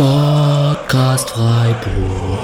[0.00, 2.38] Sportcast Freiburg.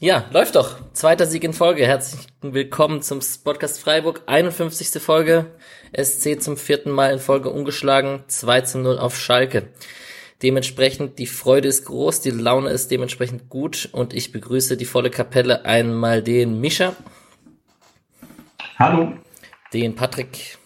[0.00, 0.78] Ja, läuft doch.
[0.92, 1.86] Zweiter Sieg in Folge.
[1.86, 4.22] Herzlich willkommen zum Podcast Freiburg.
[4.26, 5.00] 51.
[5.00, 5.52] Folge.
[5.96, 8.24] SC zum vierten Mal in Folge ungeschlagen.
[8.26, 9.68] 2 zu 0 auf Schalke.
[10.42, 15.10] Dementsprechend, die Freude ist groß, die Laune ist dementsprechend gut und ich begrüße die volle
[15.10, 16.96] Kapelle einmal den Mischa.
[18.80, 19.12] Hallo.
[19.72, 20.58] Den Patrick.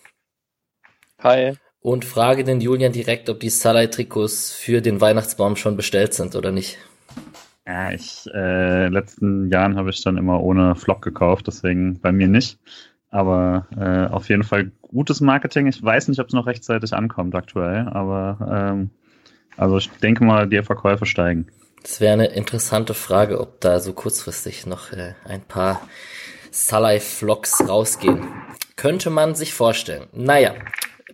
[1.26, 1.54] Hi.
[1.80, 6.52] Und frage den Julian direkt, ob die Salai-Trikots für den Weihnachtsbaum schon bestellt sind oder
[6.52, 6.78] nicht.
[7.66, 12.28] Ja, ich, äh, letzten Jahren habe ich dann immer ohne Flock gekauft, deswegen bei mir
[12.28, 12.60] nicht.
[13.10, 15.66] Aber äh, auf jeden Fall gutes Marketing.
[15.66, 18.90] Ich weiß nicht, ob es noch rechtzeitig ankommt aktuell, aber ähm,
[19.56, 21.48] also ich denke mal, die Verkäufe steigen.
[21.82, 25.80] Das wäre eine interessante Frage, ob da so kurzfristig noch äh, ein paar
[26.52, 28.28] Salai-Flocks rausgehen.
[28.76, 30.06] Könnte man sich vorstellen.
[30.12, 30.54] Naja,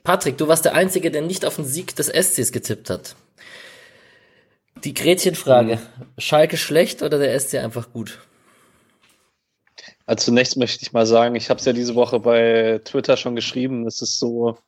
[0.04, 3.14] Patrick, du warst der Einzige, der nicht auf den Sieg des SCs getippt hat.
[4.84, 5.78] Die Gretchenfrage.
[6.18, 8.18] Schalke schlecht oder der SC einfach gut?
[10.06, 13.36] Also zunächst möchte ich mal sagen, ich habe es ja diese Woche bei Twitter schon
[13.36, 14.58] geschrieben, es ist so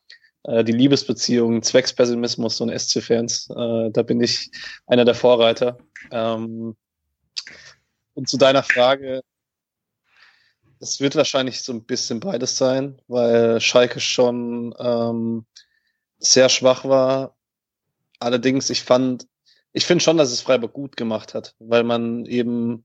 [0.45, 3.51] äh, die Liebesbeziehung, Zweckspessimismus und SC-Fans.
[3.51, 4.51] Äh, da bin ich
[4.87, 5.79] einer der Vorreiter.
[6.13, 6.77] Ähm,
[8.15, 9.23] und zu deiner Frage,
[10.85, 15.47] es wird wahrscheinlich so ein bisschen beides sein, weil Schalke schon ähm,
[16.19, 17.35] sehr schwach war.
[18.21, 19.27] Allerdings, ich fand,
[19.73, 22.85] ich finde schon, dass es Freiburg gut gemacht hat, weil man eben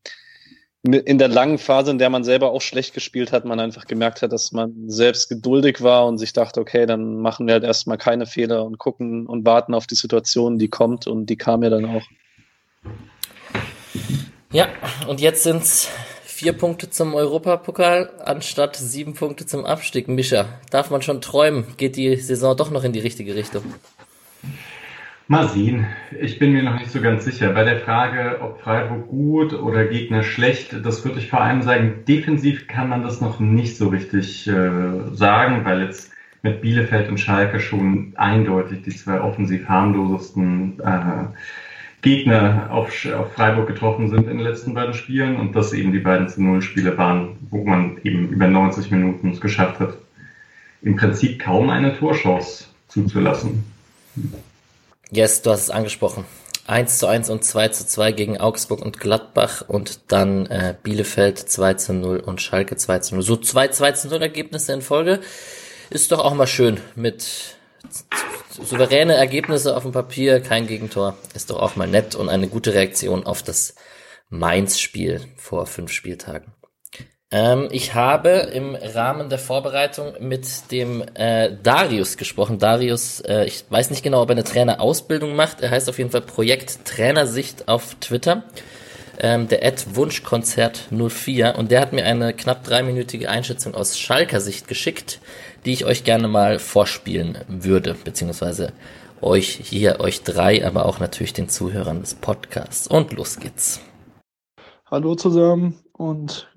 [0.82, 4.22] in der langen Phase, in der man selber auch schlecht gespielt hat, man einfach gemerkt
[4.22, 7.98] hat, dass man selbst geduldig war und sich dachte, okay, dann machen wir halt erstmal
[7.98, 11.70] keine Fehler und gucken und warten auf die Situation, die kommt und die kam ja
[11.70, 12.04] dann auch.
[14.54, 14.70] Ja,
[15.06, 15.90] und jetzt sind es
[16.40, 20.08] vier Punkte zum Europapokal anstatt sieben Punkte zum Abstieg.
[20.08, 21.66] Mischa, darf man schon träumen?
[21.76, 23.62] Geht die Saison doch noch in die richtige Richtung?
[25.28, 25.86] Mal sehen.
[26.18, 27.52] Ich bin mir noch nicht so ganz sicher.
[27.52, 32.06] Bei der Frage, ob Freiburg gut oder Gegner schlecht, das würde ich vor allem sagen,
[32.08, 34.54] defensiv kann man das noch nicht so richtig äh,
[35.12, 41.26] sagen, weil jetzt mit Bielefeld und Schalke schon eindeutig die zwei offensiv harmlosesten äh,
[42.02, 46.00] Gegner auf, auf Freiburg getroffen sind in den letzten beiden Spielen und das eben die
[46.00, 49.96] beiden zu Null Spiele waren, wo man eben über 90 Minuten es geschafft hat,
[50.82, 53.66] im Prinzip kaum eine Torchance zuzulassen.
[55.12, 56.24] Yes, du hast es angesprochen.
[56.68, 61.40] 1 zu 1 und 2 zu 2 gegen Augsburg und Gladbach und dann äh, Bielefeld
[61.40, 63.24] 2 zu 0 und Schalke 2 zu 0.
[63.24, 65.20] So zwei 2 zu 0 Ergebnisse in Folge.
[65.90, 67.58] Ist doch auch mal schön mit
[68.50, 71.16] souveräne Ergebnisse auf dem Papier, kein Gegentor.
[71.34, 73.76] Ist doch auch mal nett und eine gute Reaktion auf das
[74.30, 76.54] Mainz-Spiel vor fünf Spieltagen.
[77.32, 82.58] Ähm, ich habe im Rahmen der Vorbereitung mit dem äh, Darius gesprochen.
[82.58, 85.62] Darius, äh, ich weiß nicht genau, ob er eine Trainerausbildung macht.
[85.62, 88.44] Er heißt auf jeden Fall Projekt Trainersicht auf Twitter.
[89.22, 94.40] Ähm, der Ad Wunschkonzert 04 und der hat mir eine knapp dreiminütige Einschätzung aus Schalker
[94.40, 95.20] Sicht geschickt,
[95.66, 98.74] die ich euch gerne mal vorspielen würde, beziehungsweise
[99.22, 102.88] euch hier, euch drei, aber auch natürlich den Zuhörern des Podcasts.
[102.88, 103.82] Und los geht's.
[104.90, 106.50] Hallo zusammen und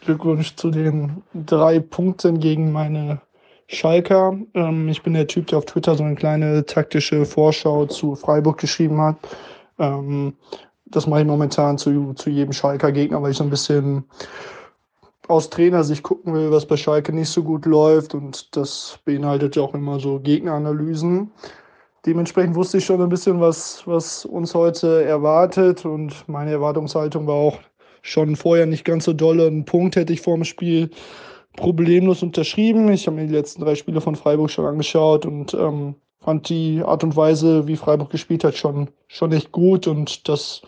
[0.00, 3.20] Glückwunsch zu den drei Punkten gegen meine
[3.68, 4.38] Schalker.
[4.54, 8.58] Ähm, ich bin der Typ, der auf Twitter so eine kleine taktische Vorschau zu Freiburg
[8.58, 9.16] geschrieben hat.
[9.78, 10.34] Ähm,
[10.86, 14.04] das mache ich momentan zu, zu jedem Schalker Gegner, weil ich so ein bisschen
[15.28, 18.14] aus Trainersicht gucken will, was bei Schalke nicht so gut läuft.
[18.14, 21.30] Und das beinhaltet ja auch immer so Gegneranalysen.
[22.04, 25.84] Dementsprechend wusste ich schon ein bisschen, was, was uns heute erwartet.
[25.84, 27.58] Und meine Erwartungshaltung war auch,
[28.06, 29.46] schon vorher nicht ganz so dolle.
[29.46, 30.90] Einen Punkt hätte ich vor dem Spiel
[31.56, 32.90] problemlos unterschrieben.
[32.92, 36.82] Ich habe mir die letzten drei Spiele von Freiburg schon angeschaut und ähm, fand die
[36.84, 39.86] Art und Weise, wie Freiburg gespielt hat, schon, schon echt gut.
[39.86, 40.62] Und das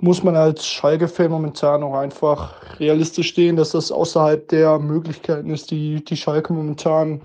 [0.00, 5.70] muss man als Schalke-Fan momentan auch einfach realistisch stehen, dass das außerhalb der Möglichkeiten ist,
[5.70, 7.20] die, die Schalke momentan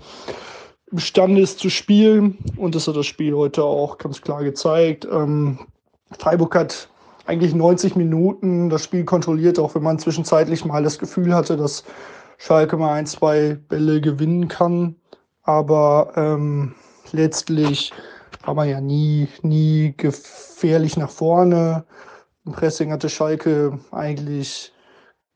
[0.90, 2.38] imstande ist zu spielen.
[2.56, 5.06] Und das hat das Spiel heute auch ganz klar gezeigt.
[5.10, 5.58] Ähm,
[6.18, 6.88] Freiburg hat
[7.26, 11.84] eigentlich 90 Minuten das Spiel kontrolliert, auch wenn man zwischenzeitlich mal das Gefühl hatte, dass
[12.38, 14.96] Schalke mal ein, zwei Bälle gewinnen kann.
[15.44, 16.74] Aber ähm,
[17.12, 17.92] letztlich
[18.44, 21.84] war man ja nie, nie gefährlich nach vorne.
[22.46, 24.72] Im Pressing hatte Schalke eigentlich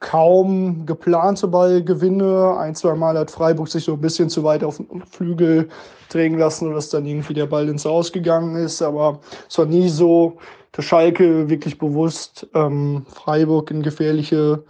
[0.00, 2.56] kaum geplante Ballgewinne.
[2.58, 5.69] Ein, zwei Mal hat Freiburg sich so ein bisschen zu weit auf den Flügel
[6.10, 8.82] drängen lassen, dass dann irgendwie der Ball ins Ausgegangen ist.
[8.82, 10.38] Aber es war nie so,
[10.72, 14.64] dass Schalke wirklich bewusst ähm, Freiburg in gefährliche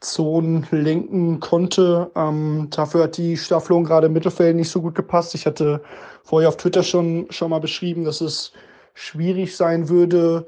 [0.00, 2.10] Zonen lenken konnte.
[2.16, 5.34] Ähm, dafür hat die Staffelung gerade im Mittelfeld nicht so gut gepasst.
[5.34, 5.82] Ich hatte
[6.24, 8.52] vorher auf Twitter schon, schon mal beschrieben, dass es
[8.94, 10.46] schwierig sein würde,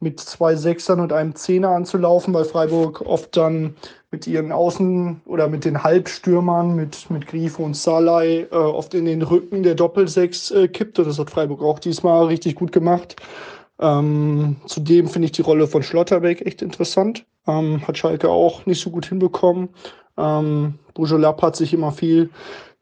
[0.00, 3.76] mit zwei Sechsern und einem Zehner anzulaufen, weil Freiburg oft dann
[4.10, 9.04] mit ihren Außen- oder mit den Halbstürmern, mit, mit Grifo und Salai, äh, oft in
[9.04, 10.98] den Rücken der Doppelsechs äh, kippt.
[10.98, 13.16] Und das hat Freiburg auch diesmal richtig gut gemacht.
[13.78, 17.24] Ähm, zudem finde ich die Rolle von Schlotterbeck echt interessant.
[17.46, 19.68] Ähm, hat Schalke auch nicht so gut hinbekommen.
[20.18, 22.30] Ähm, Bujolab hat sich immer viel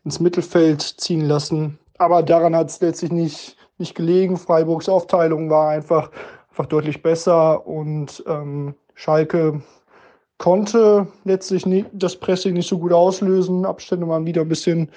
[0.04, 1.78] ins Mittelfeld ziehen lassen.
[1.98, 4.36] Aber daran hat es letztlich nicht, nicht gelegen.
[4.36, 6.10] Freiburgs Aufteilung war einfach,
[6.58, 9.62] einfach deutlich besser und ähm, Schalke
[10.38, 13.64] konnte letztlich nie, das Pressing nicht so gut auslösen.
[13.64, 14.90] Abstände waren wieder ein bisschen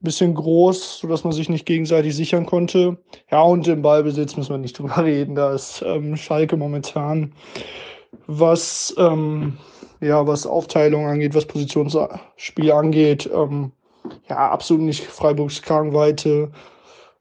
[0.00, 2.98] bisschen groß, sodass man sich nicht gegenseitig sichern konnte.
[3.30, 5.34] Ja, und im Ballbesitz müssen wir nicht drüber reden.
[5.34, 7.32] Da ist ähm, Schalke momentan,
[8.26, 9.56] was, ähm,
[10.00, 13.72] ja, was Aufteilung angeht, was Positionsspiel angeht, ähm,
[14.28, 16.52] ja, absolut nicht Freiburgs Kragenweite.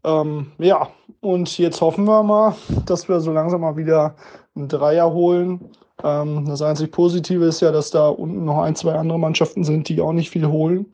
[0.04, 0.90] Ähm, ja,
[1.24, 2.56] und jetzt hoffen wir mal,
[2.86, 4.16] dass wir so langsam mal wieder
[4.56, 5.72] einen Dreier holen.
[6.04, 9.88] Ähm, das einzig Positive ist ja, dass da unten noch ein, zwei andere Mannschaften sind,
[9.88, 10.94] die auch nicht viel holen.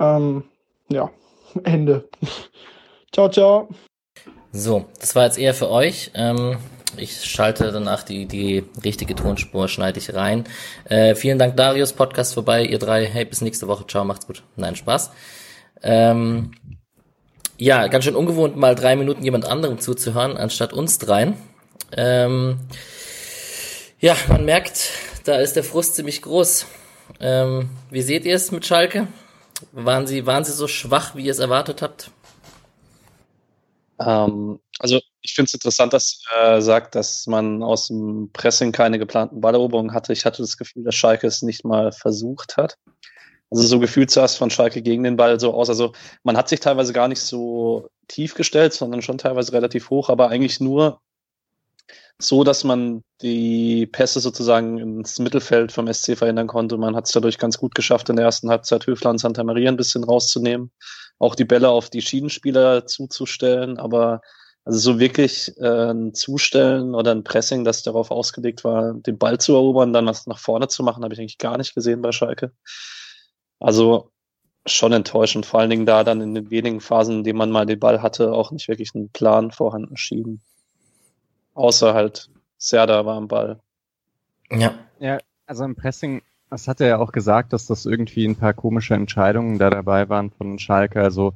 [0.00, 0.44] Ähm,
[0.88, 1.10] ja,
[1.64, 2.08] Ende.
[3.12, 3.68] ciao, ciao.
[4.52, 6.12] So, das war jetzt eher für euch.
[6.14, 6.56] Ähm,
[6.96, 10.44] ich schalte danach die, die richtige Tonspur, schneide ich rein.
[10.84, 11.92] Äh, vielen Dank, Darius.
[11.92, 12.64] Podcast vorbei.
[12.64, 13.86] Ihr drei, hey, bis nächste Woche.
[13.86, 14.42] Ciao, macht's gut.
[14.56, 15.10] Nein, Spaß.
[15.82, 16.52] Ähm,
[17.58, 21.36] ja, ganz schön ungewohnt, mal drei Minuten jemand anderem zuzuhören, anstatt uns dreien.
[21.92, 22.60] Ähm,
[23.98, 24.90] ja, man merkt,
[25.24, 26.66] da ist der Frust ziemlich groß.
[27.20, 29.08] Ähm, wie seht ihr es mit Schalke?
[29.72, 32.12] Waren sie, waren sie so schwach, wie ihr es erwartet habt?
[33.98, 39.00] Ähm, also ich finde es interessant, dass er sagt, dass man aus dem Pressing keine
[39.00, 40.12] geplanten Balleroberungen hatte.
[40.12, 42.78] Ich hatte das Gefühl, dass Schalke es nicht mal versucht hat.
[43.50, 45.68] Also so gefühlt zuerst von Schalke gegen den Ball so aus.
[45.68, 45.92] Also
[46.22, 50.28] man hat sich teilweise gar nicht so tief gestellt, sondern schon teilweise relativ hoch, aber
[50.28, 51.00] eigentlich nur
[52.20, 56.76] so, dass man die Pässe sozusagen ins Mittelfeld vom SC verhindern konnte.
[56.76, 59.70] Man hat es dadurch ganz gut geschafft, in der ersten Halbzeit Höfler und Santa Maria
[59.70, 60.72] ein bisschen rauszunehmen,
[61.18, 64.20] auch die Bälle auf die Schienenspieler zuzustellen, aber
[64.64, 69.38] also so wirklich äh, ein Zustellen oder ein Pressing, das darauf ausgelegt war, den Ball
[69.38, 72.12] zu erobern, dann was nach vorne zu machen, habe ich eigentlich gar nicht gesehen bei
[72.12, 72.52] Schalke.
[73.60, 74.10] Also
[74.66, 77.66] schon enttäuschend, vor allen Dingen da dann in den wenigen Phasen, in denen man mal
[77.66, 80.40] den Ball hatte, auch nicht wirklich einen Plan vorhanden schieben.
[81.54, 83.60] Außer halt Serda war am Ball.
[84.50, 84.74] Ja.
[84.98, 88.54] Ja, also im Pressing, das hat er ja auch gesagt, dass das irgendwie ein paar
[88.54, 91.02] komische Entscheidungen da dabei waren von Schalke.
[91.02, 91.34] Also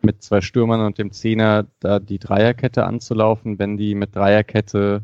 [0.00, 5.02] mit zwei Stürmern und dem Zehner da die Dreierkette anzulaufen, wenn die mit Dreierkette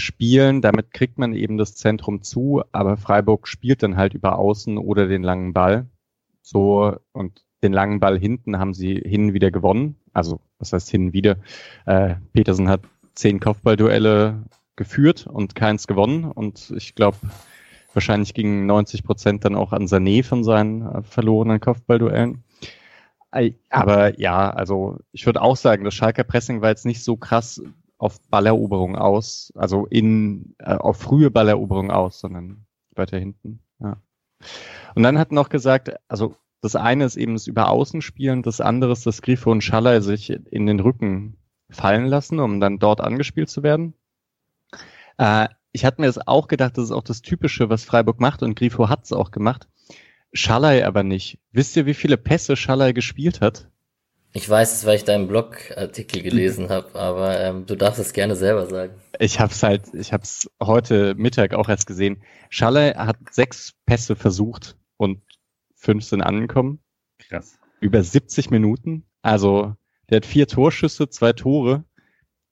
[0.00, 4.78] spielen, damit kriegt man eben das Zentrum zu, aber Freiburg spielt dann halt über Außen
[4.78, 5.86] oder den langen Ball.
[6.42, 9.96] So, und den langen Ball hinten haben sie hin wieder gewonnen.
[10.12, 11.36] Also, was heißt hin wieder?
[11.86, 12.80] Äh, Petersen hat
[13.14, 14.44] zehn Kopfballduelle
[14.76, 16.24] geführt und keins gewonnen.
[16.24, 17.18] Und ich glaube,
[17.92, 22.42] wahrscheinlich gingen 90 Prozent dann auch an Sané von seinen äh, verlorenen Kopfballduellen.
[23.68, 27.62] Aber ja, also ich würde auch sagen, das Schalker Pressing war jetzt nicht so krass
[28.00, 32.64] auf Balleroberung aus, also in äh, auf frühe Balleroberung aus, sondern
[32.94, 33.60] weiter hinten.
[33.78, 33.98] Ja.
[34.94, 38.62] Und dann hat noch gesagt, also das eine ist eben das über Außen spielen, das
[38.62, 41.36] andere ist, dass Grifo und Schaller sich in den Rücken
[41.68, 43.92] fallen lassen, um dann dort angespielt zu werden.
[45.18, 48.42] Äh, ich hatte mir das auch gedacht, das ist auch das Typische, was Freiburg macht
[48.42, 49.68] und Grifo hat es auch gemacht.
[50.32, 51.38] Schallei aber nicht.
[51.52, 53.69] Wisst ihr, wie viele Pässe Schallei gespielt hat?
[54.32, 58.36] Ich weiß es, weil ich deinen Blogartikel gelesen habe, aber ähm, du darfst es gerne
[58.36, 58.94] selber sagen.
[59.18, 62.22] Ich habe es halt, ich habe es heute Mittag auch erst gesehen.
[62.48, 65.20] Schallei hat sechs Pässe versucht und
[65.74, 66.78] fünf sind angekommen.
[67.18, 67.58] Krass.
[67.80, 69.04] Über 70 Minuten.
[69.22, 69.74] Also
[70.08, 71.84] der hat vier Torschüsse, zwei Tore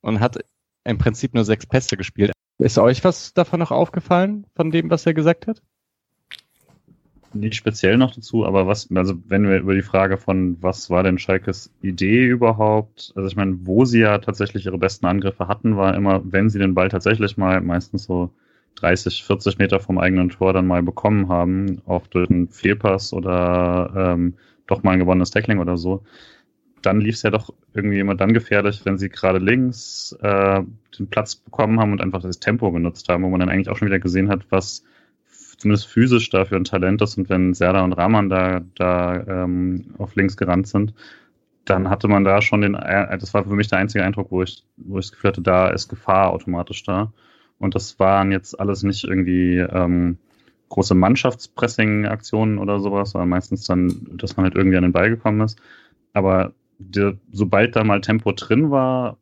[0.00, 0.38] und hat
[0.84, 2.32] im Prinzip nur sechs Pässe gespielt.
[2.58, 5.62] Ist euch was davon noch aufgefallen, von dem, was er gesagt hat?
[7.34, 11.02] Nicht speziell noch dazu, aber was, also wenn wir über die Frage von, was war
[11.02, 15.76] denn Schalkes Idee überhaupt, also ich meine, wo sie ja tatsächlich ihre besten Angriffe hatten,
[15.76, 18.30] war immer, wenn sie den Ball tatsächlich mal meistens so
[18.76, 23.92] 30, 40 Meter vom eigenen Tor dann mal bekommen haben, oft durch einen Fehlpass oder
[23.94, 24.34] ähm,
[24.66, 26.04] doch mal ein gewonnenes Tackling oder so,
[26.80, 30.62] dann lief es ja doch irgendwie immer dann gefährlich, wenn sie gerade links äh,
[30.98, 33.76] den Platz bekommen haben und einfach das Tempo genutzt haben, wo man dann eigentlich auch
[33.76, 34.84] schon wieder gesehen hat, was
[35.58, 37.18] zumindest physisch dafür ein Talent ist.
[37.18, 40.94] Und wenn Serda und Rahman da, da ähm, auf links gerannt sind,
[41.64, 44.42] dann hatte man da schon den, äh, das war für mich der einzige Eindruck, wo
[44.42, 47.12] ich, wo ich das Gefühl hatte, da ist Gefahr automatisch da.
[47.58, 50.16] Und das waren jetzt alles nicht irgendwie ähm,
[50.68, 55.40] große Mannschaftspressing-Aktionen oder sowas, sondern meistens dann, dass man halt irgendwie an den Ball gekommen
[55.40, 55.58] ist.
[56.12, 59.18] Aber der, sobald da mal Tempo drin war,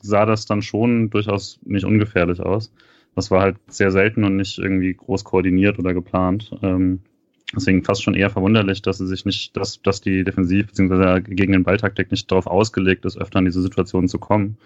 [0.00, 2.72] sah das dann schon durchaus nicht ungefährlich aus.
[3.14, 6.50] Das war halt sehr selten und nicht irgendwie groß koordiniert oder geplant.
[6.62, 7.00] Ähm,
[7.54, 11.20] deswegen fast schon eher verwunderlich, dass sie sich nicht, dass, dass die Defensiv- bzw.
[11.20, 14.56] gegen den Balltaktik nicht darauf ausgelegt ist, öfter in diese Situation zu kommen.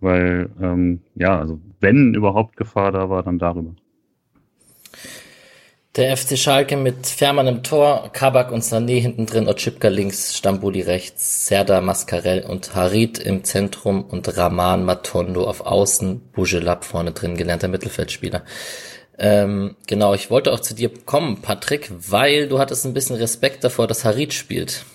[0.00, 3.74] Weil, ähm, ja, also wenn überhaupt Gefahr da war, dann darüber.
[5.94, 10.80] Der FC Schalke mit Fährmann im Tor, Kabak und Sané hinten drin, Otschipka links, Stambuli
[10.80, 17.36] rechts, Serda, Mascarell und Harit im Zentrum und Raman Matondo auf Außen, Bujelab vorne drin,
[17.36, 18.42] gelernter Mittelfeldspieler.
[19.18, 23.62] Ähm, genau, ich wollte auch zu dir kommen, Patrick, weil du hattest ein bisschen Respekt
[23.62, 24.86] davor, dass Harit spielt.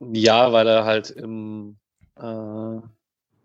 [0.00, 1.76] Ja, weil er halt im
[2.16, 2.80] äh,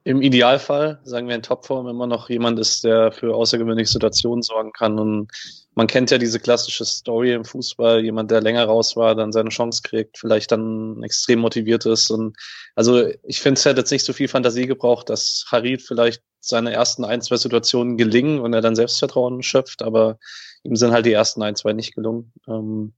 [0.05, 4.71] im Idealfall, sagen wir in Topform, immer noch jemand ist, der für außergewöhnliche Situationen sorgen
[4.71, 4.99] kann.
[4.99, 5.31] Und
[5.73, 9.49] man kennt ja diese klassische Story im Fußball, jemand, der länger raus war, dann seine
[9.49, 12.11] Chance kriegt, vielleicht dann extrem motiviert ist.
[12.11, 12.37] Und
[12.75, 16.71] also ich finde, es hätte jetzt nicht so viel Fantasie gebraucht, dass Harid vielleicht seine
[16.71, 20.19] ersten ein, zwei Situationen gelingen und er dann Selbstvertrauen schöpft, aber
[20.61, 22.31] ihm sind halt die ersten ein, zwei nicht gelungen.
[22.47, 22.93] Ähm,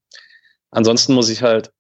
[0.72, 1.72] ansonsten muss ich halt,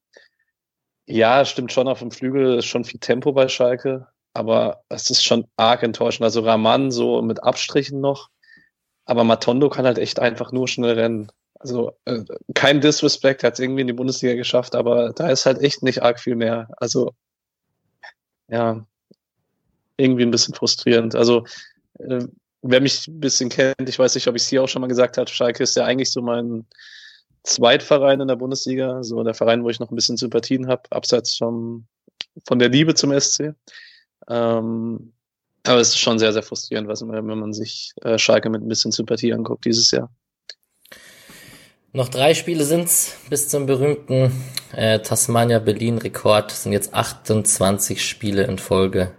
[1.06, 4.08] ja, stimmt schon, auf dem Flügel ist schon viel Tempo bei Schalke
[4.38, 6.24] aber es ist schon arg enttäuschend.
[6.24, 8.30] Also Raman so mit Abstrichen noch,
[9.06, 11.32] aber Matondo kann halt echt einfach nur schnell rennen.
[11.60, 15.60] Also äh, kein Disrespect, hat es irgendwie in die Bundesliga geschafft, aber da ist halt
[15.60, 16.70] echt nicht arg viel mehr.
[16.78, 17.14] Also
[18.48, 18.86] ja,
[19.98, 21.16] irgendwie ein bisschen frustrierend.
[21.16, 21.44] Also
[21.98, 22.28] äh,
[22.62, 24.88] wer mich ein bisschen kennt, ich weiß nicht, ob ich es hier auch schon mal
[24.88, 26.68] gesagt habe, Schalke ist ja eigentlich so mein
[27.42, 31.38] Zweitverein in der Bundesliga, so der Verein, wo ich noch ein bisschen Sympathien habe, abseits
[31.38, 31.88] vom,
[32.46, 33.56] von der Liebe zum SC.
[34.30, 35.14] Ähm,
[35.66, 38.70] aber es ist schon sehr, sehr frustrierend, was, wenn man sich äh, Schalke mit ein
[38.70, 40.10] bisschen Sympathie anguckt dieses Jahr.
[41.94, 44.32] Noch drei Spiele sind's bis zum berühmten
[44.74, 46.52] äh, Tasmania Berlin Rekord.
[46.52, 49.12] Das sind jetzt 28 Spiele in Folge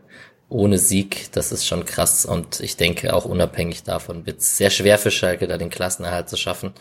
[0.49, 1.33] ohne Sieg.
[1.33, 5.11] Das ist schon krass und ich denke auch unabhängig davon wird es sehr schwer für
[5.11, 6.73] Schalke da den Klassenerhalt zu schaffen.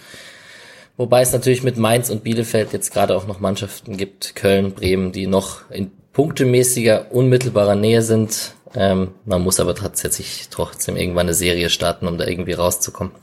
[0.97, 5.12] Wobei es natürlich mit Mainz und Bielefeld jetzt gerade auch noch Mannschaften gibt, Köln, Bremen,
[5.12, 8.55] die noch in punktemäßiger, unmittelbarer Nähe sind.
[8.74, 13.13] Ähm, man muss aber tatsächlich trotzdem irgendwann eine Serie starten, um da irgendwie rauszukommen.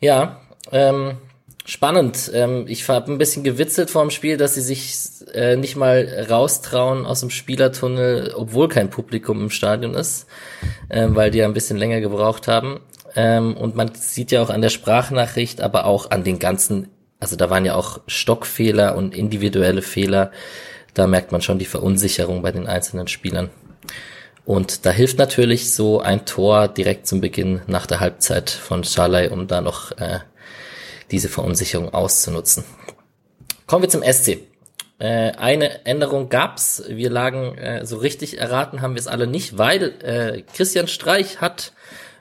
[0.00, 0.40] Ja,
[0.72, 1.18] ähm,
[1.66, 2.30] spannend.
[2.32, 4.96] Ähm, ich habe ein bisschen gewitzelt vor dem Spiel, dass sie sich
[5.34, 10.26] äh, nicht mal raustrauen aus dem Spielertunnel, obwohl kein Publikum im Stadion ist,
[10.88, 12.80] ähm, weil die ja ein bisschen länger gebraucht haben.
[13.16, 16.88] Ähm, und man sieht ja auch an der Sprachnachricht, aber auch an den ganzen,
[17.20, 20.32] also da waren ja auch Stockfehler und individuelle Fehler
[20.94, 23.50] da merkt man schon die Verunsicherung bei den einzelnen Spielern.
[24.44, 29.28] Und da hilft natürlich so ein Tor direkt zum Beginn nach der Halbzeit von Schalay,
[29.28, 30.20] um da noch äh,
[31.10, 32.64] diese Verunsicherung auszunutzen.
[33.66, 34.40] Kommen wir zum SC.
[34.98, 36.82] Äh, eine Änderung gab's.
[36.88, 41.40] Wir lagen äh, so richtig erraten haben wir es alle nicht, weil äh, Christian Streich
[41.40, 41.72] hat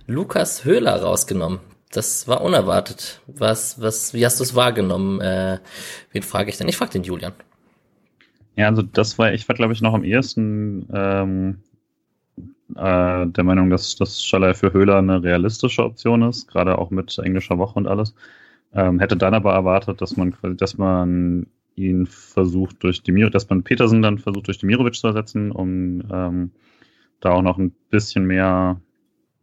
[0.08, 1.60] Lukas Höhler rausgenommen.
[1.92, 3.20] Das war unerwartet.
[3.28, 5.22] Was, was, wie hast du es wahrgenommen?
[5.22, 5.60] Äh,
[6.12, 6.68] wen frage ich denn?
[6.68, 7.34] Ich frage den Julian.
[8.56, 11.58] Ja, also das war, ich war glaube ich noch am ehesten ähm,
[12.76, 17.18] äh, der Meinung, dass das Schaller für Höhler eine realistische Option ist, gerade auch mit
[17.20, 18.14] englischer Woche und alles.
[18.74, 23.64] Ähm, hätte dann aber erwartet, dass man dass man ihn versucht durch Demir, dass man
[23.64, 26.52] Petersen dann versucht durch Demirovic zu ersetzen, um ähm,
[27.20, 28.80] da auch noch ein bisschen mehr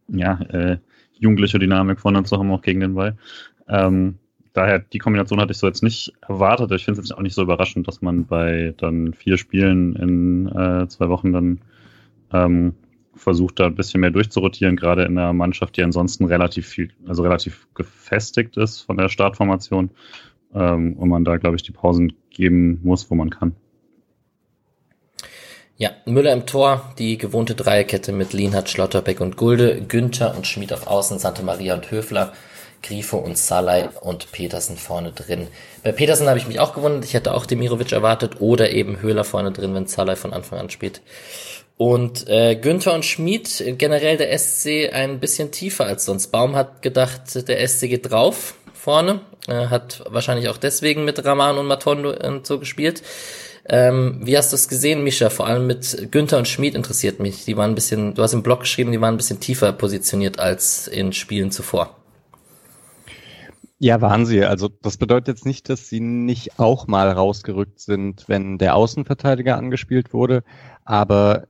[0.07, 0.77] ja, äh,
[1.13, 3.17] jugendliche Dynamik vorne zu haben, auch gegen den Ball.
[3.67, 4.17] Ähm,
[4.53, 6.71] daher, die Kombination hatte ich so jetzt nicht erwartet.
[6.71, 10.47] Ich finde es jetzt auch nicht so überraschend, dass man bei dann vier Spielen in
[10.47, 11.61] äh, zwei Wochen dann
[12.33, 12.75] ähm,
[13.15, 17.23] versucht, da ein bisschen mehr durchzurotieren, gerade in einer Mannschaft, die ansonsten relativ viel, also
[17.23, 19.91] relativ gefestigt ist von der Startformation.
[20.53, 23.55] Ähm, und man da, glaube ich, die Pausen geben muss, wo man kann.
[25.77, 30.73] Ja, Müller im Tor, die gewohnte Dreierkette mit Lienhardt, Schlotterbeck und Gulde, Günther und Schmid
[30.73, 32.33] auf Außen, Santa Maria und Höfler
[32.81, 35.47] Grifo und Salai und Petersen vorne drin.
[35.83, 37.05] Bei Petersen habe ich mich auch gewundert.
[37.05, 40.69] Ich hätte auch Demirovic erwartet oder eben Höhler vorne drin, wenn Salai von Anfang an
[40.69, 41.01] spielt.
[41.77, 46.27] Und äh, Günther und Schmid, generell der SC ein bisschen tiefer als sonst.
[46.27, 49.21] Baum hat gedacht, der SC geht drauf vorne.
[49.47, 53.01] Äh, hat wahrscheinlich auch deswegen mit Raman und Matondo und so gespielt.
[53.67, 55.29] Ähm, wie hast du es gesehen, Mischa?
[55.29, 57.45] Vor allem mit Günther und Schmid interessiert mich.
[57.45, 60.39] Die waren ein bisschen, du hast im Blog geschrieben, die waren ein bisschen tiefer positioniert
[60.39, 61.95] als in Spielen zuvor.
[63.83, 64.45] Ja, waren sie.
[64.45, 69.57] Also das bedeutet jetzt nicht, dass sie nicht auch mal rausgerückt sind, wenn der Außenverteidiger
[69.57, 70.43] angespielt wurde.
[70.85, 71.47] Aber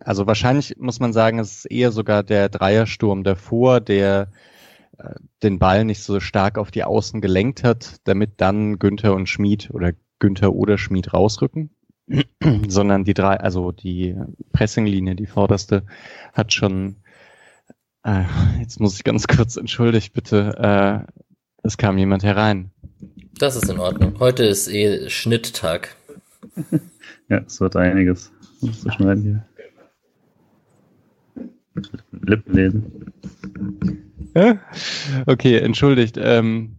[0.00, 4.32] also wahrscheinlich muss man sagen, es ist eher sogar der Dreiersturm davor, der
[4.96, 5.10] äh,
[5.42, 9.68] den Ball nicht so stark auf die Außen gelenkt hat, damit dann Günther und Schmid
[9.74, 11.68] oder Günther oder Schmid rausrücken,
[12.66, 14.16] sondern die drei, also die
[14.52, 15.84] Pressinglinie, die vorderste,
[16.32, 17.02] hat schon,
[18.04, 18.24] äh,
[18.58, 21.22] jetzt muss ich ganz kurz entschuldigt bitte, äh,
[21.62, 22.70] es kam jemand herein.
[23.38, 24.18] Das ist in Ordnung.
[24.18, 25.96] Heute ist eh Schnitttag.
[27.28, 29.46] ja, es wird einiges zu schneiden hier.
[32.22, 33.12] Lippen lesen.
[34.34, 34.60] Ja?
[35.26, 36.16] Okay, entschuldigt.
[36.18, 36.76] Ähm,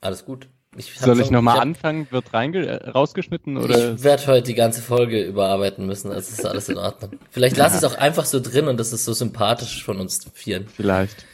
[0.00, 0.48] Alles gut.
[0.76, 2.06] Ich soll ich nochmal anfangen?
[2.10, 3.94] Wird äh, rausgeschnitten oder?
[3.94, 6.10] Ich werde heute die ganze Folge überarbeiten müssen.
[6.10, 7.12] Das ist alles in Ordnung.
[7.30, 10.26] Vielleicht lasse ich es auch einfach so drin und das ist so sympathisch von uns
[10.32, 10.66] vieren.
[10.74, 11.26] Vielleicht.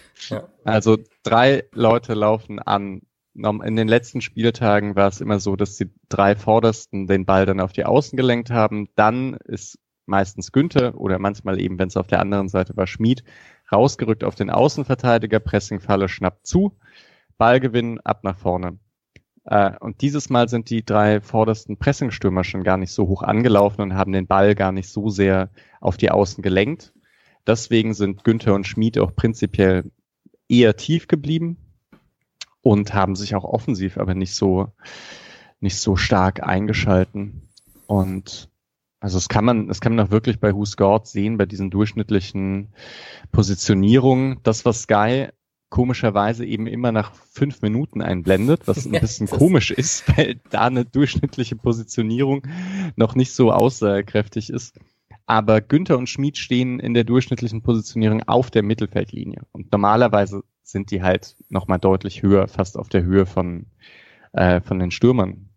[0.64, 3.02] Also drei Leute laufen an.
[3.34, 7.60] In den letzten Spieltagen war es immer so, dass die drei Vordersten den Ball dann
[7.60, 8.88] auf die Außen gelenkt haben.
[8.96, 13.22] Dann ist meistens Günther oder manchmal eben, wenn es auf der anderen Seite war, Schmied,
[13.70, 16.76] rausgerückt auf den Außenverteidiger, Pressingfalle schnappt zu,
[17.36, 18.78] Ballgewinn ab nach vorne.
[19.44, 23.82] Äh, und dieses Mal sind die drei vordersten Pressingstürmer schon gar nicht so hoch angelaufen
[23.82, 26.92] und haben den Ball gar nicht so sehr auf die Außen gelenkt.
[27.46, 29.90] Deswegen sind Günther und Schmied auch prinzipiell
[30.48, 31.56] eher tief geblieben
[32.62, 34.72] und haben sich auch offensiv aber nicht so,
[35.60, 37.42] nicht so stark eingeschalten.
[37.86, 38.48] Und
[39.00, 41.70] also das kann man, das kann man auch wirklich bei Who Scored sehen, bei diesen
[41.70, 42.68] durchschnittlichen
[43.30, 44.40] Positionierungen.
[44.42, 45.28] Das, was Sky
[45.70, 50.84] komischerweise eben immer nach fünf Minuten einblendet, was ein bisschen komisch ist, weil da eine
[50.84, 52.42] durchschnittliche Positionierung
[52.96, 54.78] noch nicht so aussagekräftig ist.
[55.28, 59.42] Aber Günther und Schmid stehen in der durchschnittlichen Positionierung auf der Mittelfeldlinie.
[59.52, 63.66] Und normalerweise sind die halt nochmal deutlich höher, fast auf der Höhe von,
[64.32, 65.50] äh, von den Stürmern.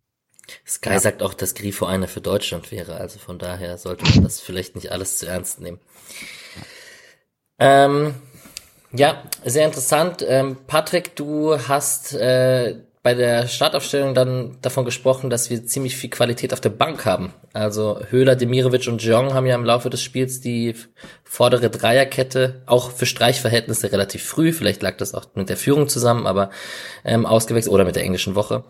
[0.67, 0.99] Sky ja.
[0.99, 4.75] sagt auch, dass Grifo einer für Deutschland wäre, also von daher sollte man das vielleicht
[4.75, 5.79] nicht alles zu ernst nehmen.
[7.57, 8.15] Ähm,
[8.91, 10.25] ja, sehr interessant.
[10.27, 16.11] Ähm, Patrick, du hast äh, bei der Startaufstellung dann davon gesprochen, dass wir ziemlich viel
[16.11, 17.33] Qualität auf der Bank haben.
[17.51, 20.75] Also Höhler, Demirovic und Jong haben ja im Laufe des Spiels die
[21.23, 26.27] vordere Dreierkette auch für Streichverhältnisse relativ früh, vielleicht lag das auch mit der Führung zusammen,
[26.27, 26.51] aber
[27.03, 28.65] ähm, ausgewechselt oder mit der englischen Woche.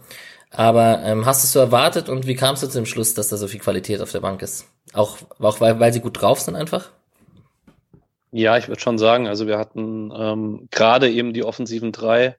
[0.50, 3.38] Aber ähm, hast du es so erwartet und wie kamst du zum Schluss, dass da
[3.38, 4.66] so viel Qualität auf der Bank ist?
[4.94, 6.92] Auch, auch weil, weil sie gut drauf sind einfach?
[8.32, 12.38] Ja, ich würde schon sagen, also wir hatten ähm, gerade eben die offensiven drei,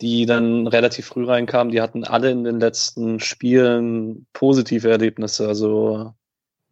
[0.00, 5.46] die dann relativ früh reinkamen, die hatten alle in den letzten Spielen positive Erlebnisse.
[5.46, 6.14] Also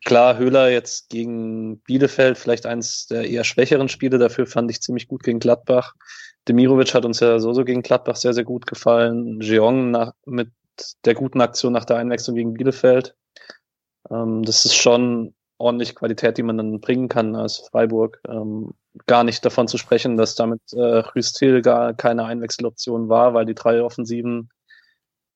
[0.05, 5.09] klar, Höhler jetzt gegen Bielefeld, vielleicht eins der eher schwächeren Spiele, dafür fand ich ziemlich
[5.09, 5.95] gut gegen Gladbach.
[6.49, 9.41] Demirovic hat uns ja so, so gegen Gladbach sehr, sehr gut gefallen.
[9.41, 10.51] Jeong nach, mit
[11.05, 13.14] der guten Aktion nach der Einwechslung gegen Bielefeld.
[14.11, 18.21] Ähm, das ist schon ordentlich Qualität, die man dann bringen kann als Freiburg.
[18.29, 18.73] Ähm,
[19.07, 23.55] gar nicht davon zu sprechen, dass damit äh, Rüstil gar keine Einwechseloption war, weil die
[23.55, 24.51] drei Offensiven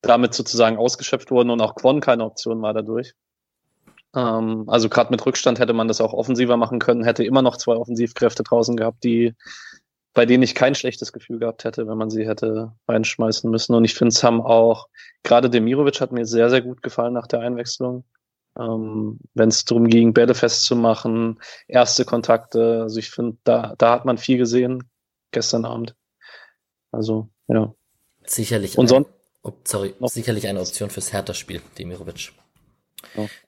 [0.00, 3.14] damit sozusagen ausgeschöpft wurden und auch Quon keine Option war dadurch.
[4.14, 7.56] Ähm, also gerade mit Rückstand hätte man das auch offensiver machen können, hätte immer noch
[7.56, 9.34] zwei Offensivkräfte draußen gehabt, die
[10.14, 13.74] bei denen ich kein schlechtes Gefühl gehabt hätte, wenn man sie hätte reinschmeißen müssen.
[13.74, 14.88] Und ich finde, es haben auch,
[15.22, 18.04] gerade Demirovic hat mir sehr, sehr gut gefallen nach der Einwechslung.
[18.58, 22.82] Ähm, wenn es darum ging, Bälle festzumachen, erste Kontakte.
[22.82, 24.84] Also ich finde, da, da hat man viel gesehen
[25.30, 25.94] gestern Abend.
[26.90, 27.74] Also, ja.
[28.24, 28.78] Sicherlich.
[28.78, 29.10] Und sonst,
[29.42, 32.32] oh, sorry, noch, sicherlich eine Option fürs Hertha-Spiel, Demirovic.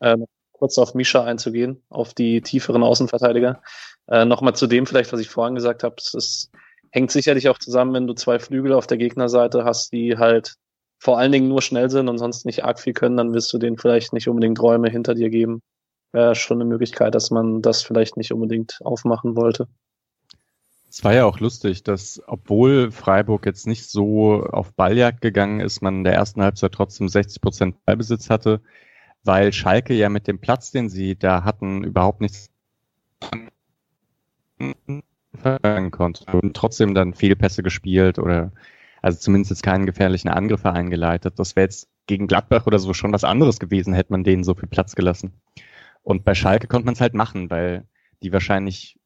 [0.01, 0.17] Äh,
[0.53, 3.63] kurz auf Mischa einzugehen, auf die tieferen Außenverteidiger.
[4.09, 5.97] Äh, Nochmal zu dem vielleicht, was ich vorhin gesagt habe.
[5.99, 6.51] Es
[6.91, 10.57] hängt sicherlich auch zusammen, wenn du zwei Flügel auf der Gegnerseite hast, die halt
[11.05, 13.59] vor allen Dingen nur schnell sind und sonst nicht arg viel können, dann wirst du
[13.59, 15.61] denen vielleicht nicht unbedingt Räume hinter dir geben.
[16.13, 19.69] Wäre schon eine Möglichkeit, dass man das vielleicht nicht unbedingt aufmachen wollte.
[20.89, 25.83] Es war ja auch lustig, dass obwohl Freiburg jetzt nicht so auf Balljagd gegangen ist,
[25.83, 28.63] man in der ersten Halbzeit trotzdem 60 Prozent Ballbesitz hatte,
[29.25, 32.49] weil Schalke ja mit dem Platz, den sie da hatten, überhaupt nichts
[35.91, 38.53] konnte und trotzdem dann Fehlpässe gespielt oder
[39.05, 41.39] also zumindest jetzt keinen gefährlichen Angriffe eingeleitet.
[41.39, 44.55] Das wäre jetzt gegen Gladbach oder so schon was anderes gewesen, hätte man denen so
[44.55, 45.35] viel Platz gelassen.
[46.03, 47.87] Und bei Schalke konnte man es halt machen, weil
[48.23, 48.99] die wahrscheinlich,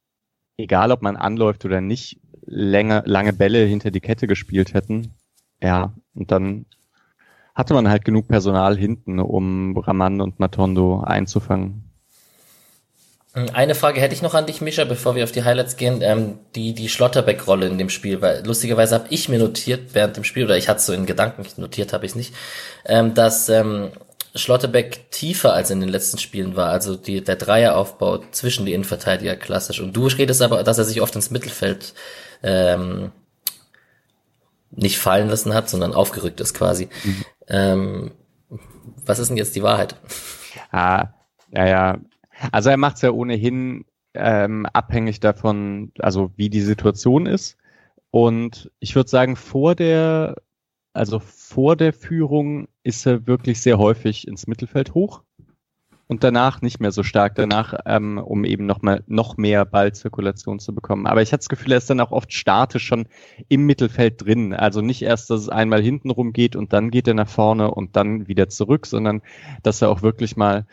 [0.56, 5.14] egal ob man anläuft oder nicht, länger, lange Bälle hinter die Kette gespielt hätten.
[5.60, 6.66] Ja, und dann
[7.56, 11.87] hatte man halt genug Personal hinten, um Raman und Matondo einzufangen.
[13.52, 16.00] Eine Frage hätte ich noch an dich, Mischa, bevor wir auf die Highlights gehen.
[16.02, 20.24] Ähm, die die Schlotterbeck-Rolle in dem Spiel, weil lustigerweise habe ich mir notiert während dem
[20.24, 22.34] Spiel, oder ich hatte es so in Gedanken, notiert habe ich es nicht,
[22.86, 23.90] ähm, dass ähm,
[24.34, 26.70] Schlotterbeck tiefer als in den letzten Spielen war.
[26.70, 29.80] Also die, der Dreieraufbau zwischen die Innenverteidiger klassisch.
[29.80, 31.94] Und du redest aber, dass er sich oft ins Mittelfeld
[32.42, 33.12] ähm,
[34.70, 36.88] nicht fallen lassen hat, sondern aufgerückt ist quasi.
[37.04, 37.24] Mhm.
[37.48, 38.10] Ähm,
[39.04, 39.96] was ist denn jetzt die Wahrheit?
[40.70, 41.08] Ah,
[41.52, 41.98] ja, ja.
[42.52, 47.56] Also er macht es ja ohnehin ähm, abhängig davon, also wie die Situation ist.
[48.10, 50.36] Und ich würde sagen, vor der,
[50.92, 55.22] also vor der Führung ist er wirklich sehr häufig ins Mittelfeld hoch
[56.08, 57.34] und danach nicht mehr so stark.
[57.34, 61.06] Danach, ähm, um eben noch mal noch mehr Ballzirkulation zu bekommen.
[61.06, 63.06] Aber ich hatte das Gefühl, er ist dann auch oft statisch schon
[63.48, 64.54] im Mittelfeld drin.
[64.54, 67.70] Also nicht erst, dass es einmal hinten rum geht und dann geht er nach vorne
[67.70, 69.20] und dann wieder zurück, sondern
[69.62, 70.66] dass er auch wirklich mal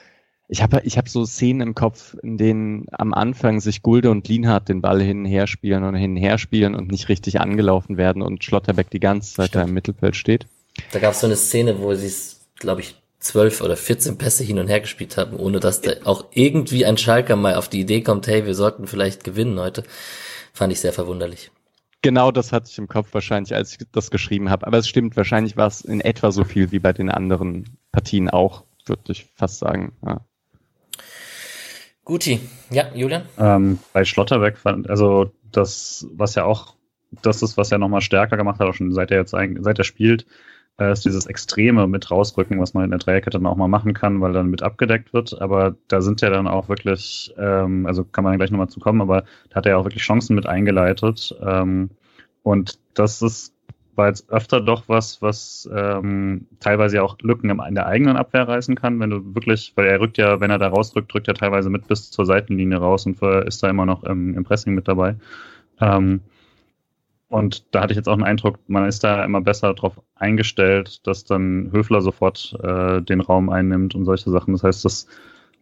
[0.47, 4.27] ich habe ich hab so Szenen im Kopf, in denen am Anfang sich Gulde und
[4.27, 7.39] Lienhardt den Ball hin und her spielen und hin und her spielen und nicht richtig
[7.39, 9.63] angelaufen werden und Schlotterbeck die ganze Zeit Stimmt.
[9.63, 10.45] da im Mittelfeld steht.
[10.91, 14.43] Da gab es so eine Szene, wo sie es, glaube ich, zwölf oder 14 Pässe
[14.43, 17.79] hin und her gespielt haben, ohne dass da auch irgendwie ein Schalker mal auf die
[17.79, 19.83] Idee kommt, hey, wir sollten vielleicht gewinnen heute.
[20.53, 21.51] Fand ich sehr verwunderlich.
[22.03, 24.67] Genau das hatte ich im Kopf wahrscheinlich, als ich das geschrieben habe.
[24.67, 28.29] Aber es stimmt, wahrscheinlich war es in etwa so viel wie bei den anderen Partien
[28.29, 29.93] auch, würde ich fast sagen.
[30.05, 30.21] Ja.
[32.05, 32.39] Guti.
[32.69, 33.23] Ja, Julian?
[33.37, 36.75] Ähm, bei Schlotterbeck fand, also das, was ja auch,
[37.23, 39.83] das ist, was er nochmal stärker gemacht hat, auch schon seit er jetzt seit er
[39.83, 40.27] spielt,
[40.77, 43.93] äh, ist dieses Extreme mit rausrücken, was man in der Dreierkette dann auch mal machen
[43.93, 45.41] kann, weil dann mit abgedeckt wird.
[45.41, 49.01] Aber da sind ja dann auch wirklich, ähm, also kann man gleich nochmal zu kommen,
[49.01, 51.35] aber da hat er auch wirklich Chancen mit eingeleitet.
[51.41, 51.89] Ähm,
[52.43, 53.54] und das ist
[53.95, 58.75] war jetzt öfter doch was, was ähm, teilweise auch Lücken in der eigenen Abwehr reißen
[58.75, 61.69] kann, wenn du wirklich, weil er rückt ja, wenn er da rausrückt, rückt er teilweise
[61.69, 65.15] mit bis zur Seitenlinie raus und ist da immer noch im, im Pressing mit dabei.
[65.79, 66.21] Ähm,
[67.27, 71.05] und da hatte ich jetzt auch einen Eindruck, man ist da immer besser darauf eingestellt,
[71.07, 74.53] dass dann Höfler sofort äh, den Raum einnimmt und solche Sachen.
[74.53, 75.07] Das heißt, dass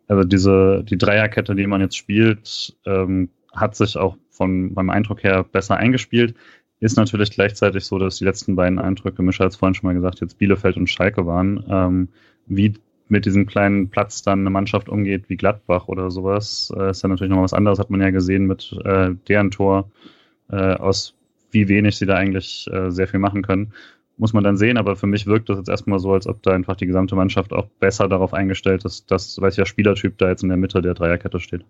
[0.07, 5.23] also diese die Dreierkette, die man jetzt spielt, ähm, hat sich auch von meinem Eindruck
[5.23, 6.35] her besser eingespielt.
[6.83, 9.93] Ist natürlich gleichzeitig so, dass die letzten beiden Eindrücke, Mischa hat es vorhin schon mal
[9.93, 11.63] gesagt, jetzt Bielefeld und Schalke waren.
[11.69, 12.09] Ähm,
[12.45, 12.73] wie
[13.07, 17.07] mit diesem kleinen Platz dann eine Mannschaft umgeht wie Gladbach oder sowas, äh, ist ja
[17.07, 19.91] natürlich noch was anderes, hat man ja gesehen mit äh, deren Tor,
[20.51, 21.13] äh, aus
[21.51, 23.71] wie wenig sie da eigentlich äh, sehr viel machen können.
[24.17, 26.51] Muss man dann sehen, aber für mich wirkt das jetzt erstmal so, als ob da
[26.51, 30.49] einfach die gesamte Mannschaft auch besser darauf eingestellt ist, dass welcher Spielertyp da jetzt in
[30.49, 31.63] der Mitte der Dreierkette steht.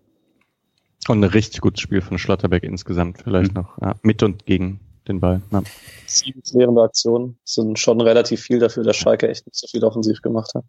[1.08, 3.62] Und ein richtig gutes Spiel von Schlotterbeck insgesamt, vielleicht mhm.
[3.62, 5.42] noch ja, mit und gegen den Ball.
[5.52, 5.64] Ja.
[6.06, 10.22] Sieben klärende Aktionen sind schon relativ viel dafür, dass Schalke echt nicht so viel offensiv
[10.22, 10.64] gemacht hat.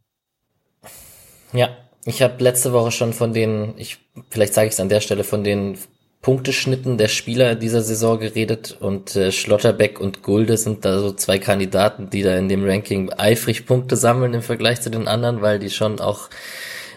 [1.53, 1.69] Ja,
[2.05, 3.99] ich habe letzte Woche schon von den, ich
[4.31, 5.79] vielleicht sage ich es an der Stelle, von den
[6.21, 11.39] Punkteschnitten der Spieler dieser Saison geredet und äh, Schlotterbeck und Gulde sind da so zwei
[11.39, 15.59] Kandidaten, die da in dem Ranking eifrig Punkte sammeln im Vergleich zu den anderen, weil
[15.59, 16.31] die schon auch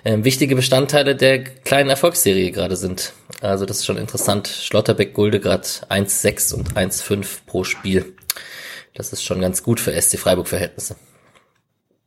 [0.04, 3.14] äh, wichtige Bestandteile der kleinen Erfolgsserie gerade sind.
[3.42, 4.48] Also das ist schon interessant.
[4.48, 8.14] Schlotterbeck Gulde gerade 1,6 und 1,5 pro Spiel.
[8.94, 10.96] Das ist schon ganz gut für SC Freiburg-Verhältnisse.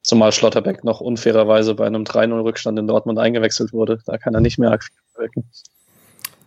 [0.03, 3.99] Zumal Schlotterbeck noch unfairerweise bei einem 3-0-Rückstand in Dortmund eingewechselt wurde.
[4.07, 5.45] Da kann er nicht mehr aktiv wirken.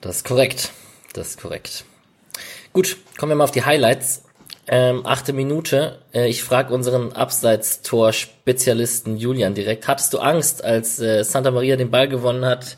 [0.01, 0.71] Das ist korrekt.
[1.13, 1.85] Das ist korrekt.
[2.73, 4.23] Gut, kommen wir mal auf die Highlights.
[4.67, 5.99] Ähm, achte Minute.
[6.13, 9.87] Äh, ich frage unseren Abseits-Tor-Spezialisten Julian direkt.
[9.87, 12.77] Hattest du Angst, als äh, Santa Maria den Ball gewonnen hat,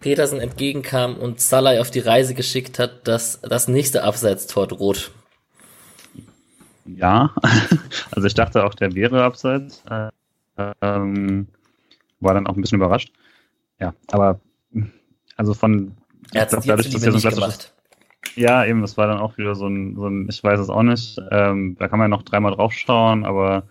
[0.00, 5.10] Petersen entgegenkam und Salai auf die Reise geschickt hat, dass das nächste Abseits-Tor droht?
[6.86, 7.34] Ja,
[8.12, 9.82] also ich dachte auch, der wäre Abseits.
[9.90, 10.08] Äh,
[10.80, 11.48] ähm,
[12.20, 13.12] war dann auch ein bisschen überrascht.
[13.78, 14.40] Ja, aber
[15.36, 15.94] also von
[16.32, 17.75] er hat dadurch, dass ja so ein klassisches
[18.34, 20.82] ja, eben, das war dann auch wieder so ein, so ein ich weiß es auch
[20.82, 21.18] nicht.
[21.30, 23.68] Ähm, da kann man ja noch dreimal draufschauen, aber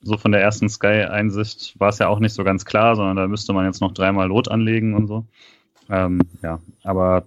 [0.00, 3.26] so von der ersten Sky-Einsicht war es ja auch nicht so ganz klar, sondern da
[3.26, 5.26] müsste man jetzt noch dreimal Lot anlegen und so.
[5.88, 7.26] Ähm, ja, aber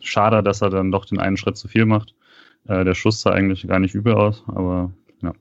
[0.00, 2.14] schade, dass er dann doch den einen Schritt zu viel macht.
[2.66, 5.32] Äh, der Schuss sah eigentlich gar nicht übel aus, aber ja.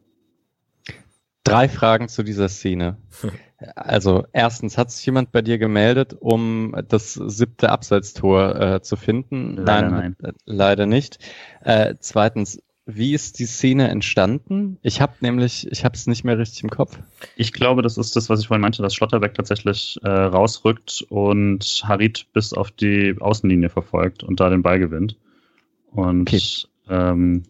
[1.43, 2.97] Drei Fragen zu dieser Szene.
[3.75, 9.57] Also erstens, hat sich jemand bei dir gemeldet, um das siebte Abseitstor äh, zu finden?
[9.57, 10.33] Leider nein, nein.
[10.45, 11.19] leider nicht.
[11.63, 14.77] Äh, zweitens, wie ist die Szene entstanden?
[14.81, 16.97] Ich habe nämlich, ich habe es nicht mehr richtig im Kopf.
[17.35, 21.83] Ich glaube, das ist das, was ich vorhin meinte, dass Schlotterbeck tatsächlich äh, rausrückt und
[21.85, 25.17] Harit bis auf die Außenlinie verfolgt und da den Ball gewinnt.
[25.91, 26.41] Und okay.
[26.89, 27.43] ähm,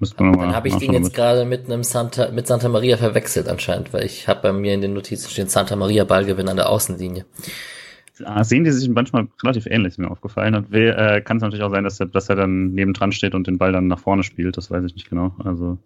[0.00, 3.48] Müsste man Dann habe ich den jetzt gerade mit einem Santa, mit Santa Maria verwechselt
[3.48, 6.68] anscheinend, weil ich habe bei mir in den Notizen stehen Santa Maria Ballgewinn an der
[6.68, 7.24] Außenlinie.
[8.24, 10.54] Ah, sehen die sich manchmal relativ ähnlich, ist mir aufgefallen.
[10.54, 13.46] Und äh, kann es natürlich auch sein, dass er, dass er dann nebendran steht und
[13.46, 15.34] den Ball dann nach vorne spielt, das weiß ich nicht genau.
[15.44, 15.78] Also,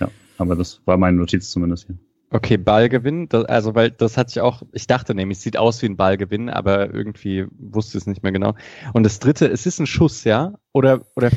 [0.00, 1.96] ja, aber das war meine Notiz zumindest hier.
[2.30, 5.80] Okay, Ballgewinn, das, also weil das hatte ich auch, ich dachte nämlich, es sieht aus
[5.80, 8.54] wie ein Ballgewinn, aber irgendwie wusste es nicht mehr genau.
[8.92, 10.52] Und das dritte, es ist ein Schuss, ja?
[10.74, 11.30] Oder, oder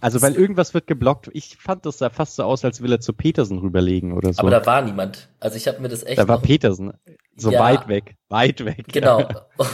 [0.00, 1.30] Also, weil irgendwas wird geblockt.
[1.32, 4.40] Ich fand das sah fast so aus, als will er zu Petersen rüberlegen oder so.
[4.40, 5.28] Aber da war niemand.
[5.40, 6.18] Also ich habe mir das echt.
[6.18, 6.92] Da war Petersen.
[7.36, 8.16] So ja, weit weg.
[8.28, 8.86] Weit weg.
[8.92, 9.26] Genau.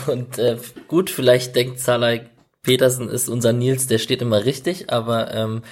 [0.06, 0.58] Und äh,
[0.88, 2.18] gut, vielleicht denkt Salah,
[2.62, 5.62] Petersen ist unser Nils, der steht immer richtig, aber ähm,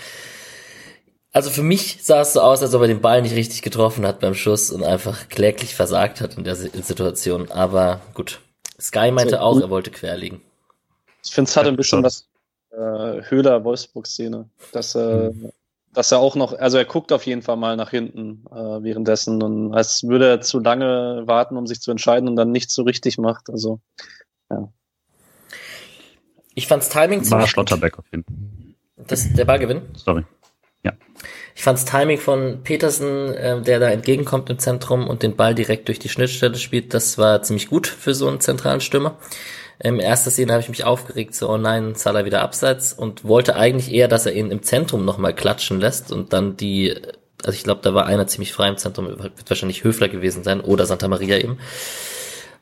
[1.32, 4.04] also für mich sah es so aus, als ob er den Ball nicht richtig getroffen
[4.04, 7.50] hat beim Schuss und einfach kläglich versagt hat in der Situation.
[7.50, 8.40] Aber gut.
[8.80, 10.40] Sky meinte so, auch, er wollte querlegen.
[11.24, 12.26] Ich finde, es hat ein bisschen was
[12.70, 15.50] äh, Höhler-Wolfsburg-Szene, dass, äh, mhm.
[15.92, 19.42] dass er auch noch, also er guckt auf jeden Fall mal nach hinten äh, währenddessen
[19.42, 22.82] und als würde er zu lange warten, um sich zu entscheiden und dann nicht so
[22.82, 23.50] richtig macht.
[23.50, 23.80] Also,
[24.50, 24.72] ja.
[26.54, 28.34] Ich fand's Timing War Schlotterbeck auf jeden Fall.
[29.06, 29.82] Das, der Ballgewinn?
[29.94, 30.24] Sorry.
[30.82, 30.92] Ja.
[31.54, 35.88] Ich fand's Timing von Petersen, äh, der da entgegenkommt im Zentrum und den Ball direkt
[35.88, 39.16] durch die Schnittstelle spielt, das war ziemlich gut für so einen zentralen Stürmer.
[39.82, 43.56] Im ersten Szene habe ich mich aufgeregt, so, oh nein, Salah wieder abseits und wollte
[43.56, 46.94] eigentlich eher, dass er ihn im Zentrum nochmal klatschen lässt und dann die,
[47.42, 50.60] also ich glaube, da war einer ziemlich frei im Zentrum, wird wahrscheinlich Höfler gewesen sein
[50.60, 51.58] oder Santa Maria eben.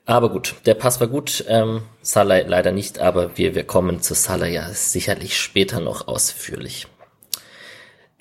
[0.06, 4.14] Aber gut, der Pass war gut, ähm, Salah leider nicht, aber wir, wir kommen zu
[4.14, 6.86] Salah ja sicherlich später noch ausführlich.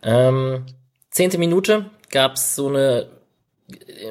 [0.02, 0.66] Ähm,
[1.12, 3.17] zehnte Minute gab's so eine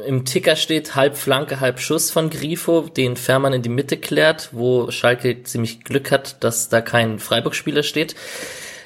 [0.07, 4.51] im Ticker steht halb Flanke, halb Schuss von Grifo, den Fährmann in die Mitte klärt,
[4.53, 8.15] wo Schalke ziemlich Glück hat, dass da kein Freiburg-Spieler steht.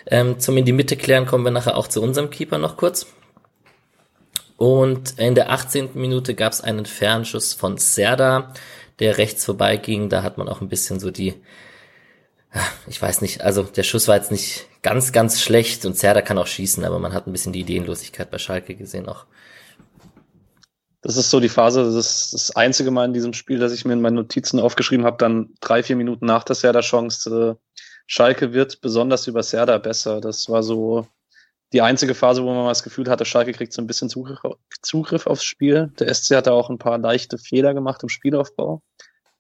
[0.07, 3.07] Ähm, zum in die Mitte klären kommen wir nachher auch zu unserem Keeper noch kurz.
[4.57, 5.91] Und in der 18.
[5.95, 8.53] Minute gab es einen Fernschuss von Serda,
[9.01, 10.09] der rechts vorbeiging.
[10.09, 11.35] Da hat man auch ein bisschen so die,
[12.87, 16.39] ich weiß nicht, also der Schuss war jetzt nicht ganz, ganz schlecht und Serda kann
[16.39, 19.27] auch schießen, aber man hat ein bisschen die Ideenlosigkeit bei Schalke gesehen auch.
[21.03, 23.85] Das ist so die Phase, das ist das einzige Mal in diesem Spiel, dass ich
[23.85, 28.53] mir in meinen Notizen aufgeschrieben habe, dann drei, vier Minuten nach der Serda-Chance, äh, Schalke
[28.53, 30.21] wird besonders über Serda besser.
[30.21, 31.07] Das war so
[31.73, 35.27] die einzige Phase, wo man mal das Gefühl hatte, Schalke kriegt so ein bisschen Zugriff,
[35.29, 35.93] aufs Spiel.
[36.01, 38.83] Der SC hatte auch ein paar leichte Fehler gemacht im Spielaufbau.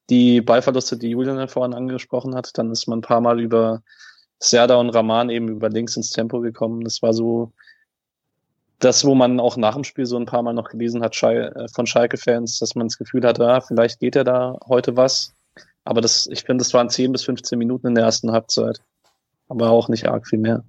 [0.09, 3.83] Die Ballverluste, die Julian vorhin angesprochen hat, dann ist man ein paar Mal über
[4.39, 6.85] Serda und Rahman eben über links ins Tempo gekommen.
[6.85, 7.53] Das war so
[8.81, 11.69] das, wo man auch nach dem Spiel so ein paar Mal noch gelesen hat äh,
[11.69, 15.35] von Schalke-Fans, dass man das Gefühl hat, ah, vielleicht geht ja da heute was.
[15.85, 18.81] Aber das, ich finde, das waren 10 bis 15 Minuten in der ersten Halbzeit.
[19.49, 20.65] Aber auch nicht arg viel mehr.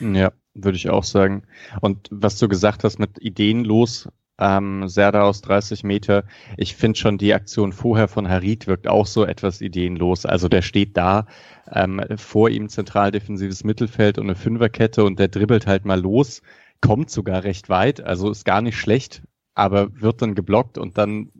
[0.00, 1.44] Ja, würde ich auch sagen.
[1.80, 6.24] Und was du gesagt hast mit ideenlos, ähm, Serda aus 30 Meter.
[6.56, 10.26] Ich finde schon die Aktion vorher von Harit wirkt auch so etwas ideenlos.
[10.26, 11.26] Also der steht da,
[11.70, 16.42] ähm, vor ihm zentral defensives Mittelfeld und eine Fünferkette und der dribbelt halt mal los,
[16.80, 19.22] kommt sogar recht weit, also ist gar nicht schlecht,
[19.54, 21.30] aber wird dann geblockt und dann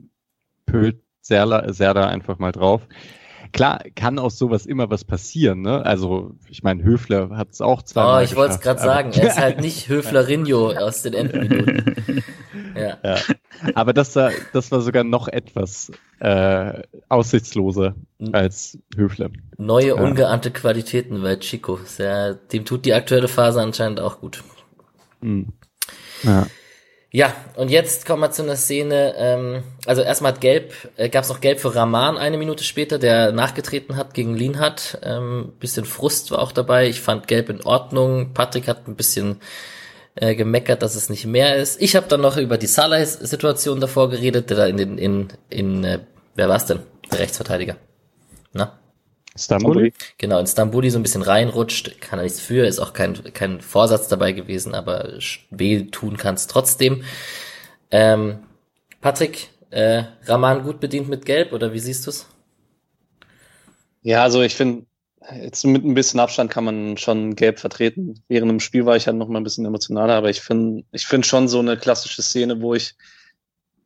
[0.65, 2.81] pölt Serda, Serda einfach mal drauf.
[3.53, 5.85] Klar, kann aus sowas immer was passieren, ne?
[5.85, 9.27] Also, ich meine, Höfler hat es auch zweimal Oh, ich wollte es gerade sagen, er
[9.27, 12.23] ist halt nicht Höfler-Rinho aus den Endminuten.
[12.77, 12.97] ja.
[13.03, 13.17] ja.
[13.75, 17.95] Aber das war, das war sogar noch etwas äh, aussichtsloser
[18.31, 19.29] als Höfler.
[19.57, 21.79] Neue, ungeahnte Qualitäten bei Chico.
[21.85, 24.43] Sehr, dem tut die aktuelle Phase anscheinend auch gut.
[25.21, 25.53] Mhm.
[26.23, 26.47] Ja.
[27.09, 31.23] Ja, und jetzt kommen wir zu einer Szene, ähm, also erstmal hat Gelb, äh, gab
[31.23, 34.99] es noch Gelb für Rahman eine Minute später, der nachgetreten hat gegen Lienhardt.
[35.03, 36.89] Ähm, bisschen Frust war auch dabei.
[36.89, 38.33] Ich fand Gelb in Ordnung.
[38.33, 39.39] Patrick hat ein bisschen
[40.17, 41.81] äh, gemeckert, dass es nicht mehr ist.
[41.81, 45.83] Ich habe dann noch über die Salah-Situation davor geredet, der da in den, in, in,
[45.83, 45.99] äh,
[46.35, 46.79] wer war's denn?
[47.11, 47.77] Der Rechtsverteidiger.
[48.51, 48.79] Na?
[49.35, 49.93] Stambuli?
[50.17, 53.61] Genau, in Stambuli so ein bisschen reinrutscht, kann er nichts für, ist auch kein, kein
[53.61, 55.13] Vorsatz dabei gewesen, aber
[55.51, 57.03] weh tun kann es trotzdem.
[57.91, 58.39] Ähm,
[58.99, 62.25] Patrick, äh, Raman gut bedient mit Gelb, oder wie siehst du's?
[64.01, 64.86] Ja, also ich finde,
[65.35, 68.23] jetzt mit ein bisschen Abstand kann man schon Gelb vertreten.
[68.27, 71.05] Während dem Spiel war ich halt noch mal ein bisschen emotionaler, aber ich finde, ich
[71.05, 72.95] finde schon so eine klassische Szene, wo ich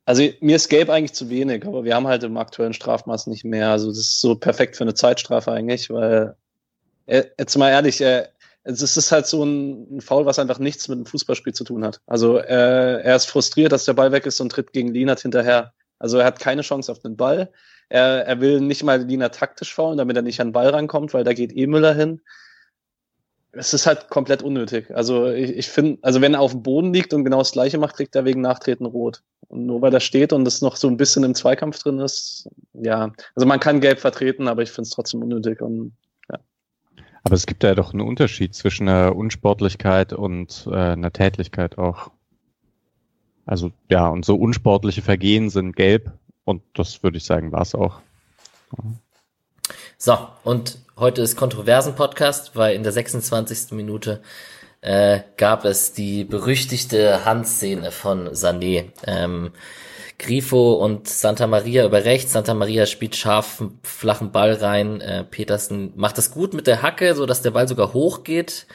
[0.06, 3.46] also mir ist Gelb eigentlich zu wenig, aber wir haben halt im aktuellen Strafmaß nicht
[3.46, 3.70] mehr.
[3.70, 6.36] Also das ist so perfekt für eine Zeitstrafe eigentlich, weil
[7.06, 8.28] äh, jetzt mal ehrlich, äh,
[8.64, 11.86] es ist halt so ein, ein Foul, was einfach nichts mit dem Fußballspiel zu tun
[11.86, 12.02] hat.
[12.06, 15.74] Also äh, er ist frustriert, dass der Ball weg ist und tritt gegen Lienert hinterher.
[16.02, 17.52] Also er hat keine Chance auf den Ball.
[17.90, 21.14] Er, er will nicht mal Lienert taktisch faulen, damit er nicht an den Ball rankommt,
[21.14, 22.22] weil da geht eh Müller hin
[23.54, 24.90] es ist halt komplett unnötig.
[24.96, 27.78] Also ich, ich finde, also wenn er auf dem Boden liegt und genau das gleiche
[27.78, 29.24] macht, kriegt er wegen Nachtreten rot.
[29.50, 32.50] Und nur weil er steht und es noch so ein bisschen im Zweikampf drin ist,
[32.74, 35.92] ja, also man kann gelb vertreten, aber ich finde es trotzdem unnötig und
[36.32, 36.40] ja.
[37.24, 42.12] Aber es gibt ja doch einen Unterschied zwischen einer Unsportlichkeit und äh, einer Tätlichkeit auch.
[43.46, 46.12] Also ja, und so unsportliche Vergehen sind gelb
[46.46, 48.00] und das würde ich sagen, war es auch.
[49.98, 53.72] So, und heute ist Kontroversen-Podcast, weil in der 26.
[53.72, 54.22] Minute
[54.82, 58.86] äh, gab es die berüchtigte Handszene von Sané.
[59.06, 59.52] Ähm,
[60.18, 62.34] Grifo und Santa Maria über rechts.
[62.34, 65.02] Santa Maria spielt scharf flachen Ball rein.
[65.02, 68.68] Äh, Petersen macht das gut mit der Hacke, so dass der Ball sogar hochgeht.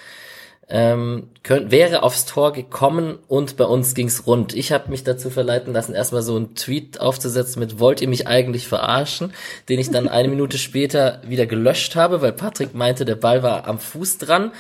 [0.69, 4.53] Ähm, könnt, wäre aufs Tor gekommen und bei uns ging's rund.
[4.53, 8.27] Ich habe mich dazu verleiten lassen, erstmal so einen Tweet aufzusetzen mit wollt ihr mich
[8.27, 9.33] eigentlich verarschen,
[9.69, 13.69] den ich dann eine Minute später wieder gelöscht habe, weil Patrick meinte, der Ball war
[13.69, 14.51] am Fuß dran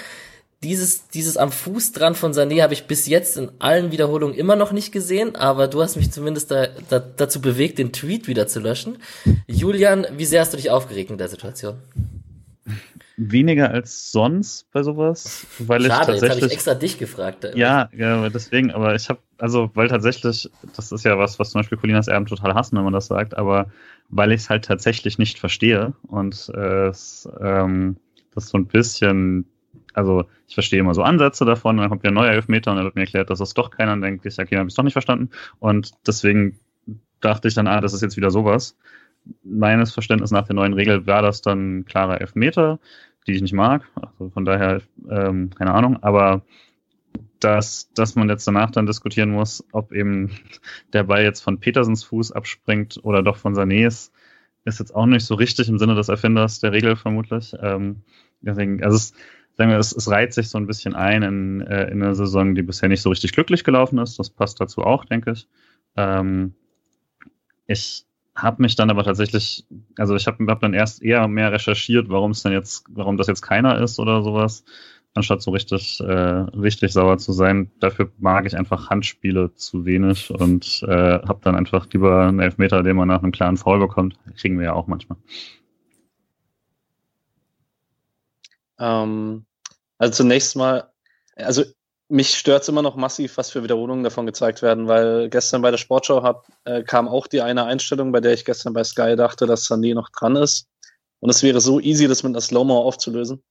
[0.63, 4.57] dieses, dieses am Fuß dran von Sané habe ich bis jetzt in allen Wiederholungen immer
[4.57, 8.47] noch nicht gesehen, aber du hast mich zumindest da, da, dazu bewegt, den Tweet wieder
[8.47, 8.99] zu löschen.
[9.47, 11.77] Julian, wie sehr hast du dich aufgeregt in der Situation?
[13.17, 16.43] Weniger als sonst bei sowas, weil Schade, ich tatsächlich.
[16.43, 17.49] Jetzt ich extra dich gefragt.
[17.55, 21.61] Ja, ja, deswegen, aber ich habe, also, weil tatsächlich, das ist ja was, was zum
[21.61, 23.71] Beispiel Colinas Erben total hassen, wenn man das sagt, aber
[24.11, 27.97] weil ich es halt tatsächlich nicht verstehe und äh, es, ähm,
[28.35, 29.47] das so ein bisschen
[29.97, 32.85] also ich verstehe immer so Ansätze davon, dann kommt wieder ein neuer Elfmeter und er
[32.85, 34.77] wird mir erklärt, dass das doch keiner, dann denke ich, okay, dann habe ich es
[34.77, 35.31] doch nicht verstanden.
[35.59, 36.61] Und deswegen
[37.21, 38.77] dachte ich dann, ah, das ist jetzt wieder sowas.
[39.43, 42.79] Meines Verständnisses nach der neuen Regel war das dann klarer Elfmeter,
[43.27, 43.89] die ich nicht mag.
[43.95, 46.43] Also von daher, ähm, keine Ahnung, aber
[47.41, 50.31] dass, dass man jetzt danach dann diskutieren muss, ob eben
[50.93, 54.11] der Ball jetzt von Petersens Fuß abspringt oder doch von Sanés,
[54.65, 57.55] ist jetzt auch nicht so richtig im Sinne des Erfinders der Regel vermutlich.
[57.61, 58.03] Ähm,
[58.41, 59.15] deswegen, also es,
[59.57, 62.55] sagen wir, es, es reiht sich so ein bisschen ein in, äh, in eine Saison,
[62.55, 64.19] die bisher nicht so richtig glücklich gelaufen ist.
[64.19, 65.49] Das passt dazu auch, denke ich.
[65.97, 66.55] Ähm,
[67.67, 68.05] ich
[68.37, 72.33] habe mich dann aber tatsächlich, also ich habe hab dann erst eher mehr recherchiert, warum
[72.33, 74.65] es denn jetzt, warum das jetzt keiner ist oder sowas,
[75.15, 77.71] anstatt so richtig, äh, richtig sauer zu sein.
[77.81, 82.83] Dafür mag ich einfach Handspiele zu wenig und äh, habe dann einfach lieber einen Elfmeter,
[82.83, 84.19] den man nach einem klaren Foul bekommt.
[84.37, 85.19] Kriegen wir ja auch manchmal.
[88.79, 89.47] Ähm,
[89.99, 90.91] also zunächst mal,
[91.37, 91.65] also
[92.09, 95.71] mich stört es immer noch massiv, was für Wiederholungen davon gezeigt werden, weil gestern bei
[95.71, 99.17] der Sportschau hab, äh, kam auch die eine Einstellung, bei der ich gestern bei Sky
[99.17, 100.69] dachte, dass Sané noch dran ist.
[101.21, 103.43] Und es wäre so easy, das mit einer Slow-Mo aufzulösen.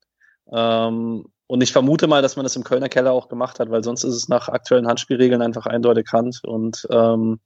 [0.51, 3.83] Ähm, und ich vermute mal, dass man das im Kölner Keller auch gemacht hat, weil
[3.83, 6.41] sonst ist es nach aktuellen Handspielregeln einfach eindeutig Hand.
[6.43, 7.39] Und ähm,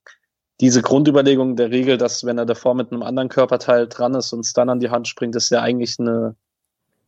[0.61, 4.41] diese Grundüberlegung der Regel, dass wenn er davor mit einem anderen Körperteil dran ist und
[4.41, 6.35] es dann an die Hand springt, ist ja eigentlich eine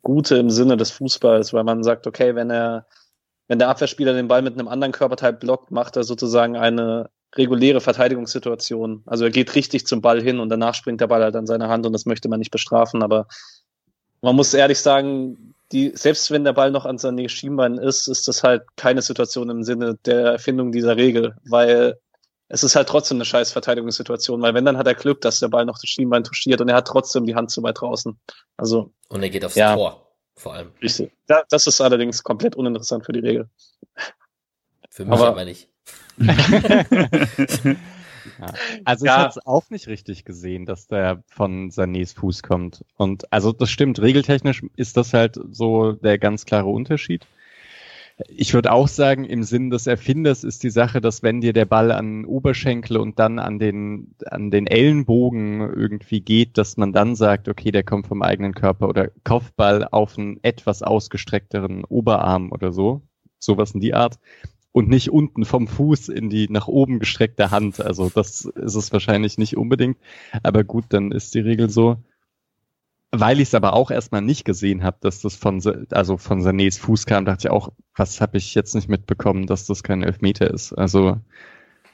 [0.01, 2.87] Gute im Sinne des Fußballs, weil man sagt, okay, wenn er,
[3.51, 7.81] wenn der Abwehrspieler den Ball mit einem anderen Körperteil blockt, macht er sozusagen eine reguläre
[7.81, 9.03] Verteidigungssituation.
[9.05, 11.67] Also er geht richtig zum Ball hin und danach springt der Ball halt an seine
[11.67, 13.03] Hand und das möchte man nicht bestrafen.
[13.03, 13.27] Aber
[14.21, 18.25] man muss ehrlich sagen, die, selbst wenn der Ball noch an seinem Schienbein ist, ist
[18.29, 21.99] das halt keine Situation im Sinne der Erfindung dieser Regel, weil
[22.47, 25.49] es ist halt trotzdem eine scheiß Verteidigungssituation, weil wenn, dann hat er Glück, dass der
[25.49, 28.17] Ball noch das Schienbein touchiert und er hat trotzdem die Hand zu weit draußen.
[28.55, 28.93] Also.
[29.09, 30.10] Und er geht aufs ja, Tor,
[30.41, 30.71] vor allem.
[30.81, 31.11] Richtig.
[31.29, 33.49] Ja, das ist allerdings komplett uninteressant für die Regel.
[34.89, 35.69] Für mich aber, aber nicht.
[36.17, 37.75] ja.
[38.83, 39.17] Also ich ja.
[39.17, 42.83] habe es auch nicht richtig gesehen, dass der von Sanés Fuß kommt.
[42.97, 47.25] Und also das stimmt, regeltechnisch ist das halt so der ganz klare Unterschied.
[48.27, 51.65] Ich würde auch sagen, im Sinn des Erfinders ist die Sache, dass wenn dir der
[51.65, 57.15] Ball an Oberschenkel und dann an den, an den Ellenbogen irgendwie geht, dass man dann
[57.15, 62.71] sagt, okay, der kommt vom eigenen Körper oder Kopfball auf einen etwas ausgestreckteren Oberarm oder
[62.71, 63.01] so.
[63.39, 64.19] Sowas in die Art.
[64.71, 67.81] Und nicht unten vom Fuß in die nach oben gestreckte Hand.
[67.81, 69.97] Also das ist es wahrscheinlich nicht unbedingt.
[70.43, 71.97] Aber gut, dann ist die Regel so.
[73.13, 76.79] Weil ich es aber auch erstmal nicht gesehen habe, dass das von, also von Sanés
[76.79, 80.49] Fuß kam, dachte ich auch, was habe ich jetzt nicht mitbekommen, dass das kein Elfmeter
[80.49, 80.71] ist.
[80.71, 81.19] Also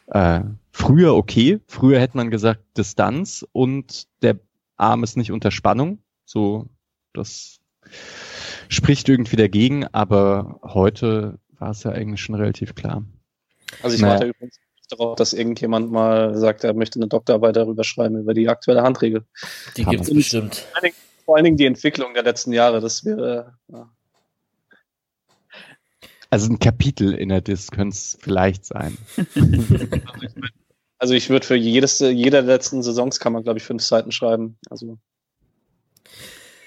[0.08, 4.40] äh, früher okay, früher hätte man gesagt Distanz und der
[4.78, 6.00] Arm ist nicht unter Spannung.
[6.24, 6.68] So,
[7.14, 7.62] das
[8.70, 13.04] spricht irgendwie dagegen, aber heute war es ja eigentlich schon relativ klar.
[13.82, 14.14] Also ich naja.
[14.14, 18.48] warte übrigens darauf, dass irgendjemand mal sagt, er möchte eine Doktorarbeit darüber schreiben, über die
[18.48, 19.26] aktuelle Handregel.
[19.76, 20.64] Die gibt es bestimmt
[21.28, 22.80] vor allen Dingen die Entwicklung der letzten Jahre.
[22.80, 23.58] Das wäre.
[23.68, 23.90] Ja.
[26.30, 28.98] Also ein Kapitel in der Disc könnte es vielleicht sein.
[30.98, 34.14] also ich würde für jedes, jeder der letzten Saisons kann man, glaube ich, fünf Seiten
[34.14, 34.58] schreiben.
[34.70, 34.98] Also.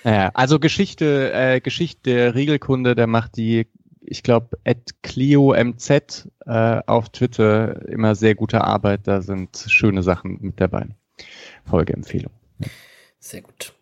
[0.04, 3.66] Naja, also Geschichte, äh, Geschichte Regelkunde, der macht die,
[4.02, 9.06] ich glaube, at ClioMZ äh, auf Twitter immer sehr gute Arbeit.
[9.06, 10.86] Da sind schöne Sachen mit dabei.
[11.64, 12.32] Folgeempfehlung.
[13.18, 13.74] Sehr gut.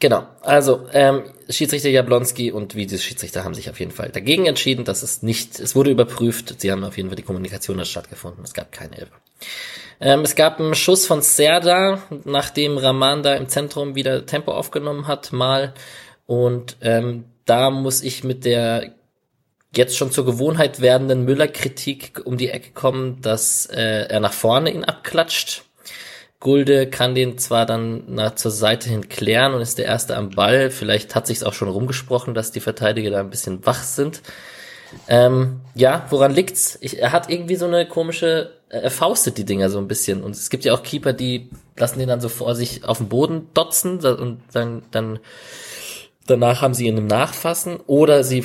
[0.00, 5.02] Genau, also ähm, Schiedsrichter Jablonski und Videoschiedsrichter haben sich auf jeden Fall dagegen entschieden, dass
[5.02, 8.72] es nicht, es wurde überprüft, sie haben auf jeden Fall die Kommunikation stattgefunden, es gab
[8.72, 9.12] keine Elbe.
[10.00, 15.06] Ähm, es gab einen Schuss von Serda, nachdem Raman da im Zentrum wieder Tempo aufgenommen
[15.06, 15.74] hat, mal.
[16.26, 18.94] Und ähm, da muss ich mit der
[19.76, 24.70] jetzt schon zur Gewohnheit werdenden Müller-Kritik um die Ecke kommen, dass äh, er nach vorne
[24.70, 25.64] ihn abklatscht.
[26.44, 30.28] Gulde kann den zwar dann nach zur Seite hin klären und ist der Erste am
[30.28, 30.70] Ball.
[30.70, 34.20] Vielleicht hat sich's auch schon rumgesprochen, dass die Verteidiger da ein bisschen wach sind.
[35.08, 36.78] Ähm, ja, woran liegt's?
[36.82, 40.22] Ich, er hat irgendwie so eine komische, er faustet die Dinger so ein bisschen.
[40.22, 43.08] Und es gibt ja auch Keeper, die lassen den dann so vor sich auf den
[43.08, 45.20] Boden dotzen und dann, dann
[46.26, 48.44] danach haben sie ihn im Nachfassen oder sie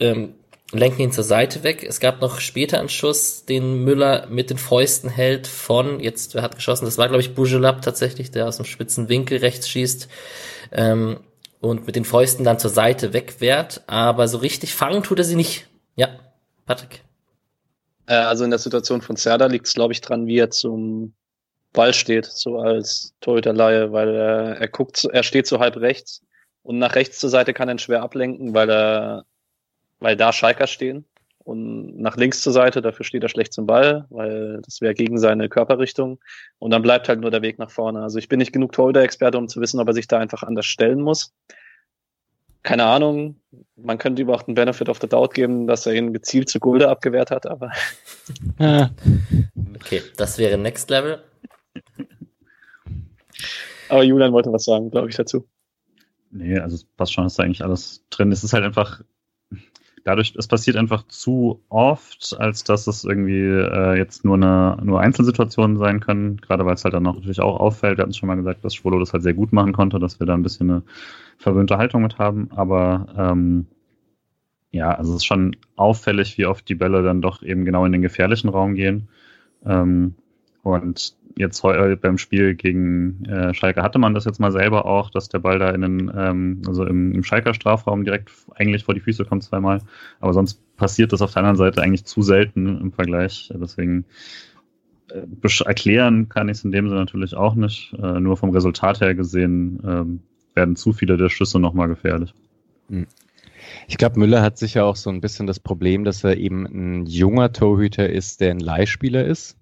[0.00, 0.34] ähm,
[0.72, 1.82] lenken ihn zur Seite weg.
[1.82, 6.42] Es gab noch später einen Schuss, den Müller mit den Fäusten hält von, jetzt, wer
[6.42, 6.84] hat geschossen?
[6.84, 10.08] Das war, glaube ich, Bujelab tatsächlich, der aus dem spitzen Winkel rechts schießt.
[10.72, 11.20] Ähm,
[11.60, 15.34] und mit den Fäusten dann zur Seite wegwehrt, aber so richtig fangen tut er sie
[15.34, 15.66] nicht.
[15.96, 16.08] Ja,
[16.66, 17.02] Patrick.
[18.06, 21.14] Äh, also in der Situation von Serda liegt es, glaube ich, dran, wie er zum
[21.72, 26.22] Ball steht, so als Torhüterleihe, weil er, er guckt, er steht so halb rechts
[26.62, 29.24] und nach rechts zur Seite kann er ihn schwer ablenken, weil er
[30.00, 31.04] weil da Schalker stehen.
[31.44, 35.18] Und nach links zur Seite, dafür steht er schlecht zum Ball, weil das wäre gegen
[35.18, 36.20] seine Körperrichtung.
[36.58, 38.02] Und dann bleibt halt nur der Weg nach vorne.
[38.02, 40.66] Also ich bin nicht genug Torhüter-Experte, um zu wissen, ob er sich da einfach anders
[40.66, 41.32] stellen muss.
[42.62, 43.40] Keine Ahnung.
[43.76, 46.90] Man könnte überhaupt einen Benefit of the Doubt geben, dass er ihn gezielt zu Gulde
[46.90, 47.72] abgewehrt hat, aber.
[49.74, 51.22] okay, das wäre Next Level.
[53.88, 55.48] Aber Julian wollte was sagen, glaube ich, dazu.
[56.30, 58.32] Nee, also es passt schon, ist da eigentlich alles drin.
[58.32, 59.02] Es ist halt einfach,
[60.08, 65.00] dadurch, es passiert einfach zu oft, als dass es irgendwie äh, jetzt nur eine nur
[65.00, 67.98] Einzelsituationen sein können, gerade weil es halt dann auch natürlich auch auffällt.
[67.98, 70.26] Wir hatten schon mal gesagt, dass Schwolo das halt sehr gut machen konnte, dass wir
[70.26, 70.82] da ein bisschen eine
[71.36, 73.66] verwöhnte Haltung mit haben, aber ähm,
[74.70, 77.92] ja, also es ist schon auffällig, wie oft die Bälle dann doch eben genau in
[77.92, 79.08] den gefährlichen Raum gehen.
[79.64, 80.14] Ähm,
[80.62, 85.10] und jetzt heu, beim Spiel gegen äh, Schalke hatte man das jetzt mal selber auch,
[85.10, 88.94] dass der Ball da in den, ähm, also im, im Schalker Strafraum direkt eigentlich vor
[88.94, 89.80] die Füße kommt zweimal.
[90.20, 93.52] Aber sonst passiert das auf der anderen Seite eigentlich zu selten im Vergleich.
[93.54, 94.04] Deswegen
[95.10, 95.22] äh,
[95.64, 97.94] erklären kann ich es in dem Sinne natürlich auch nicht.
[98.02, 102.34] Äh, nur vom Resultat her gesehen äh, werden zu viele der Schüsse nochmal gefährlich.
[102.88, 103.06] Hm.
[103.86, 107.06] Ich glaube, Müller hat sicher auch so ein bisschen das Problem, dass er eben ein
[107.06, 109.56] junger Torhüter ist, der ein Leihspieler ist.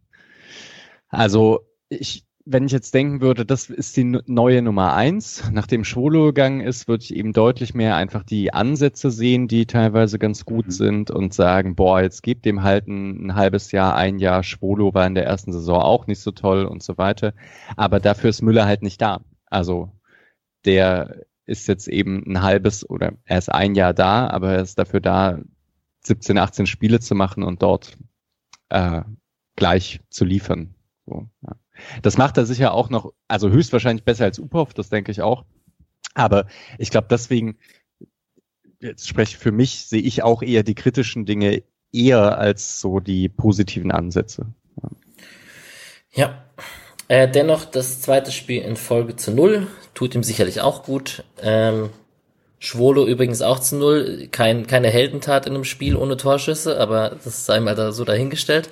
[1.16, 6.26] Also ich, wenn ich jetzt denken würde, das ist die neue Nummer eins, nachdem Schwolo
[6.26, 10.66] gegangen ist, würde ich eben deutlich mehr einfach die Ansätze sehen, die teilweise ganz gut
[10.66, 10.70] mhm.
[10.70, 14.42] sind und sagen, boah, jetzt gebt dem halt ein, ein, halbes Jahr, ein Jahr.
[14.42, 17.32] Schwolo war in der ersten Saison auch nicht so toll und so weiter.
[17.76, 19.22] Aber dafür ist Müller halt nicht da.
[19.46, 19.90] Also
[20.66, 24.78] der ist jetzt eben ein halbes oder er ist ein Jahr da, aber er ist
[24.78, 25.40] dafür da,
[26.04, 27.96] 17, 18 Spiele zu machen und dort
[28.68, 29.02] äh,
[29.56, 30.75] gleich zu liefern.
[31.06, 31.56] So, ja.
[32.02, 35.44] Das macht er sicher auch noch, also höchstwahrscheinlich besser als Upov, das denke ich auch.
[36.14, 36.46] Aber
[36.78, 37.58] ich glaube, deswegen,
[38.80, 43.00] jetzt spreche ich für mich, sehe ich auch eher die kritischen Dinge eher als so
[43.00, 44.46] die positiven Ansätze.
[44.82, 44.90] Ja.
[46.12, 46.42] ja.
[47.08, 51.22] Äh, dennoch das zweite Spiel in Folge zu null tut ihm sicherlich auch gut.
[51.40, 51.90] Ähm,
[52.58, 54.28] Schwolo übrigens auch zu null.
[54.32, 58.68] Kein, keine Heldentat in einem Spiel ohne Torschüsse, aber das sei mal da so dahingestellt.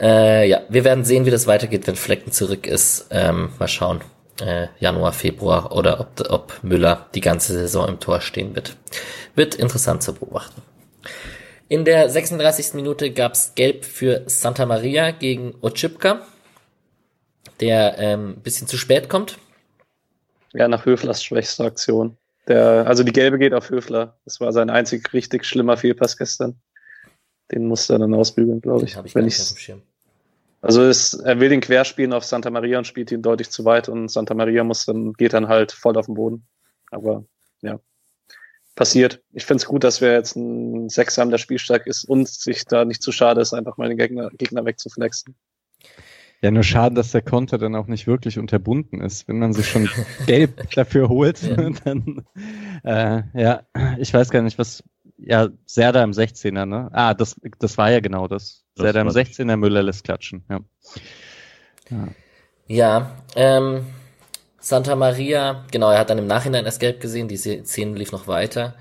[0.00, 3.06] Äh, ja, wir werden sehen, wie das weitergeht, wenn Flecken zurück ist.
[3.10, 4.00] Ähm, mal schauen.
[4.40, 8.76] Äh, Januar, Februar oder ob, ob Müller die ganze Saison im Tor stehen wird.
[9.34, 10.60] Wird interessant zu beobachten.
[11.68, 12.74] In der 36.
[12.74, 16.20] Minute gab's Gelb für Santa Maria gegen Ochipka,
[17.60, 19.38] der ähm, bisschen zu spät kommt.
[20.52, 22.16] Ja, nach Höflers schwächster Aktion.
[22.46, 24.16] Der, also die Gelbe geht auf Höfler.
[24.24, 26.60] Das war sein einzig richtig schlimmer Fehlpass gestern.
[27.52, 28.96] Den muss er dann ausbügeln, glaube ich.
[29.04, 29.54] ich wenn ich's,
[30.62, 33.88] also ist, er will den querspielen auf Santa Maria und spielt ihn deutlich zu weit
[33.88, 36.46] und Santa Maria muss dann, geht dann halt voll auf den Boden.
[36.90, 37.24] Aber
[37.62, 37.78] ja,
[38.74, 39.22] passiert.
[39.32, 42.64] Ich finde es gut, dass wir jetzt ein Sechser haben, der spielstark ist und sich
[42.64, 45.34] da nicht zu schade ist, einfach mal den Gegner, Gegner wegzuflexen.
[46.42, 49.26] Ja, nur schade, dass der Konter dann auch nicht wirklich unterbunden ist.
[49.26, 49.88] Wenn man sich schon
[50.26, 51.70] gelb dafür holt, ja.
[51.84, 52.26] dann
[52.84, 53.62] äh, ja,
[53.98, 54.84] ich weiß gar nicht, was
[55.18, 56.88] ja, Serda im 16er, ne?
[56.92, 58.64] Ah, das, das war ja genau das.
[58.74, 60.60] das Serda im 16er, Müller lässt klatschen, ja.
[61.90, 62.08] Ja,
[62.66, 63.86] ja ähm,
[64.58, 68.26] Santa Maria, genau, er hat dann im Nachhinein erst gelb gesehen, diese Szene lief noch
[68.26, 68.74] weiter.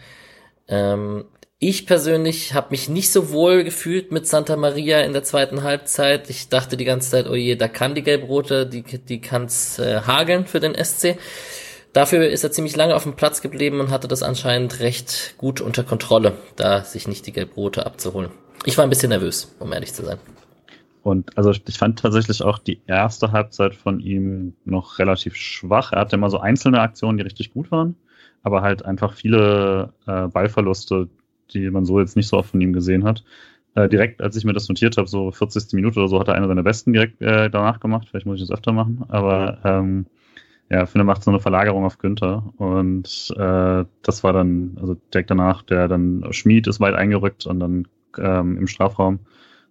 [0.68, 1.26] Ähm,
[1.60, 6.30] ich persönlich habe mich nicht so wohl gefühlt mit Santa Maria in der zweiten Halbzeit.
[6.30, 10.02] Ich dachte die ganze Zeit, oh je, da kann die Gelb-Rote, die, die kann's äh,
[10.02, 11.18] hageln für den SC.
[11.96, 15.62] Dafür ist er ziemlich lange auf dem Platz geblieben und hatte das anscheinend recht gut
[15.62, 18.32] unter Kontrolle, da sich nicht die Gelbrote abzuholen.
[18.66, 20.18] Ich war ein bisschen nervös, um ehrlich zu sein.
[21.04, 25.92] Und also ich fand tatsächlich auch die erste Halbzeit von ihm noch relativ schwach.
[25.94, 27.96] Er hatte immer so einzelne Aktionen, die richtig gut waren,
[28.42, 31.08] aber halt einfach viele äh, Ballverluste,
[31.54, 33.24] die man so jetzt nicht so oft von ihm gesehen hat.
[33.76, 35.74] Äh, direkt, als ich mir das notiert habe, so 40.
[35.74, 38.08] Minute oder so, hat er eine seiner besten direkt äh, danach gemacht.
[38.10, 40.08] Vielleicht muss ich das öfter machen, aber ähm,
[40.70, 45.30] ja, finde macht so eine Verlagerung auf Günther und äh, das war dann, also direkt
[45.30, 47.88] danach, der dann Schmied ist weit eingerückt und dann
[48.18, 49.20] ähm, im Strafraum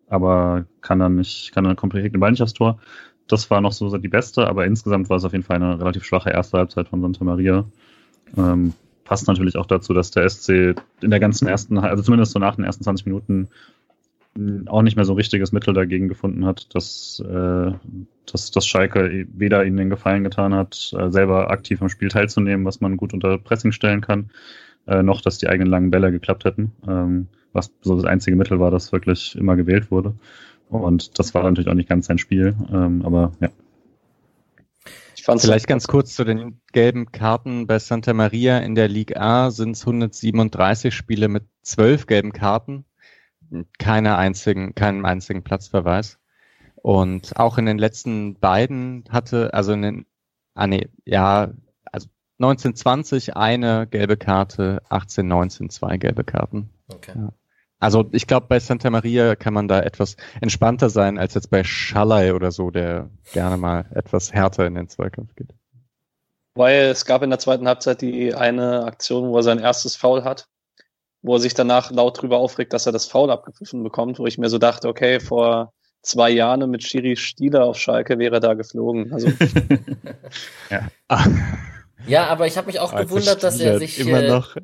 [0.08, 2.78] aber kann dann nicht, kann dann komplett den Ball nicht aufs Tor.
[3.26, 6.04] Das war noch so die beste, aber insgesamt war es auf jeden Fall eine relativ
[6.04, 7.64] schwache erste Halbzeit von Santa Maria.
[8.36, 8.74] Ähm,
[9.04, 12.56] passt natürlich auch dazu, dass der SC in der ganzen ersten, also zumindest so nach
[12.56, 13.48] den ersten 20 Minuten
[14.66, 17.72] auch nicht mehr so ein richtiges Mittel dagegen gefunden hat, dass, äh,
[18.26, 22.66] dass, dass Schalke weder ihnen den Gefallen getan hat, äh, selber aktiv am Spiel teilzunehmen,
[22.66, 24.30] was man gut unter Pressing stellen kann,
[24.86, 26.72] äh, noch dass die eigenen langen Bälle geklappt hätten.
[26.86, 30.14] Ähm, was so das einzige Mittel war, das wirklich immer gewählt wurde.
[30.68, 33.50] Und das war natürlich auch nicht ganz sein Spiel, ähm, aber ja.
[35.16, 39.20] Ich fand's Vielleicht ganz kurz zu den gelben Karten bei Santa Maria in der Liga
[39.20, 42.84] A sind es 137 Spiele mit zwölf gelben Karten,
[43.78, 46.18] keine einzigen, keinen einzigen Platzverweis.
[46.76, 50.06] Und auch in den letzten beiden hatte, also in den,
[50.54, 51.52] ah nee, ja,
[51.90, 56.70] also 1920 eine gelbe Karte, 1819 zwei gelbe Karten.
[56.88, 57.12] Okay.
[57.14, 57.32] Ja.
[57.80, 61.64] Also ich glaube, bei Santa Maria kann man da etwas entspannter sein als jetzt bei
[61.64, 65.54] Schalay oder so, der gerne mal etwas härter in den Zweikampf geht.
[66.54, 70.24] Weil es gab in der zweiten Halbzeit die eine Aktion, wo er sein erstes Foul
[70.24, 70.48] hat,
[71.24, 74.36] wo er sich danach laut drüber aufregt, dass er das Foul abgepfiffen bekommt, wo ich
[74.36, 75.72] mir so dachte, okay, vor
[76.02, 79.10] zwei Jahren mit Schiri Stieler auf Schalke wäre da geflogen.
[79.10, 79.28] Also
[80.70, 80.88] ja.
[82.06, 84.56] ja, aber ich habe mich auch gewundert, dass er sich immer äh, noch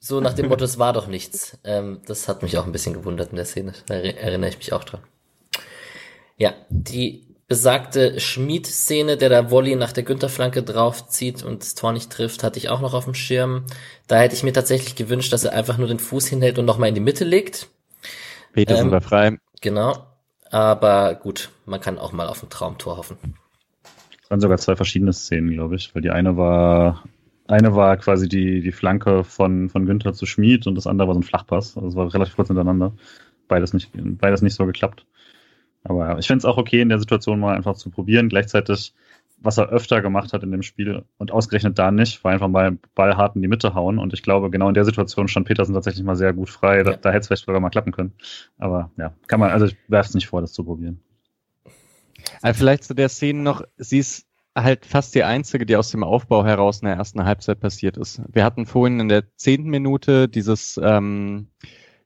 [0.00, 1.56] so nach dem Motto, es war doch nichts.
[1.62, 3.72] Ähm, das hat mich auch ein bisschen gewundert in der Szene.
[3.86, 5.02] Da erinnere ich mich auch dran.
[6.36, 12.10] Ja, die besagte Schmied-Szene, der da Volley nach der Günther-Flanke draufzieht und das Tor nicht
[12.10, 13.64] trifft, hatte ich auch noch auf dem Schirm.
[14.06, 16.90] Da hätte ich mir tatsächlich gewünscht, dass er einfach nur den Fuß hinhält und nochmal
[16.90, 17.68] in die Mitte legt.
[18.52, 19.38] Petersen ähm, war frei.
[19.62, 20.06] Genau.
[20.50, 23.16] Aber gut, man kann auch mal auf ein Traumtor hoffen.
[24.22, 27.02] Es waren sogar zwei verschiedene Szenen, glaube ich, weil die eine war
[27.46, 31.14] eine war quasi die, die Flanke von, von Günther zu Schmid und das andere war
[31.14, 31.76] so ein Flachpass.
[31.76, 32.92] Also es war relativ kurz hintereinander.
[33.48, 35.06] Beides nicht, beides nicht so geklappt.
[35.84, 38.28] Aber ja, ich finde es auch okay, in der Situation mal einfach zu probieren.
[38.28, 38.92] Gleichzeitig,
[39.38, 42.78] was er öfter gemacht hat in dem Spiel und ausgerechnet da nicht, war einfach mal
[42.94, 43.98] Ball hart in die Mitte hauen.
[43.98, 46.82] Und ich glaube, genau in der Situation stand Petersen tatsächlich mal sehr gut frei.
[46.82, 46.96] Da, ja.
[46.96, 48.12] da hätte es vielleicht sogar mal klappen können.
[48.58, 51.00] Aber ja, kann man, also ich werfe es nicht vor, das zu probieren.
[52.42, 56.02] Also vielleicht zu der Szene noch, sie ist halt fast die einzige, die aus dem
[56.02, 58.20] Aufbau heraus in der ersten Halbzeit passiert ist.
[58.32, 61.48] Wir hatten vorhin in der zehnten Minute dieses ähm,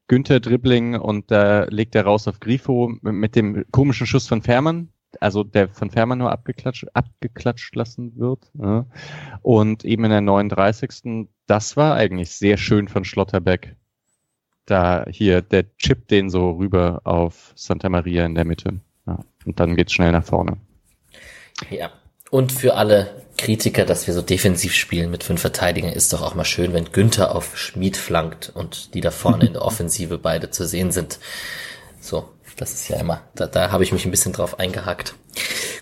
[0.07, 4.89] Günther-Dribbling und da legt er raus auf Grifo mit, mit dem komischen Schuss von Fährmann,
[5.19, 8.51] also der von Fährmann nur abgeklatscht, abgeklatscht lassen wird.
[8.55, 8.85] Ja.
[9.41, 11.27] Und eben in der 39.
[11.47, 13.75] Das war eigentlich sehr schön von Schlotterbeck.
[14.65, 18.79] Da hier, der chippt den so rüber auf Santa Maria in der Mitte.
[19.05, 19.19] Ja.
[19.45, 20.57] Und dann geht's schnell nach vorne.
[21.69, 21.91] Ja,
[22.33, 26.33] und für alle Kritiker, dass wir so defensiv spielen mit fünf Verteidigern, ist doch auch
[26.33, 30.49] mal schön, wenn Günther auf Schmied flankt und die da vorne in der Offensive beide
[30.49, 31.19] zu sehen sind.
[32.01, 32.27] So,
[32.57, 35.13] das ist ja immer, da, da habe ich mich ein bisschen drauf eingehakt.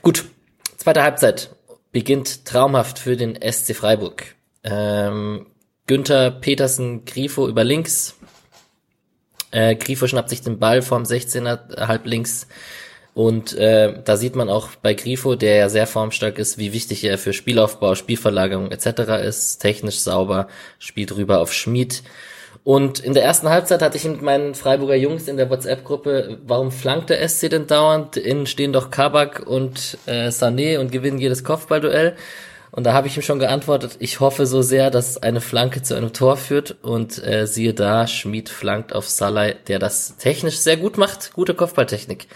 [0.02, 0.26] Gut,
[0.76, 1.56] zweite Halbzeit
[1.94, 4.36] beginnt traumhaft für den SC Freiburg.
[4.66, 5.46] Ähm,
[5.88, 8.16] Günther, Petersen, Grifo über links.
[9.52, 12.48] Äh, Grifo schnappt sich den Ball vorm 16er halb links
[13.14, 17.04] und äh, da sieht man auch bei Grifo, der ja sehr formstark ist, wie wichtig
[17.04, 19.26] er für Spielaufbau, Spielverlagerung etc.
[19.26, 19.60] ist.
[19.60, 20.48] Technisch sauber,
[20.80, 22.04] spielt rüber auf Schmied.
[22.64, 26.72] Und in der ersten Halbzeit hatte ich mit meinen Freiburger Jungs in der WhatsApp-Gruppe, warum
[26.72, 28.18] flankt der SC denn dauernd?
[28.18, 32.16] Innen stehen doch Kabak und äh, Sané und gewinnen jedes Kopfballduell.
[32.70, 35.96] Und da habe ich ihm schon geantwortet, ich hoffe so sehr, dass eine Flanke zu
[35.96, 36.78] einem Tor führt.
[36.84, 41.34] Und äh, siehe da, Schmied flankt auf Salai, der das technisch sehr gut macht.
[41.34, 42.28] Gute Kopfballtechnik.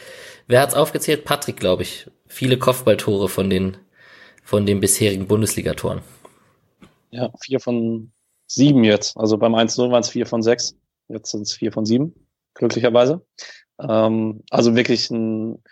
[0.47, 1.25] Wer hat's aufgezählt?
[1.25, 2.09] Patrick, glaube ich.
[2.27, 3.77] Viele Kopfballtore von den,
[4.43, 6.01] von den bisherigen Bundesligatoren.
[7.09, 8.11] Ja, vier von
[8.47, 9.17] sieben jetzt.
[9.17, 10.77] Also beim 1-0 waren es vier von sechs.
[11.07, 12.13] Jetzt sind es vier von sieben,
[12.53, 13.25] glücklicherweise.
[13.79, 15.63] Ähm, also wirklich ein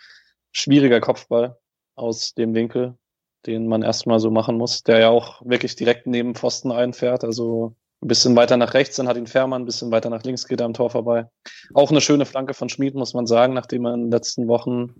[0.51, 1.57] schwieriger Kopfball
[1.95, 2.97] aus dem Winkel,
[3.45, 7.24] den man erstmal so machen muss, der ja auch wirklich direkt neben Pfosten einfährt.
[7.24, 10.47] Also ein bisschen weiter nach rechts, dann hat ihn Fährmann, ein bisschen weiter nach links
[10.47, 11.28] geht er am Tor vorbei.
[11.74, 14.95] Auch eine schöne Flanke von Schmid, muss man sagen, nachdem er in den letzten Wochen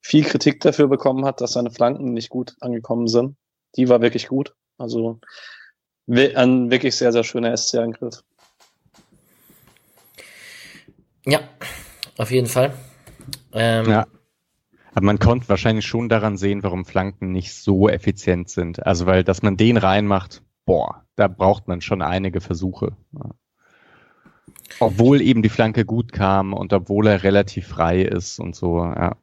[0.00, 3.36] viel Kritik dafür bekommen hat, dass seine Flanken nicht gut angekommen sind.
[3.76, 4.54] Die war wirklich gut.
[4.76, 5.20] Also
[6.06, 8.22] ein wirklich sehr, sehr schöner SC-Angriff.
[11.24, 11.40] Ja,
[12.18, 12.74] auf jeden Fall.
[13.52, 14.06] Ähm, ja.
[14.92, 18.84] Aber man konnte wahrscheinlich schon daran sehen, warum Flanken nicht so effizient sind.
[18.86, 22.96] Also weil, dass man den reinmacht, boah, da braucht man schon einige Versuche.
[24.80, 29.16] Obwohl eben die Flanke gut kam und obwohl er relativ frei ist und so, ja.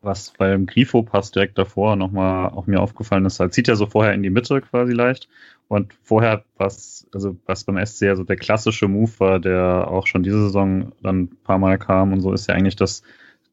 [0.00, 4.12] Was beim Grifo-Pass direkt davor nochmal auch mir aufgefallen ist, halt zieht ja so vorher
[4.12, 5.28] in die Mitte quasi leicht.
[5.66, 10.06] Und vorher, was, also was beim SC ja so der klassische Move war, der auch
[10.06, 13.02] schon diese Saison dann ein paar Mal kam und so, ist ja eigentlich, dass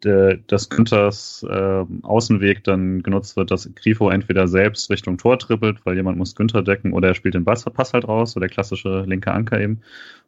[0.02, 5.96] dass Günthers äh, Außenweg dann genutzt wird, dass Grifo entweder selbst Richtung Tor trippelt, weil
[5.96, 9.04] jemand muss Günther decken, oder er spielt den Pass, Pass halt raus, so der klassische
[9.08, 9.82] linke Anker eben.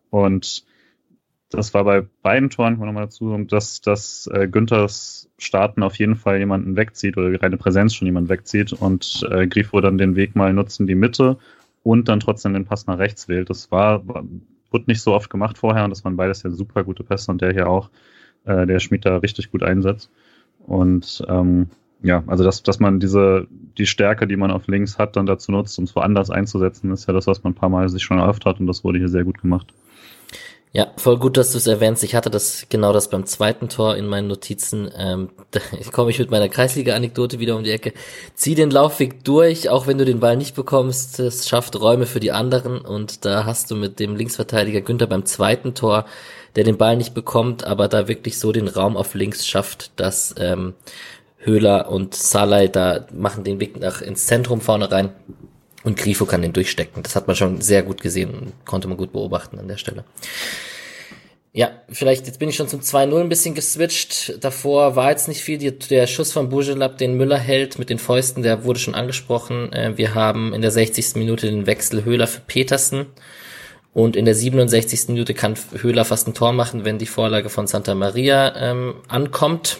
[0.10, 0.66] Und
[1.50, 5.96] das war bei beiden Toren, kommen wir nochmal dazu, dass, dass äh, Günthers Starten auf
[5.98, 10.16] jeden Fall jemanden wegzieht oder reine Präsenz schon jemanden wegzieht und äh, Grifo dann den
[10.16, 11.38] Weg mal nutzen, die Mitte
[11.84, 13.50] und dann trotzdem den Pass nach rechts wählt.
[13.50, 17.04] Das war, wurde nicht so oft gemacht vorher und das waren beides ja super gute
[17.04, 17.90] Pässe und der hier auch
[18.46, 20.10] äh, der Schmied da richtig gut einsetzt.
[20.66, 21.68] Und ähm,
[22.02, 25.52] ja, also dass, dass man diese, die Stärke, die man auf links hat, dann dazu
[25.52, 28.20] nutzt, um es woanders einzusetzen, ist ja das, was man ein paar Mal sich schon
[28.20, 29.74] erhofft hat und das wurde hier sehr gut gemacht.
[30.76, 32.04] Ja, voll gut, dass du es erwähnst.
[32.04, 34.90] Ich hatte das genau das beim zweiten Tor in meinen Notizen.
[34.98, 35.60] Ähm, da
[35.92, 37.94] komme ich mit meiner Kreisliga-Anekdote wieder um die Ecke.
[38.34, 41.20] Zieh den Laufweg durch, auch wenn du den Ball nicht bekommst.
[41.20, 45.26] Es schafft Räume für die anderen und da hast du mit dem Linksverteidiger Günther beim
[45.26, 46.06] zweiten Tor
[46.56, 50.36] der den Ball nicht bekommt, aber da wirklich so den Raum auf links schafft, dass
[50.38, 50.74] ähm,
[51.38, 55.10] Höhler und Salai da machen den Weg nach ins Zentrum vorne rein
[55.84, 57.04] und Grifo kann den durchstecken.
[57.04, 60.06] Das hat man schon sehr gut gesehen und konnte man gut beobachten an der Stelle.
[61.56, 64.44] Ja, vielleicht, jetzt bin ich schon zum 2-0 ein bisschen geswitcht.
[64.44, 65.60] Davor war jetzt nicht viel.
[65.60, 69.72] Die, der Schuss von Bujelab, den Müller hält mit den Fäusten, der wurde schon angesprochen.
[69.72, 71.14] Äh, wir haben in der 60.
[71.16, 73.06] Minute den Wechsel Höhler für Petersen.
[73.94, 75.10] Und in der 67.
[75.10, 79.80] Minute kann Höhler fast ein Tor machen, wenn die Vorlage von Santa Maria ähm, ankommt.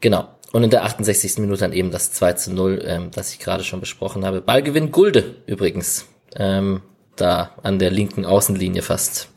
[0.00, 0.28] Genau.
[0.52, 1.38] Und in der 68.
[1.38, 4.40] Minute dann eben das 2 zu 0, ähm, das ich gerade schon besprochen habe.
[4.40, 6.06] Ballgewinn Gulde übrigens.
[6.36, 6.82] Ähm,
[7.16, 9.28] da an der linken Außenlinie fast.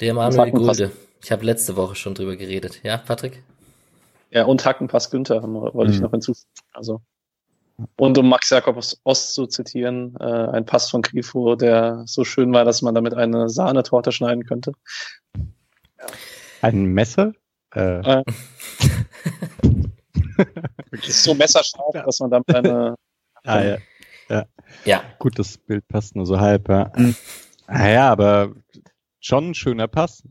[0.00, 0.90] Der Manuel Gulde.
[1.22, 2.80] Ich habe letzte Woche schon drüber geredet.
[2.82, 3.42] Ja, Patrick?
[4.30, 5.94] Ja, und Hackenpass Günther wollte mhm.
[5.94, 6.48] ich noch hinzufügen.
[6.72, 7.02] Also
[7.96, 12.52] und um Max Jakob Ost zu zitieren, äh, ein Pass von Grifo, der so schön
[12.52, 14.72] war, dass man damit eine Sahnetorte schneiden könnte.
[15.36, 16.06] Ja.
[16.62, 17.32] Ein Messer?
[17.74, 18.00] Äh.
[18.00, 18.24] Äh.
[20.92, 22.96] ist so messerscharf, dass man damit eine.
[23.44, 23.78] ah, ja.
[24.28, 24.46] ja.
[24.84, 25.02] Ja.
[25.18, 26.92] Gut, das Bild passt nur so halb, ja.
[27.66, 28.54] Naja, ah, aber
[29.20, 30.22] schon ein schöner Pass.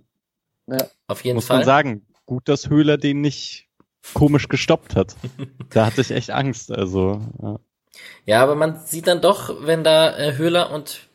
[0.67, 1.57] Ja, auf jeden Muss Fall.
[1.57, 2.05] Muss man sagen.
[2.25, 3.68] Gut, dass Höhler den nicht
[4.13, 5.15] komisch gestoppt hat.
[5.69, 6.71] da hatte ich echt Angst.
[6.71, 7.59] Also ja.
[8.25, 11.09] ja, aber man sieht dann doch, wenn da äh, Höhler und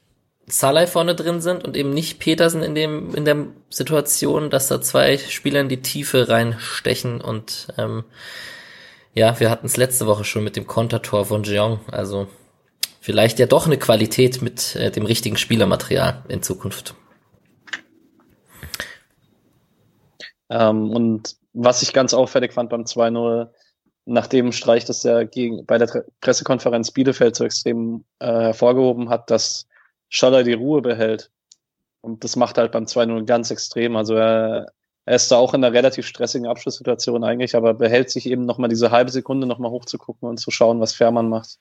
[0.46, 4.80] Salai vorne drin sind und eben nicht Petersen in dem in der Situation, dass da
[4.82, 8.04] zwei Spieler in die Tiefe reinstechen und ähm,
[9.14, 12.26] ja, wir hatten es letzte Woche schon mit dem Kontertor von Jeong, also
[13.00, 16.94] vielleicht ja doch eine Qualität mit äh, dem richtigen Spielermaterial in Zukunft.
[20.50, 23.48] Ähm, und was ich ganz auffällig fand beim 2-0,
[24.04, 29.66] nachdem Streich das ja gegen, bei der Pressekonferenz Bielefeld so extrem äh, hervorgehoben hat, dass
[30.10, 31.30] Schaller die Ruhe behält.
[32.00, 33.96] Und das macht halt beim 2-0 ganz extrem.
[33.96, 34.72] Also er,
[35.06, 38.68] er ist da auch in einer relativ stressigen Abschlusssituation eigentlich, aber behält sich eben nochmal
[38.68, 41.58] diese halbe Sekunde nochmal hochzugucken und zu schauen, was Fährmann macht.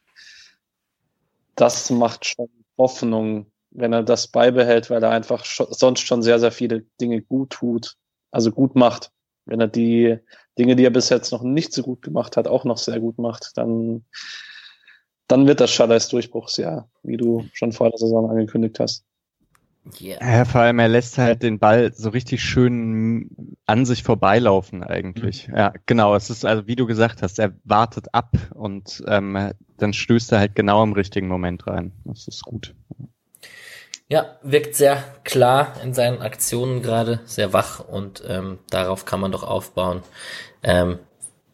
[1.56, 6.52] Das macht schon Hoffnung, wenn er das beibehält, weil er einfach sonst schon sehr, sehr
[6.52, 7.96] viele Dinge gut tut,
[8.32, 9.13] also gut macht.
[9.46, 10.18] Wenn er die
[10.58, 13.18] Dinge, die er bis jetzt noch nicht so gut gemacht hat, auch noch sehr gut
[13.18, 14.06] macht, dann,
[15.28, 19.06] dann wird das Schallers Durchbruchsjahr, wie du schon vor der Saison angekündigt hast.
[20.00, 20.26] Yeah.
[20.26, 25.50] Ja, vor allem er lässt halt den Ball so richtig schön an sich vorbeilaufen eigentlich.
[25.50, 25.56] Mhm.
[25.58, 26.16] Ja, genau.
[26.16, 30.40] Es ist also, wie du gesagt hast, er wartet ab und ähm, dann stößt er
[30.40, 31.92] halt genau im richtigen Moment rein.
[32.06, 32.74] Das ist gut.
[34.10, 39.32] Ja, wirkt sehr klar in seinen Aktionen gerade, sehr wach und ähm, darauf kann man
[39.32, 40.04] doch aufbauen.
[40.62, 41.00] Ähm,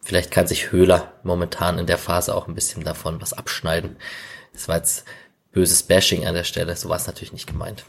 [0.02, 3.96] vielleicht kann sich Höhler momentan in der Phase auch ein bisschen davon was abschneiden.
[4.52, 5.04] Das war jetzt
[5.52, 7.84] böses Bashing an der Stelle, so war es natürlich nicht gemeint.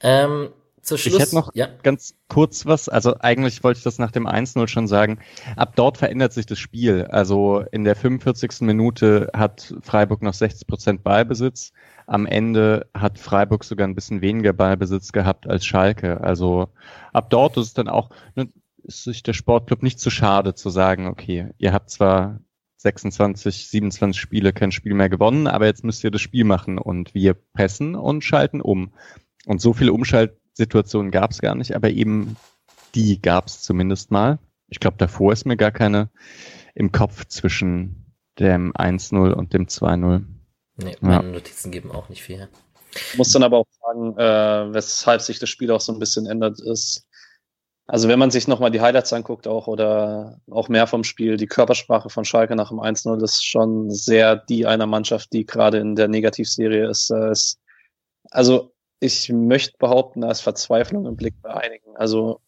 [0.00, 0.50] Ähm,
[0.82, 1.68] zu Schluss, ich hätte noch ja.
[1.82, 5.18] ganz kurz was, also eigentlich wollte ich das nach dem 1-0 schon sagen.
[5.56, 7.04] Ab dort verändert sich das Spiel.
[7.04, 8.62] Also in der 45.
[8.62, 11.72] Minute hat Freiburg noch 60 Prozent Ballbesitz.
[12.10, 16.20] Am Ende hat Freiburg sogar ein bisschen weniger Ballbesitz gehabt als Schalke.
[16.20, 16.66] Also
[17.12, 18.48] ab dort ist es dann auch, ne,
[18.82, 22.40] ist sich der Sportclub nicht zu schade zu sagen, okay, ihr habt zwar
[22.78, 27.14] 26, 27 Spiele kein Spiel mehr gewonnen, aber jetzt müsst ihr das Spiel machen und
[27.14, 28.92] wir pressen und schalten um.
[29.46, 32.34] Und so viele Umschaltsituationen gab es gar nicht, aber eben
[32.96, 34.40] die gab es zumindest mal.
[34.66, 36.10] Ich glaube, davor ist mir gar keine
[36.74, 40.24] im Kopf zwischen dem 1-0 und dem 2-0.
[40.82, 41.32] Nee, meine ja.
[41.32, 42.48] Notizen geben auch nicht viel.
[43.16, 46.60] Muss dann aber auch sagen, äh, weshalb sich das Spiel auch so ein bisschen ändert,
[46.60, 47.06] ist,
[47.86, 51.46] also wenn man sich nochmal die Highlights anguckt auch oder auch mehr vom Spiel, die
[51.46, 55.96] Körpersprache von Schalke nach dem 1-0 ist schon sehr die einer Mannschaft, die gerade in
[55.96, 57.10] der Negativserie ist.
[57.10, 57.58] Äh, ist
[58.30, 61.96] also ich möchte behaupten, da ist Verzweiflung im Blick bei einigen.
[61.96, 62.40] Also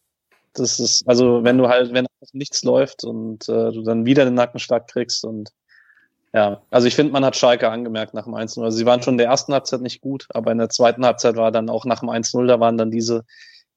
[0.53, 4.35] das ist, also wenn du halt, wenn nichts läuft und äh, du dann wieder den
[4.35, 5.49] Nackenschlag kriegst und
[6.33, 8.63] ja, also ich finde, man hat Schalke angemerkt nach dem 1-0.
[8.63, 11.35] Also sie waren schon in der ersten Halbzeit nicht gut, aber in der zweiten Halbzeit
[11.35, 13.23] war dann auch nach dem 1-0, da waren dann diese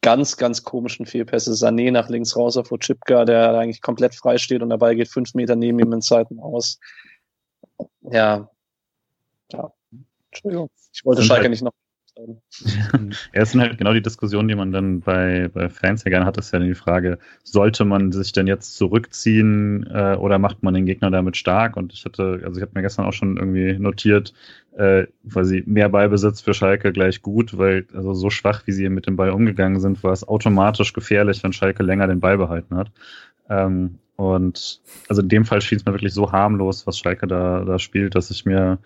[0.00, 1.52] ganz, ganz komischen Fehlpässe.
[1.52, 5.34] Sané nach links raus auf Ochipka, der eigentlich komplett frei steht und dabei geht fünf
[5.34, 6.78] Meter neben ihm in Zeiten aus.
[8.02, 8.48] Ja.
[9.52, 9.72] Ja.
[10.30, 10.70] Entschuldigung.
[10.92, 11.72] Ich wollte Schalke halt nicht noch
[12.16, 12.98] ja,
[13.32, 16.38] es sind halt genau die Diskussionen, die man dann bei, bei Fans ja gerne hat,
[16.38, 20.86] ist ja die Frage, sollte man sich denn jetzt zurückziehen äh, oder macht man den
[20.86, 21.76] Gegner damit stark?
[21.76, 24.32] Und ich hatte, also ich habe mir gestern auch schon irgendwie notiert,
[24.76, 29.06] äh, quasi mehr Ballbesitz für Schalke gleich gut, weil also so schwach, wie sie mit
[29.06, 32.90] dem Ball umgegangen sind, war es automatisch gefährlich, wenn Schalke länger den Ball behalten hat.
[33.50, 37.64] Ähm, und also in dem Fall schien es mir wirklich so harmlos, was Schalke da,
[37.64, 38.78] da spielt, dass ich mir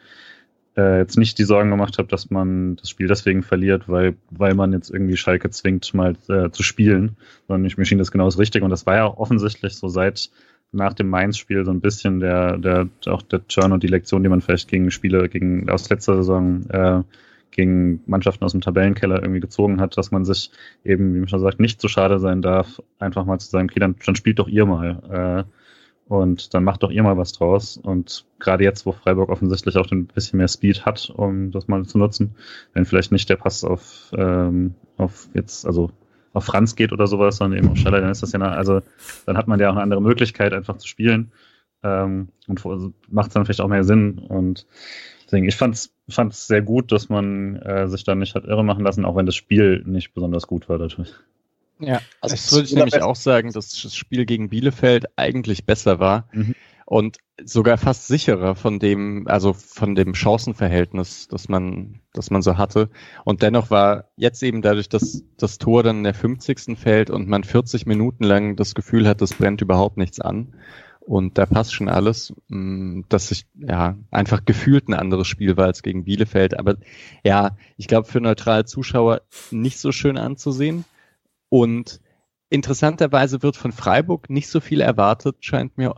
[0.76, 4.54] äh, jetzt nicht die Sorgen gemacht habe, dass man das Spiel deswegen verliert, weil, weil
[4.54, 7.16] man jetzt irgendwie Schalke zwingt, mal äh, zu spielen,
[7.48, 8.64] sondern ich mir schien das genau das Richtige.
[8.64, 10.30] Und das war ja offensichtlich so seit
[10.72, 14.28] nach dem Mainz-Spiel so ein bisschen der, der, auch der Turn und die Lektion, die
[14.28, 17.02] man vielleicht gegen Spiele, gegen, aus letzter Saison, äh,
[17.50, 20.52] gegen Mannschaften aus dem Tabellenkeller irgendwie gezogen hat, dass man sich
[20.84, 23.80] eben, wie man schon sagt, nicht so schade sein darf, einfach mal zu sagen, okay,
[23.80, 25.44] dann, dann spielt doch ihr mal.
[25.48, 25.59] Äh,
[26.10, 27.76] und dann macht doch ihr mal was draus.
[27.76, 31.84] Und gerade jetzt, wo Freiburg offensichtlich auch ein bisschen mehr Speed hat, um das mal
[31.84, 32.34] zu nutzen,
[32.72, 35.92] wenn vielleicht nicht der Pass auf, ähm, auf jetzt, also
[36.32, 38.80] auf Franz geht oder sowas, sondern eben auf Scheller, dann ist das ja, eine, also
[39.24, 41.30] dann hat man ja auch eine andere Möglichkeit, einfach zu spielen.
[41.84, 44.18] Ähm, und also macht dann vielleicht auch mehr Sinn.
[44.18, 44.66] Und
[45.26, 48.82] deswegen, ich fand's, fand's sehr gut, dass man äh, sich dann nicht hat irre machen
[48.82, 51.14] lassen, auch wenn das Spiel nicht besonders gut war natürlich.
[51.80, 55.98] Ja, also das würde ich nämlich auch sagen, dass das Spiel gegen Bielefeld eigentlich besser
[55.98, 56.54] war mhm.
[56.84, 62.58] und sogar fast sicherer von dem, also von dem Chancenverhältnis, das man, das man so
[62.58, 62.90] hatte.
[63.24, 66.78] Und dennoch war jetzt eben dadurch, dass das Tor dann in der 50.
[66.78, 70.54] fällt und man 40 Minuten lang das Gefühl hat, das brennt überhaupt nichts an.
[71.00, 75.66] Und da passt schon alles, mm, dass ich ja einfach gefühlt ein anderes Spiel war
[75.66, 76.58] als gegen Bielefeld.
[76.58, 76.76] Aber
[77.24, 80.84] ja, ich glaube für neutrale Zuschauer nicht so schön anzusehen.
[81.50, 82.00] Und
[82.48, 85.96] interessanterweise wird von Freiburg nicht so viel erwartet, scheint mir,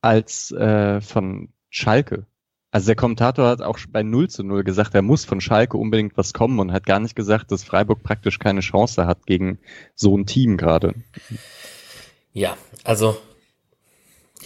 [0.00, 2.26] als äh, von Schalke.
[2.72, 6.16] Also der Kommentator hat auch bei 0 zu 0 gesagt, er muss von Schalke unbedingt
[6.16, 9.58] was kommen und hat gar nicht gesagt, dass Freiburg praktisch keine Chance hat gegen
[9.94, 10.94] so ein Team gerade.
[12.32, 13.16] Ja, also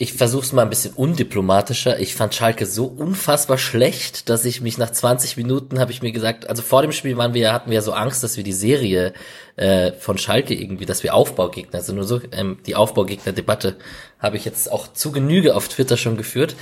[0.01, 2.01] ich versuche es mal ein bisschen undiplomatischer.
[2.01, 6.11] Ich fand Schalke so unfassbar schlecht, dass ich mich nach 20 Minuten habe ich mir
[6.11, 8.55] gesagt, also vor dem Spiel waren wir, hatten wir ja so Angst, dass wir die
[8.55, 9.13] Serie
[9.57, 11.97] äh, von Schalke irgendwie, dass wir Aufbaugegner sind.
[11.97, 13.77] Nur so ähm, die Aufbaugegner-Debatte
[14.19, 16.57] habe ich jetzt auch zu Genüge auf Twitter schon geführt.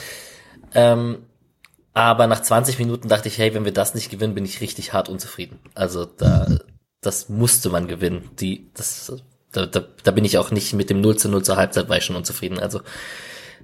[0.74, 1.18] Ähm,
[1.94, 4.92] aber nach 20 Minuten dachte ich, hey, wenn wir das nicht gewinnen, bin ich richtig
[4.94, 5.60] hart unzufrieden.
[5.76, 6.58] Also da,
[7.02, 8.30] das musste man gewinnen.
[8.40, 9.12] Die, das,
[9.52, 11.96] da, da, da bin ich auch nicht mit dem 0 zu 0 zur Halbzeit, war
[11.96, 12.58] ich schon unzufrieden.
[12.58, 12.80] Also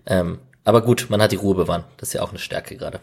[0.07, 1.85] ähm, aber gut, man hat die Ruhe bewahren.
[1.99, 3.01] Das ist ja auch eine Stärke gerade.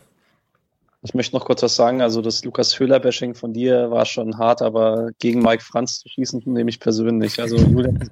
[1.04, 2.02] Ich möchte noch kurz was sagen.
[2.02, 6.44] Also das Lukas Höhler-Bashing von dir war schon hart, aber gegen Mike Franz zu schießen,
[6.46, 7.40] nehme ich persönlich.
[7.40, 8.10] Also Julian.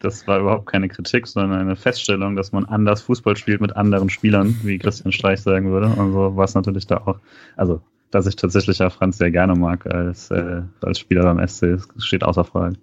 [0.00, 4.08] Das war überhaupt keine Kritik, sondern eine Feststellung, dass man anders Fußball spielt mit anderen
[4.08, 5.88] Spielern, wie Christian Streich sagen würde.
[5.88, 7.18] Und so war es natürlich da auch.
[7.56, 11.78] Also, dass ich tatsächlich ja Franz sehr gerne mag als, äh, als Spieler beim SC,
[11.98, 12.76] steht außer Frage.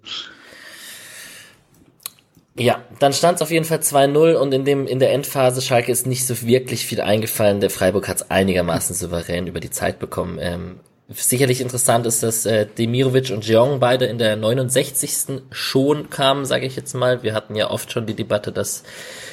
[2.58, 5.92] Ja, dann stand es auf jeden Fall 2-0 und in dem in der Endphase Schalke
[5.92, 7.60] ist nicht so wirklich viel eingefallen.
[7.60, 10.38] Der Freiburg hat es einigermaßen souverän über die Zeit bekommen.
[10.40, 15.42] Ähm, sicherlich interessant ist, dass äh, Demirovic und Jeong beide in der 69.
[15.52, 17.22] schon kamen, sage ich jetzt mal.
[17.22, 18.82] Wir hatten ja oft schon die Debatte, dass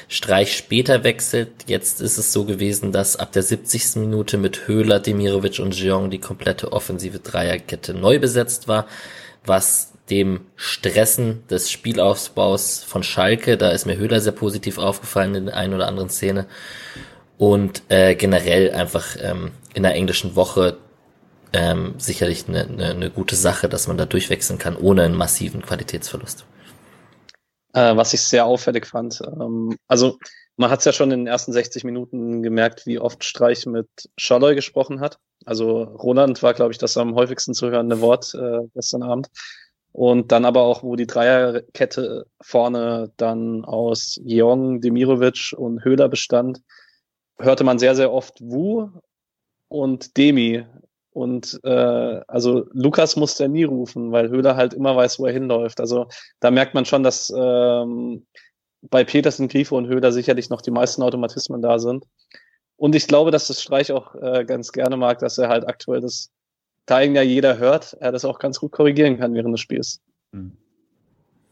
[0.07, 1.49] Streich später wechselt.
[1.65, 3.95] Jetzt ist es so gewesen, dass ab der 70.
[3.95, 8.85] Minute mit Höhler, Demirovic und Jeong die komplette offensive Dreierkette neu besetzt war,
[9.45, 15.45] was dem Stressen des Spielaufbaus von Schalke, da ist mir Höhler sehr positiv aufgefallen in
[15.47, 16.45] der einen oder anderen Szene
[17.37, 20.77] und äh, generell einfach ähm, in der englischen Woche
[21.53, 25.61] ähm, sicherlich eine, eine, eine gute Sache, dass man da durchwechseln kann, ohne einen massiven
[25.61, 26.45] Qualitätsverlust.
[27.73, 30.17] Äh, was ich sehr auffällig fand, ähm, also
[30.57, 33.87] Man hat es ja schon in den ersten 60 Minuten gemerkt, wie oft Streich mit
[34.17, 35.19] Scholloy gesprochen hat.
[35.45, 39.27] Also Roland war, glaube ich, das am häufigsten zu hörende Wort äh, gestern Abend.
[39.95, 46.61] Und dann aber auch, wo die Dreierkette vorne dann aus Jong, Demirovic und Höhler bestand,
[47.39, 48.89] hörte man sehr, sehr oft Wu
[49.69, 50.65] und Demi.
[51.11, 55.31] Und äh, also Lukas musste er nie rufen, weil Höhler halt immer weiß, wo er
[55.31, 55.79] hinläuft.
[55.79, 56.07] Also
[56.41, 58.25] da merkt man schon, dass ähm,
[58.81, 62.03] bei Petersen, Grifo und Höhler sicherlich noch die meisten Automatismen da sind.
[62.75, 66.01] Und ich glaube, dass das Streich auch äh, ganz gerne mag, dass er halt aktuell
[66.01, 66.31] das,
[66.85, 70.01] da ihn ja jeder hört, er das auch ganz gut korrigieren kann während des Spiels.
[70.31, 70.57] Mhm.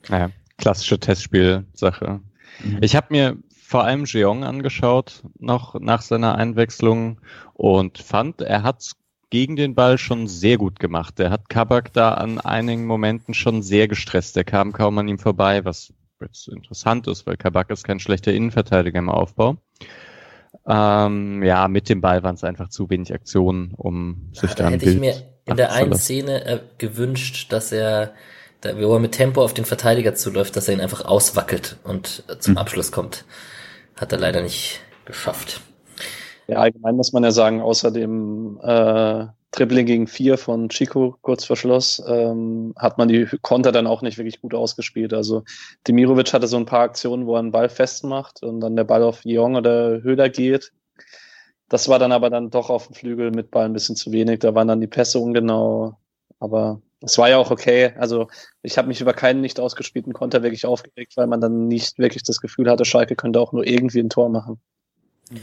[0.10, 2.20] Naja, klassische Testspielsache.
[2.64, 2.78] Mhm.
[2.82, 7.20] Ich habe mir vor allem Jeong angeschaut, noch nach seiner Einwechslung
[7.54, 8.96] und fand, er hat's
[9.32, 11.20] gegen den Ball schon sehr gut gemacht.
[11.20, 14.38] Er hat Kabak da an einigen Momenten schon sehr gestresst.
[14.38, 18.32] Er kam kaum an ihm vorbei, was jetzt interessant ist, weil Kabak ist kein schlechter
[18.32, 19.58] Innenverteidiger im Aufbau.
[20.66, 24.70] Ähm, ja, mit dem Ball waren es einfach zu wenig Aktionen, um sich ja, da
[24.70, 28.14] hätte ich mir in der einen Szene äh, gewünscht, dass er,
[28.62, 32.24] da, wo er mit Tempo auf den Verteidiger zuläuft, dass er ihn einfach auswackelt und
[32.30, 32.58] äh, zum hm.
[32.60, 33.26] Abschluss kommt.
[33.96, 35.62] Hat er leider nicht geschafft.
[36.48, 41.46] Ja, allgemein muss man ja sagen, außer dem äh, Dribbling gegen vier von Chico kurz
[41.46, 45.14] vor Schluss, ähm, hat man die Konter dann auch nicht wirklich gut ausgespielt.
[45.14, 45.44] Also
[45.88, 49.04] Demirovic hatte so ein paar Aktionen, wo er einen Ball festmacht und dann der Ball
[49.04, 50.72] auf Jong oder Höhler geht.
[51.70, 54.40] Das war dann aber dann doch auf dem Flügel mit Ball ein bisschen zu wenig.
[54.40, 55.98] Da waren dann die Pässe ungenau.
[56.40, 57.94] Aber es war ja auch okay.
[57.98, 58.28] Also
[58.64, 62.24] ich habe mich über keinen nicht ausgespielten Konter wirklich aufgeregt, weil man dann nicht wirklich
[62.24, 64.60] das Gefühl hatte, Schalke könnte auch nur irgendwie ein Tor machen.
[65.32, 65.38] Äh,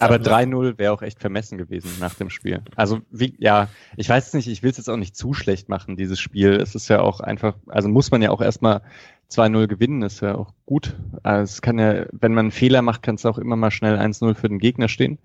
[0.00, 2.60] Aber 3-0 wäre auch echt vermessen gewesen nach dem Spiel.
[2.76, 5.96] Also wie, ja, ich weiß nicht, ich will es jetzt auch nicht zu schlecht machen,
[5.96, 6.52] dieses Spiel.
[6.52, 8.82] Es ist ja auch einfach, also muss man ja auch erstmal
[9.30, 10.94] 2-0 gewinnen, ist ja auch gut.
[11.22, 13.98] Also es kann ja, wenn man einen Fehler macht, kann es auch immer mal schnell
[13.98, 15.18] 1-0 für den Gegner stehen.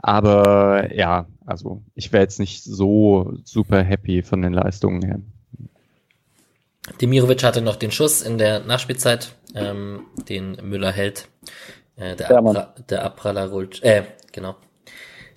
[0.00, 5.20] Aber ja, also ich wäre jetzt nicht so super happy von den Leistungen her.
[7.00, 11.28] Demirovic hatte noch den Schuss in der Nachspielzeit, ähm, den Müller hält.
[11.96, 14.56] Äh, der, Abra der Abraller rollt, äh, genau.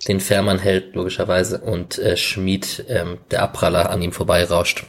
[0.08, 4.86] Den Fährmann hält, logischerweise, und äh, Schmied, ähm, der Abraller, an ihm vorbeirauscht.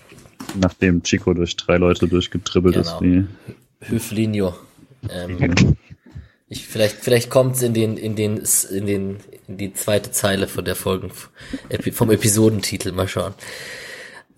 [0.54, 2.94] Nachdem Chico durch drei Leute durchgetribbelt genau.
[2.94, 3.02] ist.
[3.02, 3.26] Wie
[3.80, 4.54] Hüflinho.
[5.10, 5.76] Ähm,
[6.48, 9.16] ich, vielleicht, vielleicht kommt's in den, in den, in den,
[9.46, 11.10] in die zweite Zeile von der Folgen,
[11.92, 13.34] vom Episodentitel, mal schauen.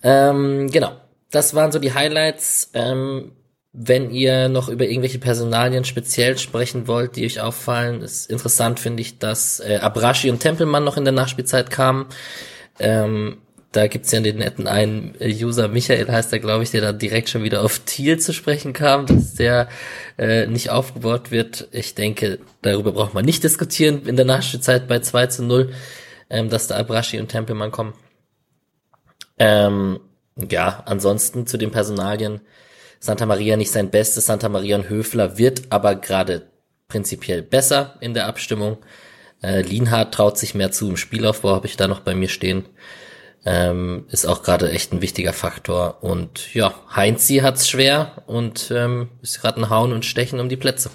[0.03, 0.93] Ähm, genau.
[1.31, 2.71] Das waren so die Highlights.
[2.75, 3.33] Ähm,
[3.73, 9.03] wenn ihr noch über irgendwelche Personalien speziell sprechen wollt, die euch auffallen, ist interessant, finde
[9.03, 12.07] ich, dass äh, Abrashi und Tempelmann noch in der Nachspielzeit kamen.
[12.81, 13.39] Ähm,
[13.73, 17.29] da gibt's ja den netten einen User, Michael heißt er, glaube ich, der da direkt
[17.29, 19.69] schon wieder auf Thiel zu sprechen kam, dass der
[20.19, 21.69] äh, nicht aufgebaut wird.
[21.71, 25.73] Ich denke, darüber braucht man nicht diskutieren in der Nachspielzeit bei 2 zu 0,
[26.31, 27.95] ähm, dass da Abrashi und Tempelmann kommen.
[29.39, 30.01] Ähm,
[30.37, 32.41] ja, ansonsten zu den Personalien
[33.01, 34.27] Santa Maria nicht sein Bestes.
[34.27, 36.51] Santa Maria und Höfler wird aber gerade
[36.87, 38.79] prinzipiell besser in der Abstimmung.
[39.43, 42.67] Äh, Lienhardt traut sich mehr zu im Spielaufbau, habe ich da noch bei mir stehen.
[43.47, 46.05] Ähm, ist auch gerade echt ein wichtiger Faktor.
[46.05, 50.59] Und ja, Heinzi hat's schwer und ähm, ist gerade ein Hauen und Stechen um die
[50.59, 50.91] Plätze.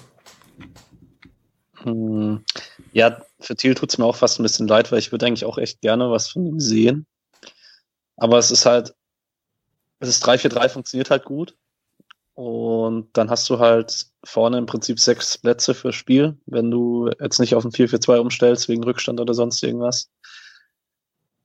[1.82, 2.44] Hm,
[2.92, 5.58] ja, für Thiel tut's mir auch fast ein bisschen leid, weil ich würde eigentlich auch
[5.58, 7.06] echt gerne was von ihm sehen.
[8.16, 8.94] Aber es ist halt,
[9.98, 11.56] es ist 3-4-3 funktioniert halt gut.
[12.36, 17.40] Und dann hast du halt vorne im Prinzip sechs Plätze für Spiel, wenn du jetzt
[17.40, 20.10] nicht auf ein 4-4-2 umstellst wegen Rückstand oder sonst irgendwas.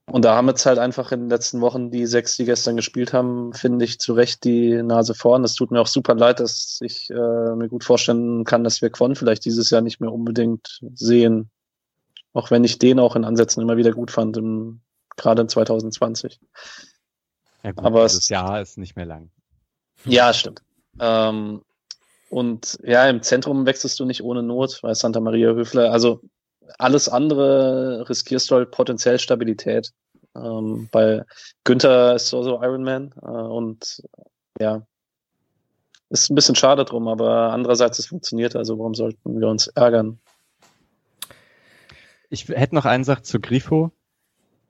[0.06, 3.14] Und da haben jetzt halt einfach in den letzten Wochen die sechs, die gestern gespielt
[3.14, 5.46] haben, finde ich zu Recht die Nase vorn.
[5.46, 8.90] Es tut mir auch super leid, dass ich äh, mir gut vorstellen kann, dass wir
[8.90, 11.52] Quon vielleicht dieses Jahr nicht mehr unbedingt sehen.
[12.34, 14.82] Auch wenn ich den auch in Ansätzen immer wieder gut fand, im,
[15.16, 16.42] gerade in 2020.
[17.64, 19.32] Ja gut, Aber dieses Jahr ist nicht mehr lang.
[20.04, 20.62] Ja, stimmt.
[21.02, 21.62] Ähm,
[22.30, 26.22] und ja, im Zentrum wechselst du nicht ohne Not, weil Santa Maria Höfler, also
[26.78, 29.92] alles andere riskierst du halt potenziell Stabilität.
[30.36, 31.26] Ähm, bei
[31.66, 34.02] Günther ist so, so Ironman äh, und
[34.60, 34.82] ja,
[36.10, 40.20] ist ein bisschen schade drum, aber andererseits es funktioniert, also warum sollten wir uns ärgern?
[42.30, 43.92] Ich hätte noch einen Sache zu Grifo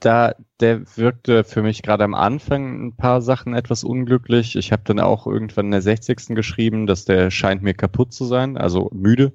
[0.01, 4.55] da, der wirkte für mich gerade am Anfang ein paar Sachen etwas unglücklich.
[4.55, 6.35] Ich habe dann auch irgendwann in der 60.
[6.35, 9.33] geschrieben, dass der scheint mir kaputt zu sein, also müde.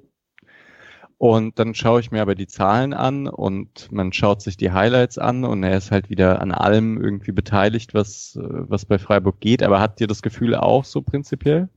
[1.17, 5.17] Und dann schaue ich mir aber die Zahlen an und man schaut sich die Highlights
[5.17, 9.63] an und er ist halt wieder an allem irgendwie beteiligt, was, was bei Freiburg geht.
[9.63, 11.69] Aber hat dir das Gefühl auch so prinzipiell?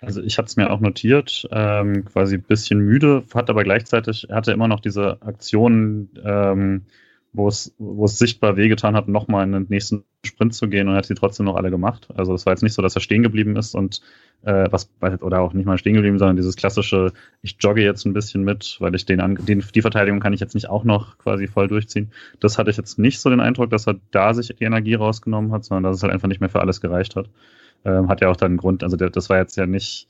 [0.00, 4.28] Also ich hatte es mir auch notiert, ähm, quasi ein bisschen müde, hat aber gleichzeitig,
[4.30, 6.86] hatte immer noch diese Aktion, ähm,
[7.36, 10.94] wo es, wo es sichtbar wehgetan hat, nochmal in den nächsten Sprint zu gehen und
[10.94, 12.08] hat sie trotzdem noch alle gemacht.
[12.14, 14.00] Also es war jetzt nicht so, dass er stehen geblieben ist und
[14.42, 17.12] äh, was oder auch nicht mal stehen geblieben, sondern dieses klassische,
[17.42, 20.54] ich jogge jetzt ein bisschen mit, weil ich den, den die Verteidigung kann ich jetzt
[20.54, 22.10] nicht auch noch quasi voll durchziehen.
[22.40, 25.52] Das hatte ich jetzt nicht so den Eindruck, dass er da sich die Energie rausgenommen
[25.52, 27.28] hat, sondern dass es halt einfach nicht mehr für alles gereicht hat.
[27.84, 30.08] Ähm, hat ja auch dann einen Grund, also der, das war jetzt ja nicht,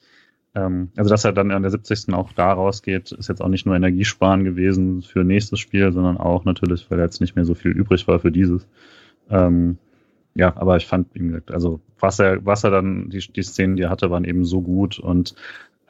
[0.56, 2.14] ähm, also dass er dann an der 70.
[2.14, 6.46] auch da rausgeht, ist jetzt auch nicht nur Energiesparen gewesen für nächstes Spiel, sondern auch
[6.46, 8.66] natürlich, weil jetzt nicht mehr so viel übrig war für dieses.
[9.28, 9.76] Ähm,
[10.34, 13.76] ja, aber ich fand, wie gesagt, also was er, was er dann, die, die Szenen,
[13.76, 15.34] die er hatte, waren eben so gut und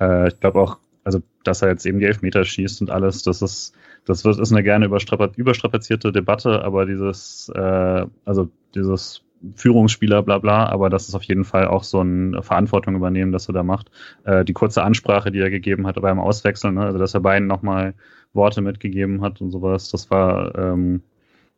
[0.01, 3.43] äh, ich glaube auch, also dass er jetzt eben die Elfmeter schießt und alles, das
[3.43, 3.73] ist,
[4.05, 9.23] das ist eine gerne überstrapazierte Debatte, aber dieses, äh, also dieses
[9.55, 13.49] Führungsspieler, bla bla, aber das ist auf jeden Fall auch so eine Verantwortung übernehmen, dass
[13.49, 13.91] er da macht.
[14.25, 16.83] Äh, die kurze Ansprache, die er gegeben hat beim Auswechseln, ne?
[16.83, 17.95] also dass er beiden nochmal
[18.33, 21.03] Worte mitgegeben hat und sowas, das war, ähm,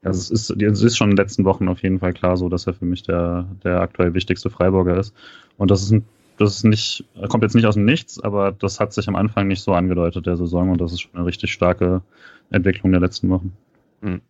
[0.02, 2.48] also es ist, es ist schon in den letzten Wochen auf jeden Fall klar so,
[2.48, 5.14] dass er für mich der, der aktuell wichtigste Freiburger ist.
[5.56, 6.04] Und das ist ein
[6.38, 9.48] das ist nicht, kommt jetzt nicht aus dem Nichts, aber das hat sich am Anfang
[9.48, 12.02] nicht so angedeutet der Saison und das ist schon eine richtig starke
[12.50, 13.56] Entwicklung der letzten Wochen.
[14.00, 14.20] Mhm.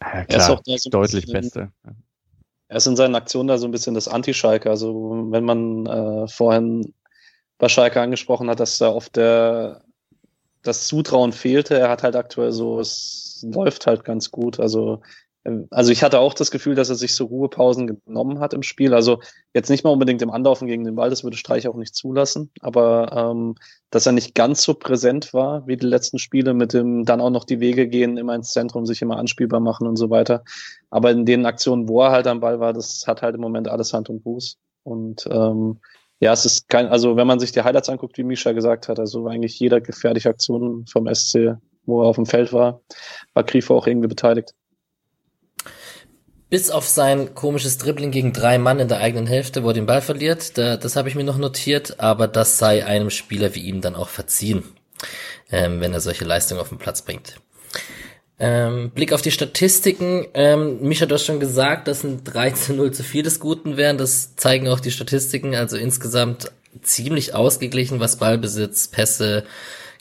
[0.00, 1.70] Ja, klar, er ist auch so deutlich Beste.
[2.72, 4.70] Er ist in seinen Aktionen da so ein bisschen das Anti-Schalke.
[4.70, 6.94] Also wenn man äh, vorhin
[7.58, 9.82] bei Schalke angesprochen hat, dass da oft der,
[10.62, 14.58] das Zutrauen fehlte, er hat halt aktuell so, es läuft halt ganz gut.
[14.58, 15.02] Also
[15.70, 18.94] also ich hatte auch das Gefühl, dass er sich so Ruhepausen genommen hat im Spiel.
[18.94, 19.20] Also
[19.54, 22.50] jetzt nicht mal unbedingt im Anlaufen gegen den Ball, das würde Streich auch nicht zulassen,
[22.60, 23.56] aber ähm,
[23.90, 27.30] dass er nicht ganz so präsent war wie die letzten Spiele mit dem dann auch
[27.30, 30.44] noch die Wege gehen, immer ins Zentrum, sich immer anspielbar machen und so weiter.
[30.90, 33.68] Aber in den Aktionen, wo er halt am Ball war, das hat halt im Moment
[33.68, 34.58] alles Hand und Fuß.
[34.84, 35.80] Und ähm,
[36.20, 39.00] ja, es ist kein, also wenn man sich die Highlights anguckt, wie Misha gesagt hat,
[39.00, 42.80] also eigentlich jeder gefährliche Aktion vom SC, wo er auf dem Feld war,
[43.34, 44.54] war Grifo auch irgendwie beteiligt.
[46.52, 49.86] Bis auf sein komisches Dribbling gegen drei Mann in der eigenen Hälfte, wo er den
[49.86, 53.62] Ball verliert, da, das habe ich mir noch notiert, aber das sei einem Spieler wie
[53.62, 54.62] ihm dann auch verziehen,
[55.50, 57.40] ähm, wenn er solche Leistungen auf den Platz bringt.
[58.38, 60.26] Ähm, Blick auf die Statistiken.
[60.34, 63.78] Ähm, Micha, du hast schon gesagt, dass ein 3 zu 0 zu viel des Guten
[63.78, 63.96] wären.
[63.96, 65.54] Das zeigen auch die Statistiken.
[65.54, 69.44] Also insgesamt ziemlich ausgeglichen, was Ballbesitz, Pässe,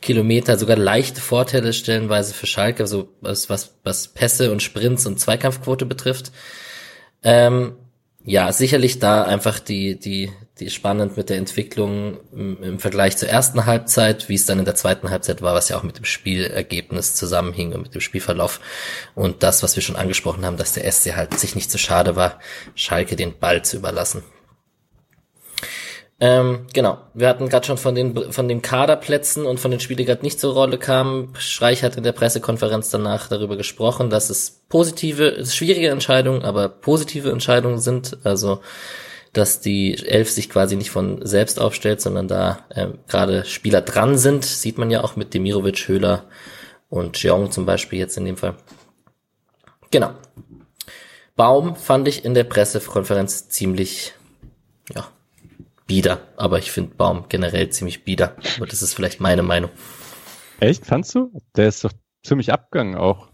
[0.01, 5.19] Kilometer, sogar leichte Vorteile stellenweise für Schalke, so was, was, was Pässe und Sprints und
[5.19, 6.31] Zweikampfquote betrifft.
[7.23, 7.75] Ähm,
[8.23, 13.29] ja, sicherlich da einfach die, die, die spannend mit der Entwicklung im, im, Vergleich zur
[13.29, 16.05] ersten Halbzeit, wie es dann in der zweiten Halbzeit war, was ja auch mit dem
[16.05, 18.59] Spielergebnis zusammenhing und mit dem Spielverlauf.
[19.15, 22.15] Und das, was wir schon angesprochen haben, dass der SC halt sich nicht zu schade
[22.15, 22.39] war,
[22.75, 24.23] Schalke den Ball zu überlassen.
[26.24, 29.97] Ähm, genau, wir hatten gerade schon von den von den Kaderplätzen und von den Spielen,
[29.97, 31.34] die gerade nicht zur Rolle kamen.
[31.39, 37.32] Streich hat in der Pressekonferenz danach darüber gesprochen, dass es positive, schwierige Entscheidungen, aber positive
[37.32, 38.19] Entscheidungen sind.
[38.24, 38.61] Also
[39.34, 44.17] dass die Elf sich quasi nicht von selbst aufstellt, sondern da ähm, gerade Spieler dran
[44.17, 44.45] sind.
[44.45, 46.26] Sieht man ja auch mit Demirovic, Höhler
[46.89, 48.55] und Jong zum Beispiel jetzt in dem Fall.
[49.89, 50.11] Genau.
[51.36, 54.13] Baum fand ich in der Pressekonferenz ziemlich,
[54.93, 55.07] ja,
[55.91, 56.21] bieder.
[56.37, 58.37] Aber ich finde Baum generell ziemlich bieder.
[58.55, 59.69] Aber das ist vielleicht meine Meinung.
[60.61, 60.85] Echt?
[60.85, 61.33] Fandst du?
[61.57, 61.91] Der ist doch
[62.23, 63.27] ziemlich abgegangen auch.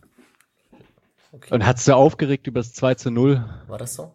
[1.32, 1.54] Okay.
[1.54, 3.48] Und hat's du aufgeregt über das 2 zu 0?
[3.68, 4.12] War das so?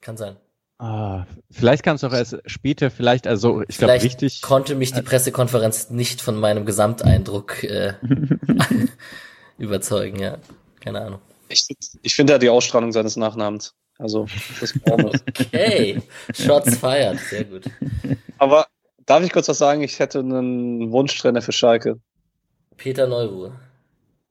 [0.00, 0.36] Kann sein.
[0.78, 4.40] Ah, vielleicht kam es auch erst später, vielleicht, also ich glaube richtig.
[4.42, 7.94] konnte mich die Pressekonferenz nicht von meinem Gesamteindruck äh,
[9.58, 10.38] überzeugen, ja.
[10.78, 11.20] Keine Ahnung.
[11.48, 11.66] Ich,
[12.02, 13.74] ich finde ja die Ausstrahlung seines Nachnamens.
[13.98, 14.26] Also,
[14.60, 15.20] das Bonus.
[15.28, 16.02] okay,
[16.34, 17.64] Shots fired, sehr gut.
[18.38, 18.66] Aber
[19.06, 19.82] darf ich kurz was sagen?
[19.82, 22.00] Ich hätte einen Wunschtrainer für Schalke.
[22.76, 23.58] Peter Neuruhr.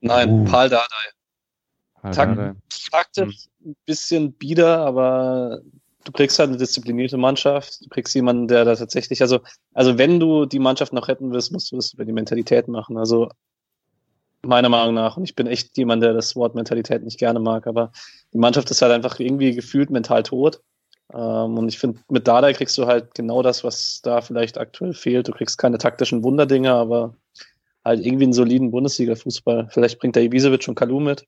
[0.01, 0.43] Nein, uh.
[0.45, 2.11] Paul Dardai.
[2.11, 2.57] Takt,
[2.91, 5.61] taktisch ein bisschen bieder, aber
[6.03, 7.79] du kriegst halt eine disziplinierte Mannschaft.
[7.85, 9.39] Du kriegst jemanden, der da tatsächlich, also,
[9.73, 12.97] also wenn du die Mannschaft noch retten willst, musst du das über die Mentalität machen.
[12.97, 13.29] Also
[14.45, 15.17] meiner Meinung nach.
[15.17, 17.91] Und ich bin echt jemand, der das Wort Mentalität nicht gerne mag, aber
[18.33, 20.61] die Mannschaft ist halt einfach irgendwie gefühlt mental tot.
[21.13, 24.93] Ähm, und ich finde, mit Dada kriegst du halt genau das, was da vielleicht aktuell
[24.93, 25.27] fehlt.
[25.27, 27.15] Du kriegst keine taktischen Wunderdinge, aber
[27.85, 29.67] halt irgendwie einen soliden Bundesliga-Fußball.
[29.69, 31.25] Vielleicht bringt der Ibisevic und Kalu mit.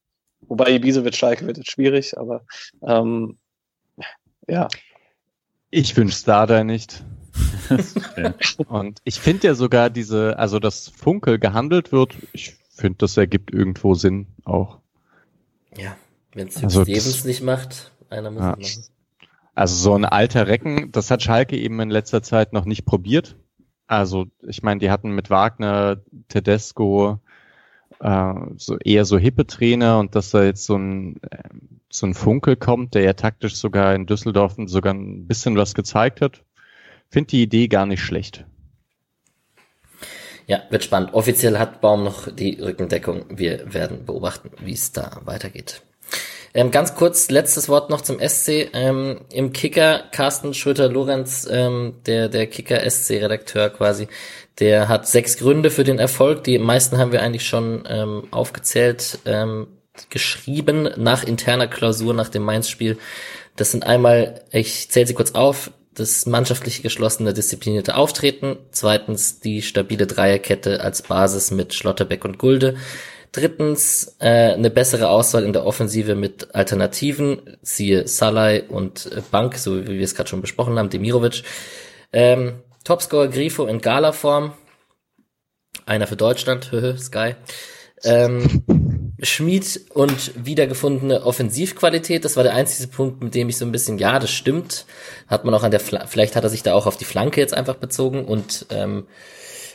[0.47, 2.45] Wobei Ibisevic Schalke wird jetzt schwierig, aber
[2.86, 3.38] ähm,
[4.47, 4.68] ja.
[5.72, 7.03] Ich wünsche Dada nicht.
[8.68, 13.51] und ich finde ja sogar diese, also dass Funkel gehandelt wird, ich finde, das ergibt
[13.51, 14.80] irgendwo Sinn auch.
[15.78, 15.95] Ja,
[16.34, 18.57] wenn es also Stevens nicht macht, einer muss ja.
[18.59, 18.89] es machen.
[19.55, 23.38] Also so ein alter Recken, das hat Schalke eben in letzter Zeit noch nicht probiert.
[23.88, 27.19] Also, ich meine, die hatten mit Wagner, Tedesco,
[27.99, 31.21] äh, so eher so hippe Trainer und dass da jetzt so ein,
[31.89, 36.19] so ein Funkel kommt, der ja taktisch sogar in Düsseldorf sogar ein bisschen was gezeigt
[36.19, 36.43] hat,
[37.09, 38.45] finde die Idee gar nicht schlecht.
[40.48, 41.14] Ja, wird spannend.
[41.14, 43.26] Offiziell hat Baum noch die Rückendeckung.
[43.30, 45.82] Wir werden beobachten, wie es da weitergeht.
[46.54, 48.70] Ähm, ganz kurz, letztes Wort noch zum SC.
[48.74, 54.08] Ähm, Im Kicker, Carsten Schröter-Lorenz, ähm, der, der Kicker-SC-Redakteur quasi,
[54.60, 56.46] der hat sechs Gründe für den Erfolg.
[56.46, 59.68] Die meisten haben wir eigentlich schon ähm, aufgezählt, ähm,
[60.10, 62.98] geschrieben nach interner Klausur, nach dem Mainz-Spiel.
[63.58, 68.58] Das sind einmal, ich zähle sie kurz auf, das mannschaftliche geschlossene, disziplinierte Auftreten.
[68.72, 72.76] Zweitens die stabile Dreierkette als Basis mit Schlotterbeck und Gulde.
[73.32, 79.58] Drittens äh, eine bessere Auswahl in der Offensive mit Alternativen, siehe Salai und äh, Bank,
[79.58, 81.43] so wie wir es gerade schon besprochen haben, Demirovic.
[82.14, 84.54] Ähm, Topscorer Grifo in Gala-Form.
[85.86, 87.36] Einer für Deutschland, Sky.
[88.04, 88.64] Ähm,
[89.26, 93.97] Schmied und wiedergefundene Offensivqualität, das war der einzige Punkt, mit dem ich so ein bisschen,
[93.97, 94.86] ja, das stimmt.
[95.28, 97.41] Hat man auch an der, Fla vielleicht hat er sich da auch auf die Flanke
[97.41, 99.07] jetzt einfach bezogen und ähm,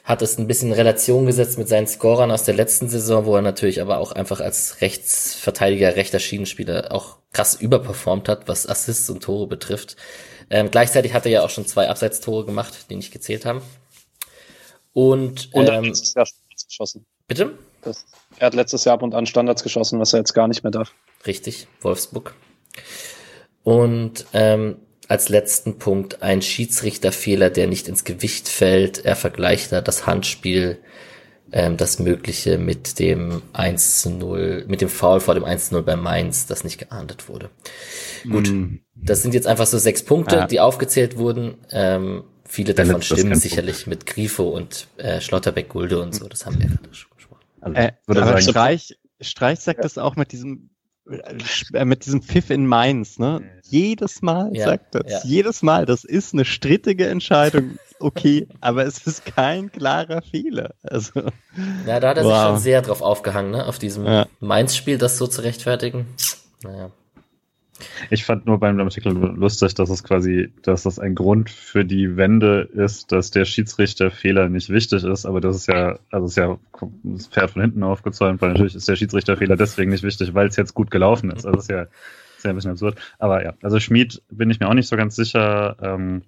[0.05, 3.36] hat es ein bisschen in Relation gesetzt mit seinen Scorern aus der letzten Saison, wo
[3.36, 9.11] er natürlich aber auch einfach als Rechtsverteidiger, rechter Schienenspieler auch krass überperformt hat, was Assists
[9.11, 9.96] und Tore betrifft.
[10.48, 13.62] Ähm, gleichzeitig hat er ja auch schon zwei Abseitstore gemacht, die nicht gezählt haben.
[14.92, 16.26] Und, und ähm, letztes Jahr
[16.66, 17.07] geschossen.
[17.28, 17.57] Bitte?
[17.82, 18.05] Das,
[18.41, 20.70] er hat letztes Jahr ab und an Standards geschossen, was er jetzt gar nicht mehr
[20.70, 20.95] darf.
[21.26, 22.34] Richtig, Wolfsburg.
[23.62, 24.76] Und ähm,
[25.09, 29.05] als letzten Punkt ein Schiedsrichterfehler, der nicht ins Gewicht fällt.
[29.05, 30.78] Er vergleicht da das Handspiel,
[31.53, 35.74] ähm, das Mögliche mit dem 1 zu 0, mit dem Foul vor dem 1 zu
[35.74, 37.51] 0 bei Mainz, das nicht geahndet wurde.
[38.24, 38.30] Mm.
[38.30, 38.53] Gut,
[38.95, 40.47] das sind jetzt einfach so sechs Punkte, ja.
[40.47, 41.59] die aufgezählt wurden.
[41.72, 46.59] Ähm, viele davon stimmen sicherlich mit Grifo und äh, Schlotterbeck, Gulde und so, das haben
[46.59, 47.10] wir gerade schon.
[47.61, 49.83] Also, äh, aber Streich, Streich sagt ja.
[49.83, 50.71] das auch mit diesem
[51.73, 53.43] äh, mit diesem Pfiff in Mainz, ne?
[53.65, 55.11] Jedes Mal ja, sagt das.
[55.11, 55.21] Ja.
[55.25, 55.87] Jedes Mal.
[55.87, 57.79] Das ist eine strittige Entscheidung.
[58.03, 60.71] Okay, aber es ist kein klarer Fehler.
[60.83, 61.21] Also,
[61.87, 62.33] ja, da hat er wow.
[62.33, 63.67] sich schon sehr drauf aufgehangen, ne?
[63.67, 64.27] Auf diesem ja.
[64.41, 66.07] Mainz-Spiel, das so zu rechtfertigen.
[66.63, 66.93] Naja.
[68.11, 72.16] Ich fand nur beim Artikel lustig, dass es quasi, dass das ein Grund für die
[72.16, 76.59] Wende ist, dass der Schiedsrichterfehler nicht wichtig ist, aber das ist ja, also ist ja
[77.03, 80.57] das Pferd von hinten aufgezäumt, weil natürlich ist der Schiedsrichterfehler deswegen nicht wichtig, weil es
[80.57, 81.47] jetzt gut gelaufen ist.
[81.47, 82.99] Also ist ja, ist ja ein bisschen absurd.
[83.18, 85.76] Aber ja, also Schmied bin ich mir auch nicht so ganz sicher.
[85.83, 86.22] Ähm,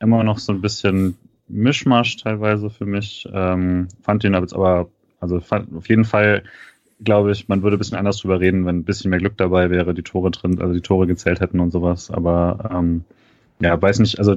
[0.00, 1.16] immer noch so ein bisschen
[1.48, 3.28] Mischmasch teilweise für mich.
[3.32, 4.88] Ähm, fand ihn aber jetzt aber,
[5.20, 6.44] also fand, auf jeden Fall
[7.00, 9.70] glaube ich, man würde ein bisschen anders drüber reden, wenn ein bisschen mehr Glück dabei
[9.70, 12.10] wäre, die Tore drin, also die Tore gezählt hätten und sowas.
[12.10, 13.04] Aber ähm,
[13.60, 14.36] ja, weiß nicht, also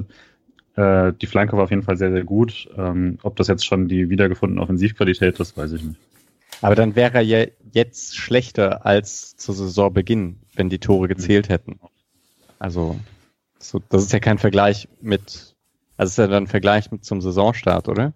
[0.76, 2.68] äh, die Flanke war auf jeden Fall sehr, sehr gut.
[2.76, 6.00] Ähm, ob das jetzt schon die wiedergefundene Offensivqualität ist, weiß ich nicht.
[6.60, 11.80] Aber dann wäre er ja jetzt schlechter als zu Saisonbeginn, wenn die Tore gezählt hätten.
[12.58, 12.98] Also,
[13.58, 15.56] so, das ist ja kein Vergleich mit,
[15.96, 18.12] also ist ja dann ein Vergleich mit zum Saisonstart, oder?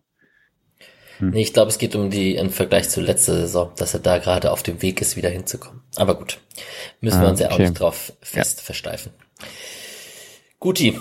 [1.19, 1.35] Hm.
[1.35, 4.53] Ich glaube, es geht um die im Vergleich zu letzter Saison, dass er da gerade
[4.53, 5.83] auf dem Weg ist, wieder hinzukommen.
[5.97, 6.39] Aber gut,
[7.01, 8.65] müssen ah, wir uns ja auch nicht drauf fest ja.
[8.65, 9.13] versteifen.
[10.61, 10.99] Guti.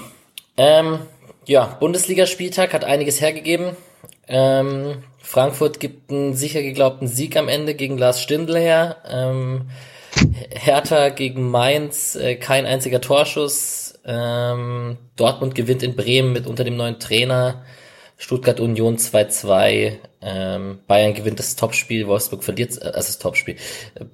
[0.58, 1.00] Ähm,
[1.46, 3.76] ja, Bundesligaspieltag hat einiges hergegeben.
[4.28, 8.98] Ähm, Frankfurt gibt einen sicher geglaubten Sieg am Ende gegen Lars Stindl her.
[9.08, 9.70] Ähm,
[10.50, 14.00] Hertha gegen Mainz, äh, kein einziger Torschuss.
[14.06, 17.64] Ähm, Dortmund gewinnt in Bremen mit unter dem neuen Trainer.
[18.18, 23.58] Stuttgart Union 2-2, ähm, Bayern gewinnt das Topspiel, Wolfsburg verliert, äh, also das Topspiel.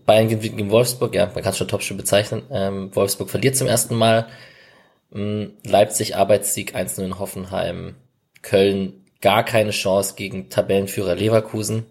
[0.06, 2.44] Bayern gewinnt gegen Wolfsburg, ja, man kann es schon Topspiel bezeichnen.
[2.52, 4.28] Ähm, Wolfsburg verliert zum ersten Mal.
[5.14, 7.96] Ähm, Leipzig Arbeitssieg 1-0 in Hoffenheim.
[8.42, 11.86] Köln gar keine Chance gegen Tabellenführer Leverkusen.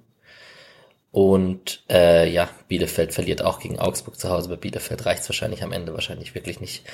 [1.12, 4.48] Und äh, ja, Bielefeld verliert auch gegen Augsburg zu Hause.
[4.48, 6.84] Bei Bielefeld reicht es wahrscheinlich am Ende wahrscheinlich wirklich nicht.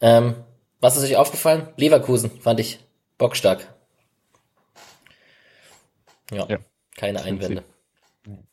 [0.00, 0.34] Ähm,
[0.80, 1.68] was ist euch aufgefallen?
[1.76, 2.80] Leverkusen fand ich
[3.16, 3.71] bockstark.
[6.32, 6.58] Ja, ja.
[6.96, 7.64] keine Einwände.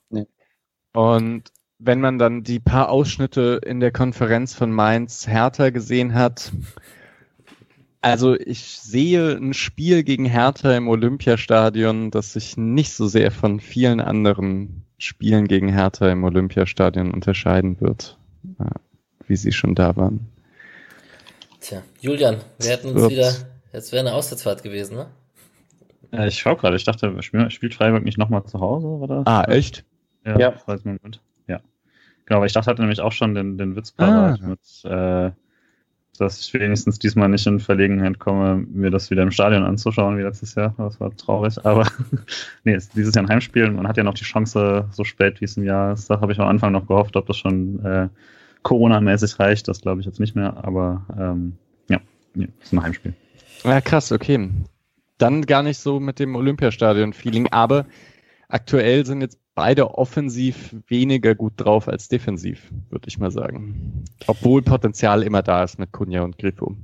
[0.09, 0.25] Nee.
[0.93, 6.51] Und wenn man dann die paar Ausschnitte in der Konferenz von Mainz Hertha gesehen hat,
[8.01, 13.59] also ich sehe ein Spiel gegen Hertha im Olympiastadion, das sich nicht so sehr von
[13.59, 18.17] vielen anderen Spielen gegen Hertha im Olympiastadion unterscheiden wird,
[19.27, 20.27] wie sie schon da waren.
[21.61, 23.33] Tja, Julian, wir hätten uns wieder,
[23.73, 25.07] jetzt wäre eine Auswärtsfahrt gewesen, ne?
[26.11, 29.23] Ja, ich schau gerade, ich dachte, spielt Freiburg nicht nochmal zu Hause, oder?
[29.25, 29.85] Ah, echt?
[30.25, 30.39] Ja.
[30.39, 30.53] ja.
[31.47, 31.59] Ja.
[32.25, 34.47] Genau, aber ich dachte, hatte nämlich auch schon den, den Witz parat ah.
[34.47, 35.31] mit, äh,
[36.17, 40.23] dass ich wenigstens diesmal nicht in Verlegenheit komme, mir das wieder im Stadion anzuschauen wie
[40.23, 40.73] letztes Jahr.
[40.77, 41.63] Das war traurig.
[41.65, 41.87] Aber
[42.63, 43.71] nee, es ist dieses Jahr ein Heimspiel.
[43.71, 46.09] Man hat ja noch die Chance, so spät wie es im Jahr ist.
[46.09, 48.09] Da habe ich am Anfang noch gehofft, ob das schon äh,
[48.63, 49.67] Corona-mäßig reicht.
[49.67, 50.57] Das glaube ich jetzt nicht mehr.
[50.63, 51.57] Aber ähm,
[51.87, 51.99] ja,
[52.33, 53.13] nee, ist ein Heimspiel.
[53.63, 54.49] Ja, krass, okay.
[55.19, 57.85] Dann gar nicht so mit dem Olympiastadion-Feeling, aber
[58.47, 64.05] aktuell sind jetzt beide offensiv weniger gut drauf als defensiv, würde ich mal sagen.
[64.25, 66.75] Obwohl Potenzial immer da ist mit Kunja und Grifo.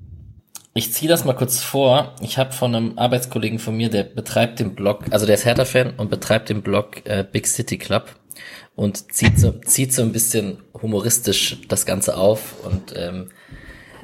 [0.74, 2.14] Ich ziehe das mal kurz vor.
[2.20, 5.94] Ich habe von einem Arbeitskollegen von mir, der betreibt den Blog, also der ist Hertha-Fan
[5.96, 8.14] und betreibt den Blog äh, Big City Club
[8.76, 13.30] und zieht so, zieht so ein bisschen humoristisch das Ganze auf und ähm,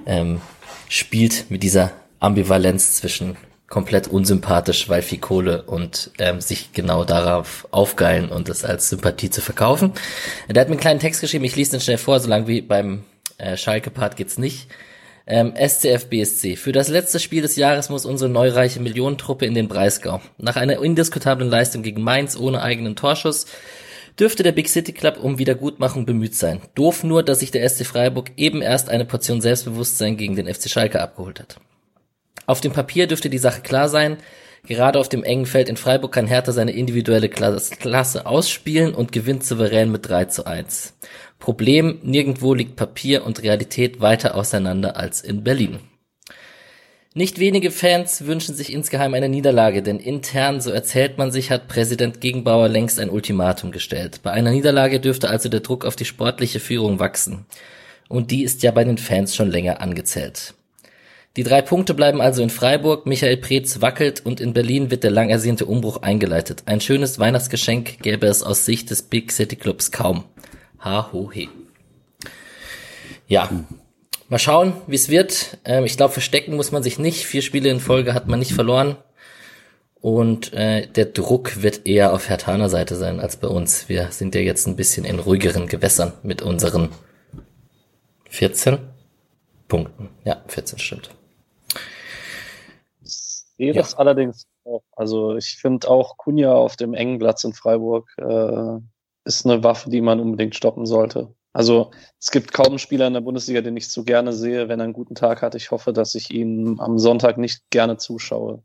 [0.05, 0.39] ähm,
[0.87, 1.91] spielt mit dieser
[2.21, 3.35] Ambivalenz zwischen
[3.71, 9.31] komplett unsympathisch, weil viel Kohle und ähm, sich genau darauf aufgeilen und es als Sympathie
[9.31, 9.93] zu verkaufen.
[10.47, 13.03] Der hat mir einen kleinen Text geschrieben, ich lese den schnell vor, solange wie beim
[13.37, 14.67] äh, Schalke-Part geht's nicht.
[15.25, 16.57] Ähm, SCF BSC.
[16.57, 20.21] Für das letzte Spiel des Jahres muss unsere neureiche Millionentruppe in den Breisgau.
[20.37, 23.45] Nach einer indiskutablen Leistung gegen Mainz ohne eigenen Torschuss
[24.19, 26.59] dürfte der Big City Club um Wiedergutmachung bemüht sein.
[26.75, 30.69] Doof nur, dass sich der SC Freiburg eben erst eine Portion Selbstbewusstsein gegen den FC
[30.69, 31.57] Schalke abgeholt hat.
[32.51, 34.17] Auf dem Papier dürfte die Sache klar sein.
[34.67, 39.45] Gerade auf dem engen Feld in Freiburg kann Hertha seine individuelle Klasse ausspielen und gewinnt
[39.45, 40.93] souverän mit 3 zu 1.
[41.39, 45.79] Problem, nirgendwo liegt Papier und Realität weiter auseinander als in Berlin.
[47.13, 51.69] Nicht wenige Fans wünschen sich insgeheim eine Niederlage, denn intern, so erzählt man sich, hat
[51.69, 54.19] Präsident Gegenbauer längst ein Ultimatum gestellt.
[54.23, 57.45] Bei einer Niederlage dürfte also der Druck auf die sportliche Führung wachsen.
[58.09, 60.53] Und die ist ja bei den Fans schon länger angezählt.
[61.37, 65.11] Die drei Punkte bleiben also in Freiburg, Michael Preetz wackelt und in Berlin wird der
[65.11, 66.63] lang ersehnte Umbruch eingeleitet.
[66.65, 70.25] Ein schönes Weihnachtsgeschenk gäbe es aus Sicht des Big City Clubs kaum.
[70.81, 71.47] Ha ho he.
[73.27, 73.49] Ja,
[74.27, 75.57] mal schauen, wie es wird.
[75.63, 77.25] Ähm, ich glaube, verstecken muss man sich nicht.
[77.25, 78.97] Vier Spiele in Folge hat man nicht verloren.
[80.01, 83.87] Und äh, der Druck wird eher auf Hertaner Seite sein als bei uns.
[83.87, 86.89] Wir sind ja jetzt ein bisschen in ruhigeren Gewässern mit unseren
[88.29, 88.79] 14
[89.69, 90.09] Punkten.
[90.25, 91.11] Ja, 14 stimmt
[93.61, 93.81] sehe ja.
[93.81, 94.83] das allerdings auch.
[94.95, 98.79] Also ich finde auch Kunja auf dem engen Platz in Freiburg äh,
[99.23, 101.35] ist eine Waffe, die man unbedingt stoppen sollte.
[101.53, 104.79] Also es gibt kaum einen Spieler in der Bundesliga, den ich so gerne sehe, wenn
[104.79, 105.53] er einen guten Tag hat.
[105.53, 108.63] Ich hoffe, dass ich ihm am Sonntag nicht gerne zuschaue.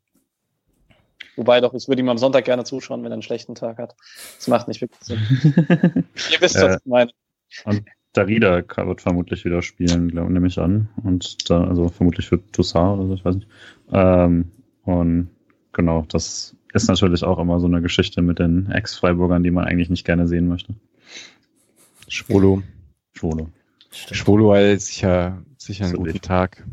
[1.36, 3.94] Wobei doch, ich würde ihm am Sonntag gerne zuschauen, wenn er einen schlechten Tag hat.
[4.39, 5.18] Das macht nicht wirklich Sinn.
[6.32, 7.10] Ihr wisst, was ich meine.
[7.64, 10.89] Und Darida wird vermutlich wieder spielen, glaube nehme ich an.
[11.05, 13.48] Und da, also vermutlich für Toussaint oder so, ich weiß nicht.
[13.93, 14.52] Ähm,
[14.86, 15.28] und
[15.72, 19.90] genau, das ist natürlich auch immer so eine Geschichte mit den Ex-Freiburgern, die man eigentlich
[19.90, 20.74] nicht gerne sehen möchte.
[22.08, 22.62] Schwolo.
[23.12, 23.48] Schwolo.
[23.90, 26.64] Schwolo ist sicher, sicher ein guter Tag.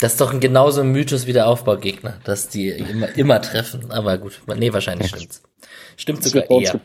[0.00, 3.90] Das ist doch ein genauso ein Mythos wie der Aufbaugegner, dass die immer, immer treffen.
[3.90, 5.42] Aber gut, nee, wahrscheinlich stimmt's.
[5.96, 6.80] Stimmt sogar eher.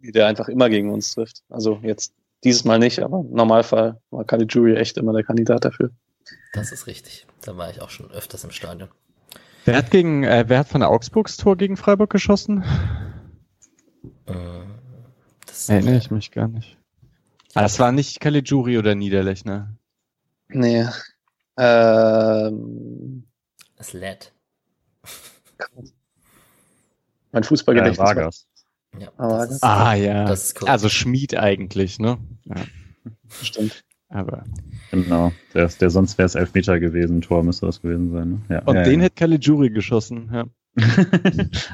[0.00, 1.42] Der einfach immer gegen uns trifft.
[1.48, 2.12] Also jetzt
[2.44, 5.90] dieses Mal nicht, aber im Normalfall war Caligiuri echt immer der Kandidat dafür.
[6.56, 7.26] Das ist richtig.
[7.42, 8.88] Da war ich auch schon öfters im Stadion.
[9.66, 12.64] Wer hat gegen, äh, wer hat von der Augsburgs Tor gegen Freiburg geschossen?
[14.24, 14.34] Äh,
[15.44, 16.78] das Erinnere ich mich gar nicht.
[17.54, 19.76] Ah, das war nicht Caligiuri oder Niederlechner.
[20.48, 20.86] Nee.
[21.58, 23.26] Ähm,
[23.76, 24.32] das LED.
[27.32, 27.98] Mein Fußballgedächtnis.
[27.98, 28.46] Äh, Vargas.
[28.98, 29.62] Ja, Vargas.
[29.62, 30.24] Ah, ja.
[30.24, 32.18] also Schmied eigentlich, ne?
[32.44, 32.56] Ja.
[33.42, 33.84] Stimmt.
[34.08, 34.44] Aber.
[34.90, 38.30] Genau, der, der sonst wäre es Elfmeter gewesen, Tor müsste das gewesen sein.
[38.30, 38.40] Ne?
[38.48, 39.06] Ja, Und ja, den ja.
[39.06, 40.44] hätte Caligiuri geschossen, ja.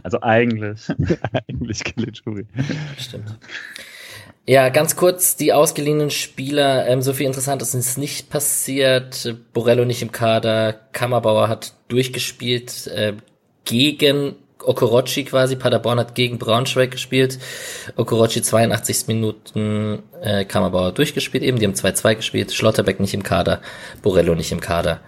[0.02, 0.88] also eigentlich.
[1.48, 2.46] eigentlich Caligiuri.
[2.98, 3.38] Stimmt.
[4.46, 9.36] Ja, ganz kurz, die ausgeliehenen Spieler, ähm, so viel Interessantes ist nicht passiert.
[9.52, 13.14] Borello nicht im Kader, Kammerbauer hat durchgespielt äh,
[13.64, 14.34] gegen
[14.64, 15.56] Okorochi quasi.
[15.56, 17.38] Paderborn hat gegen Braunschweig gespielt.
[17.96, 21.58] Okorochi 82 Minuten, äh, Kammerbauer durchgespielt eben.
[21.58, 22.52] Die haben 2-2 gespielt.
[22.52, 23.60] Schlotterbeck nicht im Kader.
[24.02, 25.00] Borello nicht im Kader.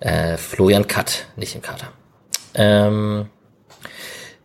[0.00, 1.92] Äh, Florian Katt nicht im Kader.
[2.54, 3.28] Ähm,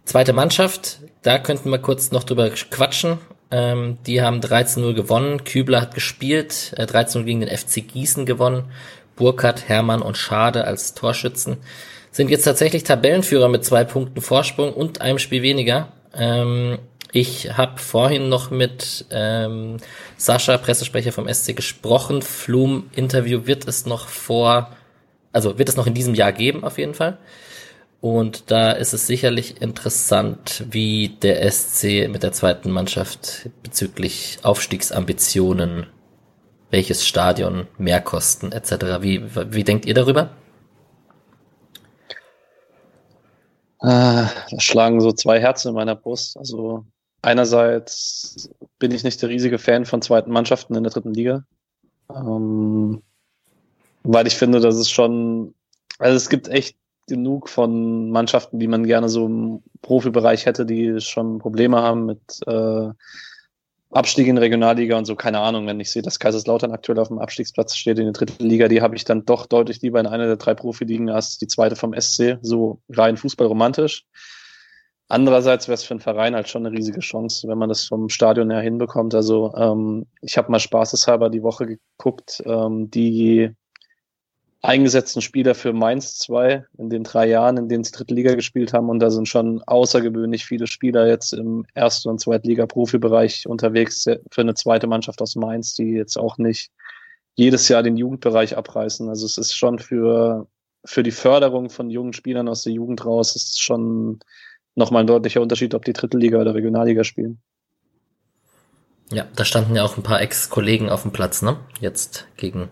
[0.06, 3.20] zweite Mannschaft, da könnten wir kurz noch drüber quatschen.
[3.52, 5.44] Ähm, die haben 13-0 gewonnen.
[5.44, 8.72] Kübler hat gespielt, äh, 13-0 gegen den FC Gießen gewonnen.
[9.16, 11.58] Burkhardt, Hermann und Schade als Torschützen
[12.12, 15.92] sind jetzt tatsächlich Tabellenführer mit zwei Punkten Vorsprung und einem Spiel weniger.
[16.14, 16.80] Ähm,
[17.14, 19.78] ich habe vorhin noch mit ähm,
[20.18, 22.22] Sascha, Pressesprecher vom SC, gesprochen.
[22.22, 24.72] Flum-Interview wird es noch vor,
[25.34, 27.18] also wird es noch in diesem Jahr geben, auf jeden Fall.
[28.00, 35.88] Und da ist es sicherlich interessant, wie der SC mit der zweiten Mannschaft bezüglich Aufstiegsambitionen
[36.72, 39.02] welches Stadion mehr kosten etc.
[39.02, 39.22] Wie,
[39.52, 40.32] wie denkt ihr darüber?
[43.82, 46.38] Äh, da schlagen so zwei Herzen in meiner Brust.
[46.38, 46.86] Also
[47.22, 48.50] einerseits
[48.80, 51.44] bin ich nicht der riesige Fan von zweiten Mannschaften in der dritten Liga,
[52.14, 53.02] ähm,
[54.04, 55.56] weil ich finde, dass es schon,
[55.98, 56.78] also es gibt echt
[57.08, 62.22] genug von Mannschaften, die man gerne so im Profibereich hätte, die schon Probleme haben mit
[62.46, 62.90] äh,
[63.92, 67.20] Abstieg in Regionalliga und so, keine Ahnung, wenn ich sehe, dass Kaiserslautern aktuell auf dem
[67.20, 70.28] Abstiegsplatz steht in der dritten Liga, die habe ich dann doch deutlich lieber in einer
[70.28, 74.06] der drei Profiligen als die zweite vom SC, so rein fußballromantisch.
[75.10, 78.08] Andererseits wäre es für einen Verein halt schon eine riesige Chance, wenn man das vom
[78.08, 79.14] Stadion her hinbekommt.
[79.14, 83.54] Also ähm, ich habe mal spaßeshalber die Woche geguckt, ähm, die
[84.62, 88.74] eingesetzten Spieler für Mainz 2 in den drei Jahren, in denen sie dritte Liga gespielt
[88.74, 88.90] haben.
[88.90, 94.54] Und da sind schon außergewöhnlich viele Spieler jetzt im ersten und Zweitliga-Profibereich unterwegs für eine
[94.54, 96.70] zweite Mannschaft aus Mainz, die jetzt auch nicht
[97.36, 99.10] jedes Jahr den Jugendbereich abreißen.
[99.10, 100.48] Also es ist schon für,
[100.86, 104.20] für die Förderung von jungen Spielern aus der Jugend raus, ist schon
[104.76, 107.42] nochmal ein deutlicher Unterschied, ob die dritte Liga oder Regionalliga spielen.
[109.12, 111.58] Ja, da standen ja auch ein paar Ex-Kollegen auf dem Platz, ne?
[111.82, 112.70] Jetzt gegen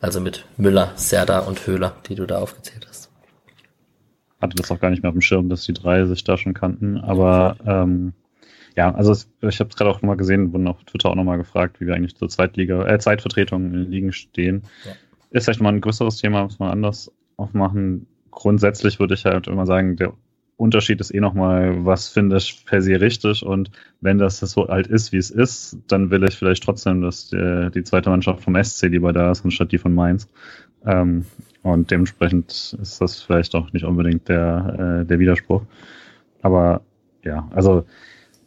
[0.00, 3.10] also mit Müller, Serda und Höhler, die du da aufgezählt hast.
[4.40, 6.54] Hatte das auch gar nicht mehr auf dem Schirm, dass die drei sich da schon
[6.54, 6.98] kannten.
[6.98, 8.12] Aber ähm,
[8.76, 11.38] ja, also es, ich habe es gerade auch nochmal gesehen, wurden auf Twitter auch nochmal
[11.38, 14.64] gefragt, wie wir eigentlich zur Zweitliga, äh, Zweitvertretung in den Ligen stehen.
[14.84, 14.92] Ja.
[15.30, 18.06] Ist vielleicht nochmal ein größeres Thema, muss man anders aufmachen.
[18.30, 20.12] Grundsätzlich würde ich halt immer sagen, der
[20.56, 23.70] Unterschied ist eh nochmal, was finde ich per se richtig und
[24.00, 27.70] wenn das so alt ist, wie es ist, dann will ich vielleicht trotzdem, dass die,
[27.74, 30.28] die zweite Mannschaft vom SC lieber da ist, anstatt die von Mainz.
[30.86, 31.26] Ähm,
[31.62, 35.62] und dementsprechend ist das vielleicht auch nicht unbedingt der, äh, der Widerspruch.
[36.40, 36.82] Aber
[37.22, 37.84] ja, also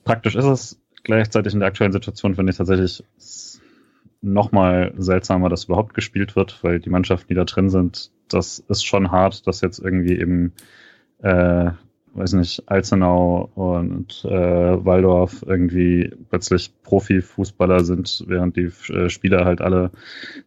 [0.04, 3.04] praktisch ist es gleichzeitig in der aktuellen Situation, finde ich tatsächlich
[4.22, 8.86] nochmal seltsamer, dass überhaupt gespielt wird, weil die Mannschaften, die da drin sind, das ist
[8.86, 10.54] schon hart, dass jetzt irgendwie eben
[11.22, 11.72] äh,
[12.14, 19.62] weiß nicht, Alzenau und äh, Waldorf irgendwie plötzlich Profifußballer sind, während die äh, Spieler halt
[19.62, 19.92] alle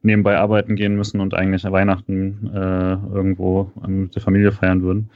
[0.02, 5.10] nebenbei arbeiten gehen müssen und eigentlich Weihnachten äh, irgendwo mit der Familie feiern würden.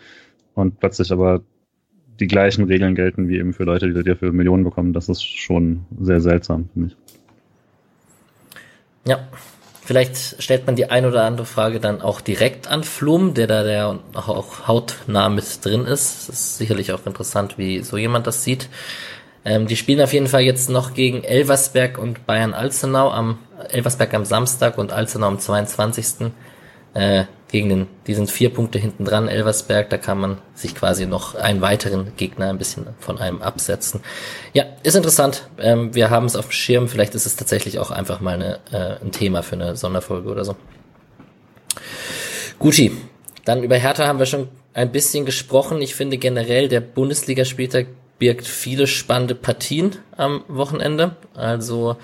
[0.54, 1.42] Und plötzlich aber
[2.20, 4.92] die gleichen Regeln gelten wie eben für Leute, die dafür Millionen bekommen.
[4.92, 6.96] Das ist schon sehr seltsam, finde ich.
[9.06, 9.20] Ja,
[9.86, 13.62] Vielleicht stellt man die ein oder andere Frage dann auch direkt an Flum, der da
[13.62, 16.28] der auch hautnah mit drin ist.
[16.28, 18.68] Das ist sicherlich auch interessant, wie so jemand das sieht.
[19.44, 23.38] Ähm, die spielen auf jeden Fall jetzt noch gegen Elversberg und Bayern Alzenau am
[23.70, 26.32] Elversberg am Samstag und Alzenau am 22
[26.94, 27.24] äh,
[27.56, 31.34] gegen den, die sind vier Punkte hinten dran, Elversberg, da kann man sich quasi noch
[31.34, 34.02] einen weiteren Gegner ein bisschen von einem absetzen.
[34.52, 35.48] Ja, ist interessant.
[35.56, 38.58] Ähm, wir haben es auf dem Schirm, vielleicht ist es tatsächlich auch einfach mal eine,
[38.72, 40.54] äh, ein Thema für eine Sonderfolge oder so.
[42.58, 42.92] Guti,
[43.46, 45.80] dann über Hertha haben wir schon ein bisschen gesprochen.
[45.80, 47.86] Ich finde generell, der Bundesligaspieltag
[48.18, 51.16] birgt viele spannende Partien am Wochenende.
[51.32, 51.96] Also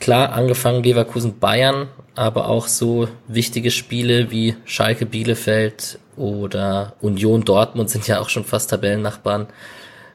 [0.00, 7.90] klar, angefangen Leverkusen Bayern aber auch so wichtige Spiele wie Schalke Bielefeld oder Union Dortmund
[7.90, 9.48] sind ja auch schon fast Tabellennachbarn.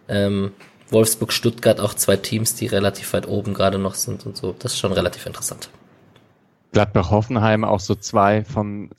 [0.08, 0.54] Ähm,
[0.90, 4.56] Wolfsburg Stuttgart auch zwei Teams, die relativ weit oben gerade noch sind und so.
[4.58, 5.70] Das ist schon relativ interessant.
[6.72, 8.92] Gladbach Hoffenheim auch so zwei von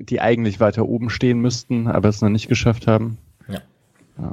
[0.00, 3.18] die eigentlich weiter oben stehen müssten, aber es noch nicht geschafft haben.
[3.46, 3.60] Ja.
[4.18, 4.32] ja.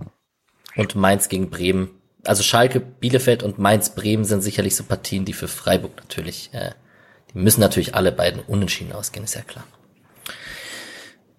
[0.76, 1.92] Und Mainz gegen Bremen.
[2.28, 6.72] Also Schalke, Bielefeld und Mainz Bremen sind sicherlich so Partien, die für Freiburg natürlich äh,
[7.34, 9.66] die müssen natürlich alle beiden unentschieden ausgehen, ist ja klar.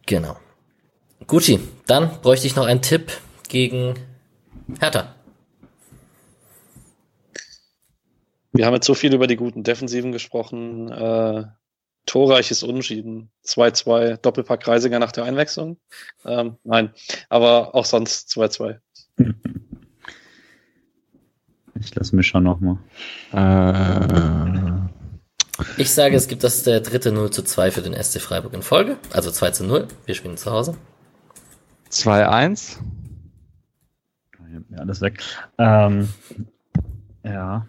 [0.06, 0.36] Genau.
[1.26, 3.12] Gucci, dann bräuchte ich noch einen Tipp
[3.48, 3.94] gegen
[4.80, 5.14] Hertha.
[8.52, 10.90] Wir haben jetzt so viel über die guten Defensiven gesprochen.
[10.90, 11.44] Äh,
[12.06, 13.30] torreiches Unentschieden.
[13.44, 15.78] 2-2, Doppelpack Reisiger nach der Einwechslung.
[16.24, 16.94] Ähm, nein,
[17.28, 18.78] aber auch sonst 2-2.
[21.80, 22.78] Ich lasse mich schon nochmal.
[23.32, 24.88] Äh,
[25.76, 28.62] ich sage, es gibt das der dritte 0 zu 2 für den SC Freiburg in
[28.62, 28.96] Folge.
[29.12, 29.88] Also 2 zu 0.
[30.06, 30.76] Wir spielen zu Hause.
[31.90, 32.78] 2-1.
[34.70, 35.22] Ja, alles weg.
[35.58, 36.08] Ähm,
[37.24, 37.66] ja.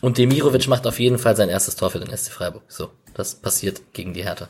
[0.00, 2.62] Und Demirovic macht auf jeden Fall sein erstes Tor für den SC Freiburg.
[2.68, 4.48] So, das passiert gegen die Hertha.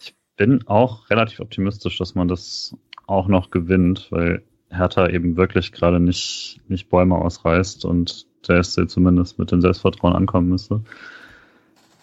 [0.00, 2.74] Ich bin auch relativ optimistisch, dass man das
[3.06, 8.88] auch noch gewinnt, weil Hertha eben wirklich gerade nicht, nicht Bäume ausreißt und der SC
[8.88, 10.80] zumindest mit dem Selbstvertrauen ankommen müsste.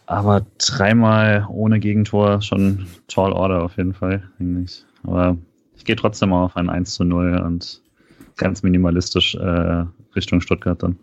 [0.06, 4.86] Aber dreimal ohne Gegentor schon tall order auf jeden Fall, eigentlich.
[5.04, 5.38] Aber
[5.76, 7.82] ich gehe trotzdem mal auf ein 1 zu 0 und
[8.38, 9.86] ganz minimalistisch äh,
[10.16, 10.98] Richtung Stuttgart dann.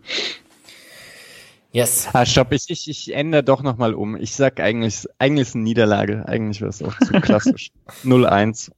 [1.71, 2.07] Yes.
[2.13, 4.15] Ah, stopp, ich, ich, ich ändere doch nochmal um.
[4.15, 6.25] Ich sag eigentlich, eigentlich ist eine Niederlage.
[6.27, 7.71] Eigentlich wäre es auch zu klassisch.
[8.03, 8.71] 0-1.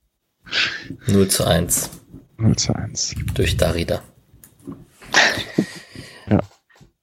[1.07, 1.91] 0 zu 1.
[2.37, 3.15] 0 zu 1.
[3.33, 4.01] Durch Darida.
[6.29, 6.39] ja.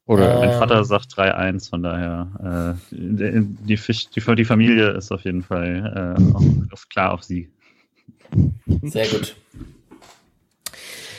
[0.06, 5.11] Oder ähm, mein Vater sagt 3-1, von daher äh, die, Fisch, die, die, Familie ist
[5.11, 7.51] auf jeden Fall äh, auf, klar auf sie.
[8.82, 9.36] Sehr gut.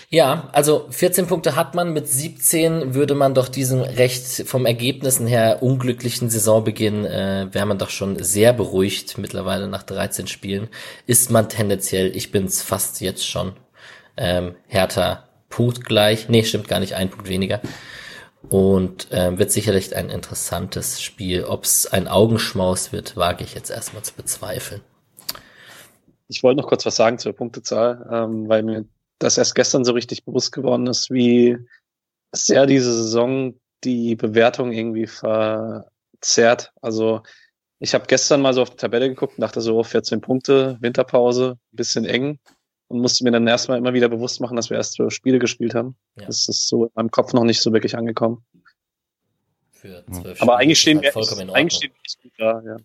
[0.09, 5.25] Ja, also 14 Punkte hat man, mit 17 würde man doch diesen recht vom Ergebnissen
[5.25, 10.69] her unglücklichen Saisonbeginn, äh, wäre man doch schon sehr beruhigt mittlerweile nach 13 Spielen.
[11.07, 13.53] Ist man tendenziell, ich bin's fast jetzt schon,
[14.17, 17.61] ähm, Hertha punktgleich, nee, stimmt gar nicht, ein Punkt weniger.
[18.49, 21.45] Und ähm, wird sicherlich ein interessantes Spiel.
[21.45, 24.81] Ob's ein Augenschmaus wird, wage ich jetzt erstmal zu bezweifeln.
[26.27, 28.85] Ich wollte noch kurz was sagen zur Punktezahl, ähm, weil mir
[29.17, 31.57] das erst gestern so richtig bewusst geworden ist, wie
[32.31, 36.71] sehr diese Saison die Bewertung irgendwie verzerrt.
[36.81, 37.21] Also
[37.79, 41.57] ich habe gestern mal so auf die Tabelle geguckt und dachte so, 14 Punkte, Winterpause,
[41.71, 42.39] bisschen eng
[42.95, 45.75] und musste mir dann erstmal immer wieder bewusst machen, dass wir erst zwölf Spiele gespielt
[45.75, 45.95] haben.
[46.15, 46.25] Ja.
[46.25, 48.43] Das ist so in meinem Kopf noch nicht so wirklich angekommen.
[49.71, 52.77] Für zwölf Aber eigentlich stehen wir halt eigentlich stehen wir echt gut da, ja.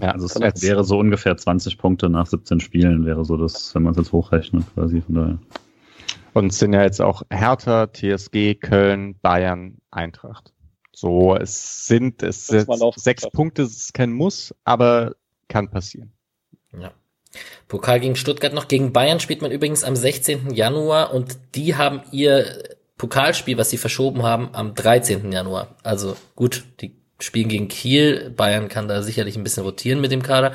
[0.00, 3.82] Ja, also es wäre so ungefähr 20 Punkte nach 17 Spielen, wäre so das, wenn
[3.82, 5.38] man es jetzt hochrechnet, quasi von daher.
[6.32, 10.52] Und es sind ja jetzt auch Hertha, TSG, Köln, Bayern, Eintracht.
[10.92, 15.16] So, es sind, es sind sechs Punkte, es ist kein Muss, aber
[15.48, 16.12] kann passieren.
[16.72, 16.92] Ja.
[17.68, 18.68] Pokal gegen Stuttgart noch.
[18.68, 20.50] Gegen Bayern spielt man übrigens am 16.
[20.50, 25.32] Januar und die haben ihr Pokalspiel, was sie verschoben haben, am 13.
[25.32, 25.76] Januar.
[25.82, 28.30] Also gut, die spielen gegen Kiel.
[28.30, 30.52] Bayern kann da sicherlich ein bisschen rotieren mit dem Kader.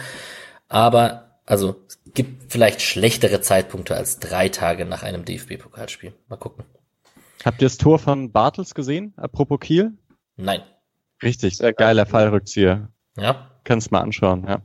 [0.68, 6.14] Aber, also, es gibt vielleicht schlechtere Zeitpunkte als drei Tage nach einem DFB-Pokalspiel.
[6.27, 6.65] Mal gucken.
[7.43, 9.14] Habt ihr das Tor von Bartels gesehen?
[9.18, 9.93] Apropos Kiel?
[10.35, 10.61] Nein.
[11.23, 12.89] Richtig, Sehr geiler Fallrückzieher.
[13.18, 13.52] Ja.
[13.64, 14.61] Kannst mal anschauen, ja.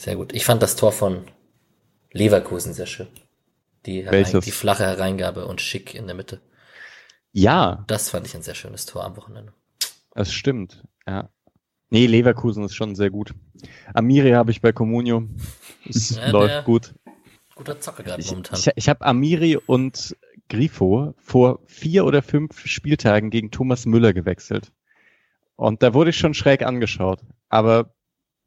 [0.00, 0.32] Sehr gut.
[0.34, 1.24] Ich fand das Tor von
[2.12, 3.08] Leverkusen sehr schön.
[3.86, 6.40] Die, herein, die flache Hereingabe und schick in der Mitte.
[7.32, 7.84] Ja.
[7.86, 9.52] Das fand ich ein sehr schönes Tor am Wochenende.
[10.12, 11.28] Das stimmt, ja.
[11.90, 13.34] Nee, Leverkusen ist schon sehr gut.
[13.92, 15.28] Amiri habe ich bei Comunio.
[15.88, 16.94] Es ja, läuft gut.
[17.54, 18.58] Guter Zocker gerade momentan.
[18.58, 20.16] Ich, ich habe Amiri und
[20.48, 24.72] Grifo vor vier oder fünf Spieltagen gegen Thomas Müller gewechselt.
[25.56, 27.20] Und da wurde ich schon schräg angeschaut.
[27.48, 27.94] Aber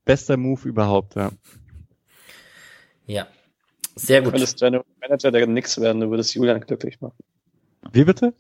[0.08, 1.32] bester Move überhaupt, ja.
[3.06, 3.28] Ja.
[3.96, 4.28] Sehr gut.
[4.28, 7.18] Du könntest General Manager der nix werden, du würdest Julian glücklich machen.
[7.92, 8.34] Wie bitte?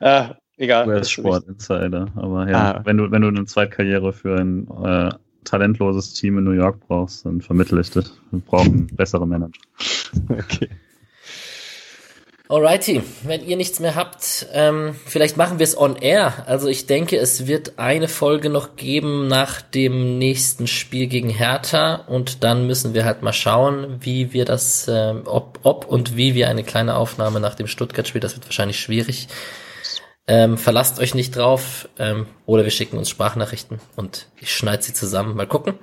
[0.00, 0.88] Äh, Egal.
[0.88, 2.08] US Sport Insider.
[2.14, 2.80] Aber ja, ah.
[2.84, 5.10] wenn du, wenn du eine Zweitkarriere für ein äh,
[5.44, 8.06] talentloses Team in New York brauchst, dann vermittle ich dich.
[8.30, 9.60] Wir brauchen bessere Manager.
[10.28, 10.68] Okay.
[12.52, 16.44] Alrighty, wenn ihr nichts mehr habt, ähm, vielleicht machen wir es on air.
[16.46, 22.04] Also ich denke, es wird eine Folge noch geben nach dem nächsten Spiel gegen Hertha
[22.08, 26.34] und dann müssen wir halt mal schauen, wie wir das, äh, ob, ob und wie
[26.34, 29.28] wir eine kleine Aufnahme nach dem Stuttgart-Spiel, das wird wahrscheinlich schwierig,
[30.26, 34.92] ähm, verlasst euch nicht drauf ähm, oder wir schicken uns Sprachnachrichten und ich schneide sie
[34.92, 35.36] zusammen.
[35.36, 35.78] Mal gucken.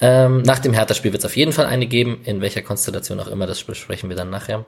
[0.00, 3.28] Ähm, nach dem Hertha-Spiel wird es auf jeden Fall eine geben, in welcher Konstellation auch
[3.28, 4.66] immer, das besprechen wir dann nachher.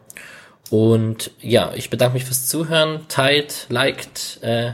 [0.70, 4.72] Und ja, ich bedanke mich fürs Zuhören, teilt, liked, äh,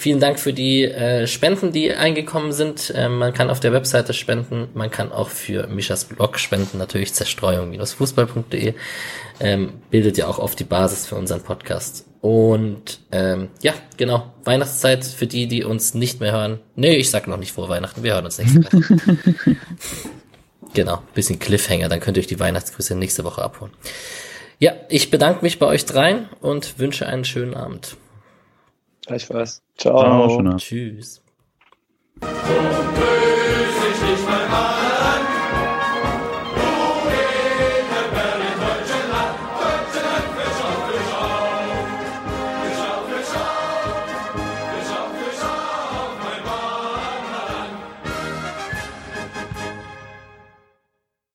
[0.00, 2.90] Vielen Dank für die äh, Spenden, die eingekommen sind.
[2.96, 7.12] Ähm, man kann auf der Webseite spenden, man kann auch für Mischas Blog spenden, natürlich
[7.12, 8.72] zerstreuung-fußball.de.
[9.40, 12.06] Ähm, bildet ja auch oft die Basis für unseren Podcast.
[12.22, 16.60] Und ähm, ja, genau, Weihnachtszeit für die, die uns nicht mehr hören.
[16.76, 19.16] Nee, ich sag noch nicht vor Weihnachten, wir hören uns nächste Woche.
[20.72, 23.72] genau, bisschen Cliffhanger, dann könnt ihr euch die Weihnachtsgrüße nächste Woche abholen.
[24.60, 27.96] Ja, ich bedanke mich bei euch dreien und wünsche einen schönen Abend.
[29.06, 29.62] Gleichfalls.
[29.78, 29.98] Ciao.
[29.98, 31.22] Ciao Tschüss.